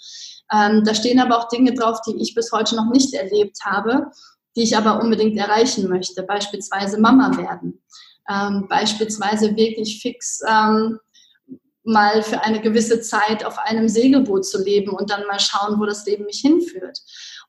Ähm, 0.53 0.83
da 0.85 0.93
stehen 0.93 1.19
aber 1.19 1.37
auch 1.37 1.49
Dinge 1.49 1.73
drauf, 1.73 1.99
die 2.07 2.15
ich 2.21 2.33
bis 2.33 2.51
heute 2.53 2.75
noch 2.77 2.89
nicht 2.91 3.13
erlebt 3.13 3.57
habe, 3.65 4.11
die 4.55 4.63
ich 4.63 4.77
aber 4.77 5.01
unbedingt 5.01 5.37
erreichen 5.37 5.89
möchte. 5.89 6.23
Beispielsweise 6.23 6.97
Mama 6.99 7.35
werden. 7.37 7.81
Ähm, 8.29 8.67
beispielsweise 8.69 9.55
wirklich 9.55 10.01
fix 10.01 10.41
mal 11.83 12.21
für 12.21 12.43
eine 12.43 12.61
gewisse 12.61 13.01
Zeit 13.01 13.43
auf 13.43 13.57
einem 13.57 13.89
Segelboot 13.89 14.45
zu 14.45 14.63
leben 14.63 14.91
und 14.91 15.09
dann 15.09 15.25
mal 15.25 15.39
schauen, 15.39 15.79
wo 15.79 15.85
das 15.85 16.05
Leben 16.05 16.25
mich 16.25 16.41
hinführt. 16.41 16.99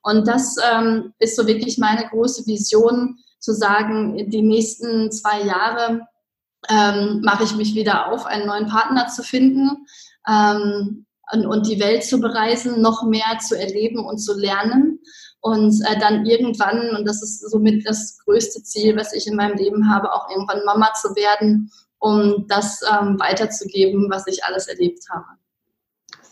Und 0.01 0.27
das 0.27 0.55
ähm, 0.73 1.13
ist 1.19 1.35
so 1.35 1.45
wirklich 1.45 1.77
meine 1.77 2.07
große 2.09 2.47
Vision, 2.47 3.19
zu 3.41 3.53
sagen, 3.53 4.29
die 4.29 4.43
nächsten 4.43 5.11
zwei 5.11 5.41
Jahre 5.41 6.07
ähm, 6.69 7.21
mache 7.23 7.43
ich 7.43 7.55
mich 7.55 7.73
wieder 7.73 8.11
auf, 8.11 8.25
einen 8.25 8.45
neuen 8.45 8.67
Partner 8.67 9.07
zu 9.07 9.23
finden 9.23 9.85
ähm, 10.29 11.05
und, 11.33 11.45
und, 11.47 11.67
die 11.67 11.79
Welt 11.79 12.03
zu 12.03 12.19
bereisen, 12.19 12.81
noch 12.81 13.03
mehr 13.03 13.39
zu 13.39 13.59
erleben 13.59 14.05
und 14.05 14.19
zu 14.19 14.37
lernen. 14.37 14.99
Und 15.41 15.81
äh, 15.87 15.99
dann 15.99 16.25
irgendwann, 16.25 16.95
und 16.95 17.05
das 17.05 17.21
ist 17.23 17.49
somit 17.49 17.85
das 17.87 18.19
größte 18.19 18.61
Ziel, 18.63 18.95
was 18.95 19.13
ich 19.13 19.27
in 19.27 19.35
meinem 19.35 19.57
Leben 19.57 19.91
habe, 19.91 20.13
auch 20.13 20.29
irgendwann 20.29 20.63
Mama 20.65 20.93
zu 20.93 21.15
werden 21.15 21.71
um 22.01 22.47
das 22.47 22.81
ähm, 22.81 23.19
weiterzugeben, 23.19 24.09
was 24.09 24.27
ich 24.27 24.43
alles 24.43 24.67
erlebt 24.67 25.03
habe. 25.09 25.25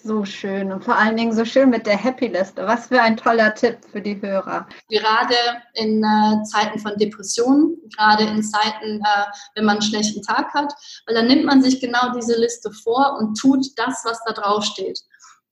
So 0.02 0.24
schön 0.24 0.72
und 0.72 0.84
vor 0.84 0.98
allen 0.98 1.18
Dingen 1.18 1.34
so 1.34 1.44
schön 1.44 1.70
mit 1.70 1.86
der 1.86 1.98
Happy 1.98 2.28
Liste. 2.28 2.66
Was 2.66 2.88
für 2.88 3.02
ein 3.02 3.18
toller 3.18 3.54
Tipp 3.54 3.80
für 3.92 4.02
die 4.02 4.20
Hörer. 4.20 4.68
Gerade 4.90 5.36
in 5.74 6.02
äh, 6.04 6.44
Zeiten 6.44 6.80
von 6.80 6.98
Depressionen, 6.98 7.78
gerade 7.96 8.24
in 8.24 8.42
Zeiten, 8.42 9.02
äh, 9.02 9.26
wenn 9.56 9.66
man 9.66 9.76
einen 9.76 9.82
schlechten 9.82 10.22
Tag 10.24 10.54
hat, 10.54 10.74
weil 11.06 11.16
dann 11.16 11.28
nimmt 11.28 11.46
man 11.46 11.62
sich 11.62 11.82
genau 11.82 12.14
diese 12.16 12.40
Liste 12.40 12.72
vor 12.72 13.18
und 13.20 13.38
tut 13.38 13.66
das, 13.76 14.04
was 14.06 14.24
da 14.26 14.34
drauf 14.34 14.64
steht. 14.64 15.00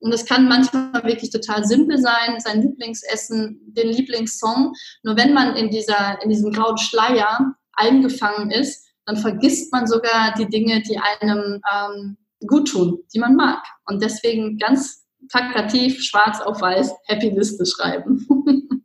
Und 0.00 0.12
es 0.12 0.24
kann 0.24 0.48
manchmal 0.48 1.02
wirklich 1.04 1.30
total 1.30 1.64
simpel 1.64 1.98
sein, 1.98 2.38
sein 2.38 2.62
Lieblingsessen, 2.62 3.60
den 3.74 3.88
Lieblingssong. 3.88 4.72
Nur 5.02 5.16
wenn 5.16 5.34
man 5.34 5.56
in, 5.56 5.70
dieser, 5.70 6.22
in 6.22 6.30
diesem 6.30 6.52
grauen 6.52 6.78
Schleier 6.78 7.54
eingefangen 7.72 8.50
ist, 8.50 8.86
dann 9.06 9.16
vergisst 9.16 9.72
man 9.72 9.86
sogar 9.86 10.34
die 10.34 10.48
Dinge, 10.48 10.82
die 10.82 10.98
einem 10.98 11.60
ähm, 11.72 12.16
gut 12.46 12.68
tun, 12.68 12.98
die 13.12 13.18
man 13.18 13.34
mag. 13.34 13.62
Und 13.86 14.02
deswegen 14.02 14.58
ganz 14.58 15.06
plakativ, 15.30 16.00
schwarz 16.02 16.40
auf 16.40 16.60
weiß, 16.60 16.94
Happy 17.06 17.30
Liste 17.30 17.64
schreiben. 17.66 18.26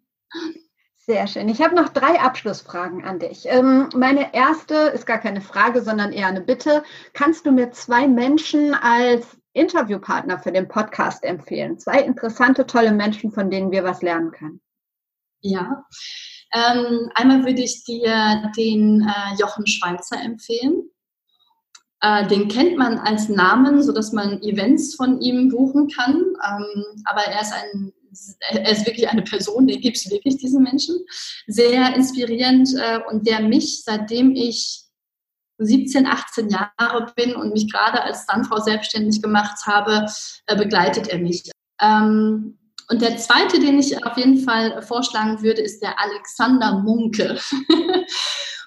Sehr 1.06 1.28
schön. 1.28 1.50
Ich 1.50 1.62
habe 1.62 1.76
noch 1.76 1.90
drei 1.90 2.22
Abschlussfragen 2.22 3.04
an 3.04 3.20
dich. 3.20 3.44
Ähm, 3.48 3.90
meine 3.94 4.34
erste 4.34 4.76
ist 4.76 5.06
gar 5.06 5.20
keine 5.20 5.42
Frage, 5.42 5.82
sondern 5.82 6.14
eher 6.14 6.28
eine 6.28 6.40
Bitte. 6.40 6.82
Kannst 7.12 7.46
du 7.46 7.52
mir 7.52 7.72
zwei 7.72 8.08
Menschen 8.08 8.74
als 8.74 9.38
Interviewpartner 9.54 10.40
für 10.40 10.52
den 10.52 10.68
Podcast 10.68 11.24
empfehlen? 11.24 11.80
Zwei 11.80 12.02
interessante, 12.02 12.66
tolle 12.66 12.92
Menschen, 12.92 13.32
von 13.32 13.50
denen 13.50 13.72
wir 13.72 13.84
was 13.84 14.02
lernen 14.02 14.32
können. 14.32 14.62
Ja, 15.42 15.86
ähm, 16.54 17.10
einmal 17.16 17.46
würde 17.46 17.62
ich 17.62 17.84
dir 17.84 18.52
den 18.56 19.02
äh, 19.02 19.36
Jochen 19.40 19.66
Schweizer 19.66 20.22
empfehlen. 20.22 20.90
Äh, 22.02 22.28
den 22.28 22.48
kennt 22.48 22.78
man 22.78 22.98
als 23.00 23.30
Namen, 23.30 23.82
sodass 23.82 24.12
man 24.12 24.42
Events 24.42 24.96
von 24.96 25.20
ihm 25.22 25.50
buchen 25.50 25.88
kann. 25.90 26.16
Ähm, 26.16 26.84
aber 27.06 27.22
er 27.22 27.42
ist 27.42 27.54
ein 27.54 27.94
er 28.52 28.72
ist 28.72 28.86
wirklich 28.86 29.10
eine 29.10 29.24
Person, 29.24 29.68
den 29.68 29.82
gibt 29.82 29.98
es 29.98 30.10
wirklich, 30.10 30.38
diesen 30.38 30.64
Menschen. 30.64 30.96
Sehr 31.48 31.96
inspirierend 31.96 32.70
äh, 32.76 33.00
und 33.10 33.28
der 33.28 33.42
mich, 33.42 33.84
seitdem 33.84 34.36
ich 34.36 34.83
17, 35.66 36.06
18 36.06 36.50
Jahre 36.50 37.12
bin 37.16 37.36
und 37.36 37.54
mich 37.54 37.72
gerade 37.72 38.02
als 38.02 38.24
Stuntfrau 38.24 38.60
selbstständig 38.60 39.22
gemacht 39.22 39.58
habe, 39.66 40.06
äh, 40.48 40.56
begleitet 40.56 41.08
er 41.08 41.20
mich. 41.20 41.50
Ähm, 41.82 42.58
und 42.90 43.02
der 43.02 43.18
zweite, 43.18 43.60
den 43.60 43.80
ich 43.80 44.06
auf 44.06 44.18
jeden 44.18 44.40
Fall 44.40 44.82
vorschlagen 44.82 45.42
würde, 45.42 45.62
ist 45.62 45.82
der 45.82 46.00
Alexander 46.00 46.80
Munke. 46.80 47.40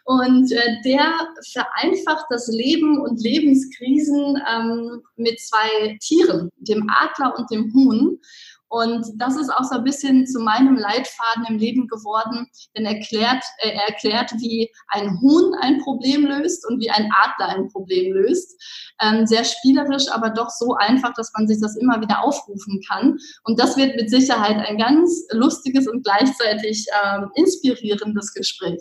Und 0.07 0.53
äh, 0.53 0.81
der 0.85 1.13
vereinfacht 1.53 2.27
das 2.31 2.47
Leben 2.47 3.01
und 3.01 3.21
Lebenskrisen 3.21 4.41
ähm, 4.49 5.03
mit 5.17 5.41
zwei 5.41 5.99
Tieren, 6.01 6.49
dem 6.59 6.89
Adler 6.89 7.37
und 7.37 7.51
dem 7.51 7.75
Huhn. 7.75 8.21
Und 8.69 9.07
das 9.17 9.37
ist 9.37 9.51
auch 9.51 9.63
so 9.65 9.77
ein 9.77 9.85
bisschen 9.85 10.27
zu 10.27 10.41
meinem 10.41 10.77
Leitfaden 10.77 11.45
im 11.49 11.57
Leben 11.57 11.87
geworden, 11.87 12.49
denn 12.77 12.85
er 12.85 12.97
erklärt, 12.97 13.45
äh, 13.59 13.71
er 13.71 13.89
erklärt, 13.89 14.33
wie 14.39 14.71
ein 14.89 15.21
Huhn 15.21 15.55
ein 15.61 15.79
Problem 15.83 16.27
löst 16.27 16.67
und 16.69 16.81
wie 16.81 16.91
ein 16.91 17.11
Adler 17.23 17.57
ein 17.57 17.69
Problem 17.69 18.13
löst. 18.13 18.61
Ähm, 19.01 19.27
sehr 19.27 19.45
spielerisch, 19.45 20.11
aber 20.11 20.31
doch 20.31 20.51
so 20.51 20.75
einfach, 20.75 21.15
dass 21.15 21.33
man 21.37 21.47
sich 21.47 21.61
das 21.61 21.77
immer 21.77 22.01
wieder 22.01 22.25
aufrufen 22.25 22.83
kann. 22.89 23.19
Und 23.45 23.61
das 23.61 23.77
wird 23.77 23.95
mit 23.97 24.11
Sicherheit 24.11 24.57
ein 24.57 24.79
ganz 24.79 25.27
lustiges 25.31 25.87
und 25.87 26.05
gleichzeitig 26.05 26.87
ähm, 27.05 27.31
inspirierendes 27.35 28.35
Gespräch. 28.35 28.81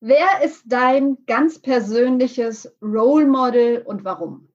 Wer 0.00 0.44
ist 0.44 0.62
dein 0.66 1.16
ganz 1.26 1.58
persönliches 1.60 2.70
Role 2.82 3.26
Model 3.26 3.82
und 3.86 4.04
warum? 4.04 4.48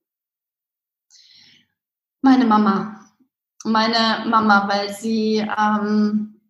Meine 2.21 2.45
Mama 2.45 3.00
meine 3.63 4.25
Mama, 4.29 4.67
weil 4.67 4.93
sie 4.93 5.37
ähm, 5.37 6.41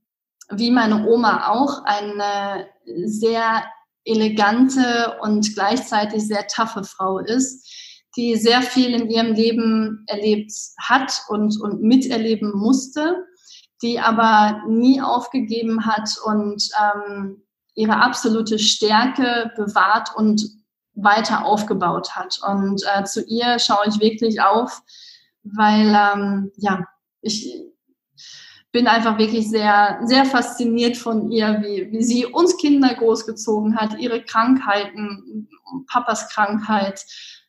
wie 0.51 0.72
meine 0.72 1.07
Oma 1.07 1.47
auch 1.47 1.84
eine 1.86 2.68
sehr 3.05 3.64
elegante 4.03 5.18
und 5.22 5.53
gleichzeitig 5.53 6.28
sehr 6.28 6.47
taffe 6.47 6.84
Frau 6.84 7.20
ist, 7.20 7.70
die 8.18 8.36
sehr 8.36 8.62
viel 8.62 8.93
in 8.93 9.09
ihrem 9.09 9.34
Leben 9.34 10.03
erlebt 10.07 10.51
hat 10.80 11.24
und, 11.30 11.59
und 11.62 11.82
miterleben 11.82 12.51
musste, 12.53 13.26
die 13.82 13.99
aber 13.99 14.62
nie 14.68 15.01
aufgegeben 15.01 15.86
hat 15.86 16.09
und 16.26 16.64
ähm, 16.82 17.43
ihre 17.74 18.01
absolute 18.01 18.59
Stärke 18.59 19.51
bewahrt 19.55 20.09
und 20.16 20.43
weiter 20.93 21.45
aufgebaut 21.45 22.16
hat. 22.16 22.39
Und 22.45 22.84
äh, 22.93 23.03
zu 23.05 23.24
ihr 23.26 23.59
schaue 23.59 23.88
ich 23.88 23.99
wirklich 24.01 24.41
auf, 24.41 24.82
weil 25.43 25.88
ähm, 25.88 26.51
ja, 26.57 26.86
ich 27.22 27.61
bin 28.72 28.88
einfach 28.88 29.17
wirklich 29.17 29.49
sehr, 29.49 29.99
sehr 30.03 30.26
fasziniert 30.26 30.95
von 30.97 31.32
ihr, 31.32 31.61
wie, 31.61 31.91
wie 31.91 32.03
sie 32.03 32.26
uns 32.26 32.57
Kinder 32.57 32.93
großgezogen 32.93 33.76
hat, 33.76 33.99
ihre 33.99 34.24
Krankheiten, 34.24 35.49
Papas 35.88 36.30
Krankheit, 36.30 37.03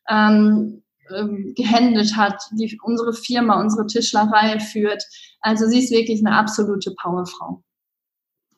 ähm, 0.09 0.83
ähm, 1.15 1.53
gehändet 1.57 2.17
hat, 2.17 2.43
die 2.53 2.79
unsere 2.83 3.13
Firma, 3.13 3.61
unsere 3.61 3.87
Tischlerei 3.87 4.59
führt. 4.59 5.03
Also 5.41 5.67
sie 5.67 5.81
ist 5.81 5.93
wirklich 5.93 6.25
eine 6.25 6.37
absolute 6.37 6.93
Powerfrau. 7.01 7.63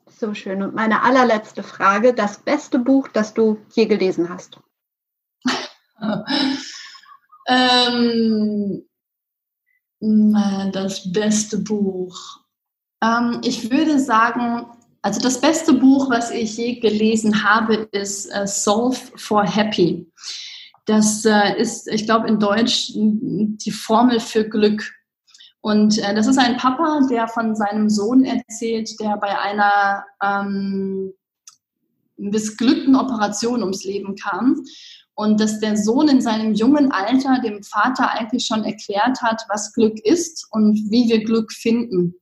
So 0.07 0.33
schön. 0.35 0.63
Und 0.63 0.75
meine 0.75 1.03
allerletzte 1.03 1.63
Frage, 1.63 2.15
das 2.15 2.39
beste 2.39 2.79
Buch, 2.79 3.09
das 3.09 3.35
du 3.35 3.59
je 3.75 3.87
gelesen 3.87 4.29
hast? 4.29 4.59
ähm, 7.49 8.87
das 10.73 11.13
beste 11.13 11.59
Buch. 11.59 12.17
Ähm, 13.03 13.41
ich 13.45 13.71
würde 13.71 13.99
sagen, 13.99 14.67
also 15.03 15.21
das 15.21 15.41
beste 15.41 15.75
Buch, 15.75 16.09
was 16.09 16.31
ich 16.31 16.57
je 16.57 16.81
gelesen 16.81 17.45
habe, 17.45 17.89
ist 17.93 18.31
uh, 18.35 18.47
Solve 18.47 18.99
for 19.17 19.45
Happy. 19.45 20.11
Das 20.87 21.25
äh, 21.25 21.59
ist, 21.59 21.89
ich 21.89 22.07
glaube, 22.07 22.29
in 22.29 22.39
Deutsch 22.39 22.93
die 22.95 23.71
Formel 23.71 24.21
für 24.21 24.49
Glück. 24.49 24.83
Und 25.61 25.99
äh, 25.99 26.15
das 26.15 26.27
ist 26.27 26.39
ein 26.39 26.57
Papa, 26.57 27.01
der 27.11 27.29
von 27.29 27.55
seinem 27.55 27.89
Sohn 27.89 28.25
erzählt, 28.25 28.99
der 29.01 29.17
bei 29.17 29.39
einer 29.39 30.05
ähm, 30.23 31.13
missglückten 32.17 32.97
Operation 32.97 33.61
ums 33.61 33.85
Leben 33.85 34.15
kam. 34.17 34.63
Und 35.15 35.41
dass 35.41 35.61
der 35.61 35.77
Sohn 35.77 36.09
in 36.09 36.21
seinem 36.21 36.55
jungen 36.55 36.91
Alter 36.91 37.41
dem 37.41 37.63
Vater 37.63 38.11
eigentlich 38.11 38.47
schon 38.47 38.65
erklärt 38.65 39.23
hat, 39.23 39.45
was 39.49 39.73
Glück 39.73 39.99
ist 40.05 40.47
und 40.51 40.75
wie 40.91 41.09
wir 41.09 41.23
Glück 41.23 41.53
finden. 41.53 42.15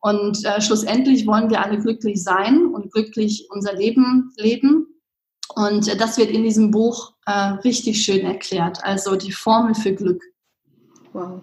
Und 0.00 0.44
äh, 0.44 0.60
schlussendlich 0.60 1.26
wollen 1.26 1.50
wir 1.50 1.64
alle 1.64 1.78
glücklich 1.78 2.22
sein 2.22 2.66
und 2.66 2.92
glücklich 2.92 3.48
unser 3.50 3.74
Leben 3.74 4.32
leben. 4.36 4.86
Und 5.54 5.88
äh, 5.88 5.96
das 5.96 6.18
wird 6.18 6.30
in 6.30 6.42
diesem 6.42 6.70
Buch 6.70 7.14
äh, 7.26 7.32
richtig 7.64 8.04
schön 8.04 8.24
erklärt. 8.24 8.84
Also 8.84 9.16
die 9.16 9.32
Formel 9.32 9.74
für 9.74 9.94
Glück. 9.94 10.22
Wow. 11.12 11.40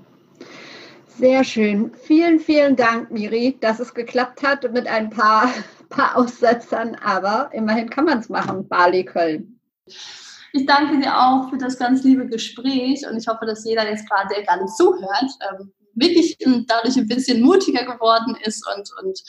Sehr 1.18 1.44
schön. 1.44 1.92
Vielen, 2.04 2.40
vielen 2.40 2.76
Dank, 2.76 3.12
Miri, 3.12 3.58
dass 3.60 3.80
es 3.80 3.94
geklappt 3.94 4.42
hat 4.44 4.72
mit 4.72 4.88
ein 4.88 5.10
paar, 5.10 5.52
paar 5.90 6.18
Aussetzern. 6.18 6.96
Aber 7.04 7.50
immerhin 7.54 7.90
kann 7.90 8.06
man 8.06 8.20
es 8.20 8.30
machen, 8.30 8.68
Bali, 8.68 9.04
Köln. 9.04 9.60
Ich 10.56 10.68
danke 10.68 11.00
dir 11.00 11.18
auch 11.18 11.50
für 11.50 11.58
das 11.58 11.80
ganz 11.80 12.04
liebe 12.04 12.28
Gespräch 12.28 13.08
und 13.10 13.18
ich 13.18 13.28
hoffe, 13.28 13.46
dass 13.46 13.66
jeder 13.66 13.90
jetzt 13.90 14.08
gerade, 14.08 14.30
der 14.34 14.44
gerade 14.44 14.68
zuhört, 14.68 15.32
ähm, 15.52 15.74
wirklich 15.96 16.38
dadurch 16.68 16.96
ein 16.96 17.08
bisschen 17.08 17.42
mutiger 17.42 17.86
geworden 17.86 18.38
ist 18.44 18.64
und, 18.76 18.90
und 19.02 19.20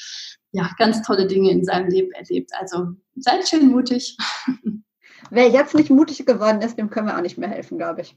ja, 0.53 0.68
ganz 0.79 1.01
tolle 1.03 1.27
Dinge 1.27 1.51
in 1.51 1.64
seinem 1.64 1.89
Leben 1.89 2.12
erlebt. 2.12 2.51
Also 2.61 2.89
seid 3.16 3.49
schön 3.49 3.70
mutig. 3.70 4.18
Wer 5.31 5.49
jetzt 5.49 5.75
nicht 5.75 5.89
mutig 5.89 6.27
geworden 6.27 6.61
ist, 6.61 6.77
dem 6.77 6.91
können 6.91 7.09
wir 7.09 7.16
auch 7.16 7.22
nicht 7.22 7.39
mehr 7.39 7.49
helfen, 7.49 7.79
glaube 7.79 8.03
ich. 8.03 8.14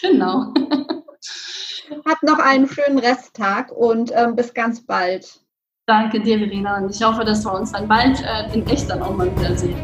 Genau. 0.00 0.54
Habt 2.06 2.22
noch 2.22 2.38
einen 2.38 2.68
schönen 2.68 2.98
Resttag 2.98 3.72
und 3.72 4.12
ähm, 4.14 4.36
bis 4.36 4.54
ganz 4.54 4.84
bald. 4.86 5.40
Danke 5.86 6.20
dir, 6.20 6.38
Verena. 6.38 6.78
Und 6.78 6.94
ich 6.94 7.02
hoffe, 7.02 7.24
dass 7.24 7.44
wir 7.44 7.52
uns 7.52 7.72
dann 7.72 7.88
bald 7.88 8.22
äh, 8.22 8.54
in 8.54 8.64
echt 8.68 8.88
dann 8.90 9.02
auch 9.02 9.16
mal 9.16 9.30
wiedersehen. 9.36 9.76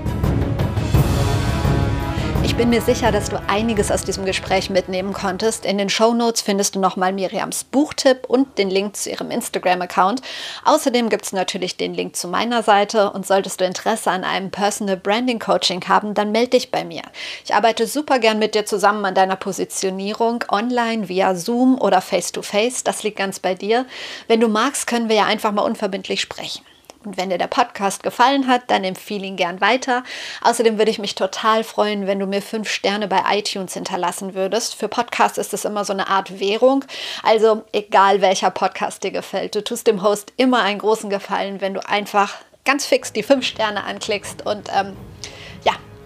Bin 2.62 2.70
mir 2.70 2.80
sicher, 2.80 3.10
dass 3.10 3.28
du 3.28 3.42
einiges 3.48 3.90
aus 3.90 4.04
diesem 4.04 4.24
Gespräch 4.24 4.70
mitnehmen 4.70 5.12
konntest. 5.12 5.66
In 5.66 5.78
den 5.78 5.88
Show 5.88 6.14
Notes 6.14 6.42
findest 6.42 6.76
du 6.76 6.78
nochmal 6.78 7.12
Miriams 7.12 7.64
Buchtipp 7.64 8.26
und 8.28 8.56
den 8.56 8.70
Link 8.70 8.94
zu 8.94 9.10
ihrem 9.10 9.32
Instagram-Account. 9.32 10.22
Außerdem 10.64 11.08
gibt 11.08 11.24
es 11.24 11.32
natürlich 11.32 11.76
den 11.76 11.92
Link 11.92 12.14
zu 12.14 12.28
meiner 12.28 12.62
Seite 12.62 13.10
und 13.10 13.26
solltest 13.26 13.60
du 13.60 13.64
Interesse 13.64 14.12
an 14.12 14.22
einem 14.22 14.52
Personal 14.52 14.96
Branding 14.96 15.40
Coaching 15.40 15.82
haben, 15.88 16.14
dann 16.14 16.30
melde 16.30 16.50
dich 16.50 16.70
bei 16.70 16.84
mir. 16.84 17.02
Ich 17.44 17.52
arbeite 17.52 17.88
super 17.88 18.20
gern 18.20 18.38
mit 18.38 18.54
dir 18.54 18.64
zusammen 18.64 19.04
an 19.06 19.16
deiner 19.16 19.34
Positionierung 19.34 20.44
online 20.48 21.08
via 21.08 21.34
Zoom 21.34 21.80
oder 21.80 22.00
Face-to-Face. 22.00 22.76
-face. 22.76 22.84
Das 22.84 23.02
liegt 23.02 23.18
ganz 23.18 23.40
bei 23.40 23.56
dir. 23.56 23.86
Wenn 24.28 24.38
du 24.38 24.46
magst, 24.46 24.86
können 24.86 25.08
wir 25.08 25.16
ja 25.16 25.24
einfach 25.24 25.50
mal 25.50 25.62
unverbindlich 25.62 26.20
sprechen. 26.20 26.62
Und 27.04 27.16
wenn 27.16 27.30
dir 27.30 27.38
der 27.38 27.46
Podcast 27.46 28.02
gefallen 28.02 28.46
hat, 28.46 28.62
dann 28.68 28.84
empfehle 28.84 29.26
ihn 29.26 29.36
gern 29.36 29.60
weiter. 29.60 30.04
Außerdem 30.42 30.78
würde 30.78 30.90
ich 30.90 30.98
mich 30.98 31.14
total 31.14 31.64
freuen, 31.64 32.06
wenn 32.06 32.18
du 32.18 32.26
mir 32.26 32.42
fünf 32.42 32.68
Sterne 32.68 33.08
bei 33.08 33.22
iTunes 33.30 33.74
hinterlassen 33.74 34.34
würdest. 34.34 34.74
Für 34.74 34.88
Podcasts 34.88 35.38
ist 35.38 35.54
es 35.54 35.64
immer 35.64 35.84
so 35.84 35.92
eine 35.92 36.08
Art 36.08 36.38
Währung. 36.38 36.84
Also 37.22 37.64
egal 37.72 38.20
welcher 38.20 38.50
Podcast 38.50 39.02
dir 39.02 39.10
gefällt, 39.10 39.54
du 39.54 39.64
tust 39.64 39.86
dem 39.86 40.02
Host 40.02 40.32
immer 40.36 40.62
einen 40.62 40.78
großen 40.78 41.10
Gefallen, 41.10 41.60
wenn 41.60 41.74
du 41.74 41.86
einfach 41.88 42.34
ganz 42.64 42.86
fix 42.86 43.12
die 43.12 43.22
fünf 43.22 43.44
Sterne 43.44 43.84
anklickst 43.84 44.46
und 44.46 44.68
ähm, 44.72 44.96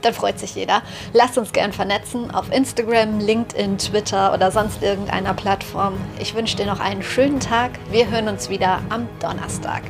dann 0.02 0.14
freut 0.14 0.38
sich 0.38 0.54
jeder. 0.54 0.82
Lasst 1.12 1.38
uns 1.38 1.52
gern 1.52 1.72
vernetzen 1.72 2.30
auf 2.30 2.52
Instagram, 2.52 3.20
LinkedIn, 3.20 3.78
Twitter 3.78 4.32
oder 4.32 4.50
sonst 4.50 4.82
irgendeiner 4.82 5.34
Plattform. 5.34 5.94
Ich 6.18 6.34
wünsche 6.34 6.56
dir 6.56 6.66
noch 6.66 6.80
einen 6.80 7.02
schönen 7.02 7.40
Tag. 7.40 7.72
Wir 7.90 8.10
hören 8.10 8.28
uns 8.28 8.48
wieder 8.48 8.80
am 8.88 9.08
Donnerstag. 9.20 9.82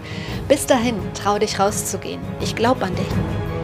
Bis 0.49 0.67
dahin, 0.67 0.97
trau 1.15 1.39
dich 1.39 1.59
rauszugehen. 1.59 2.21
Ich 2.41 2.55
glaube 2.55 2.85
an 2.85 2.95
dich. 2.95 3.56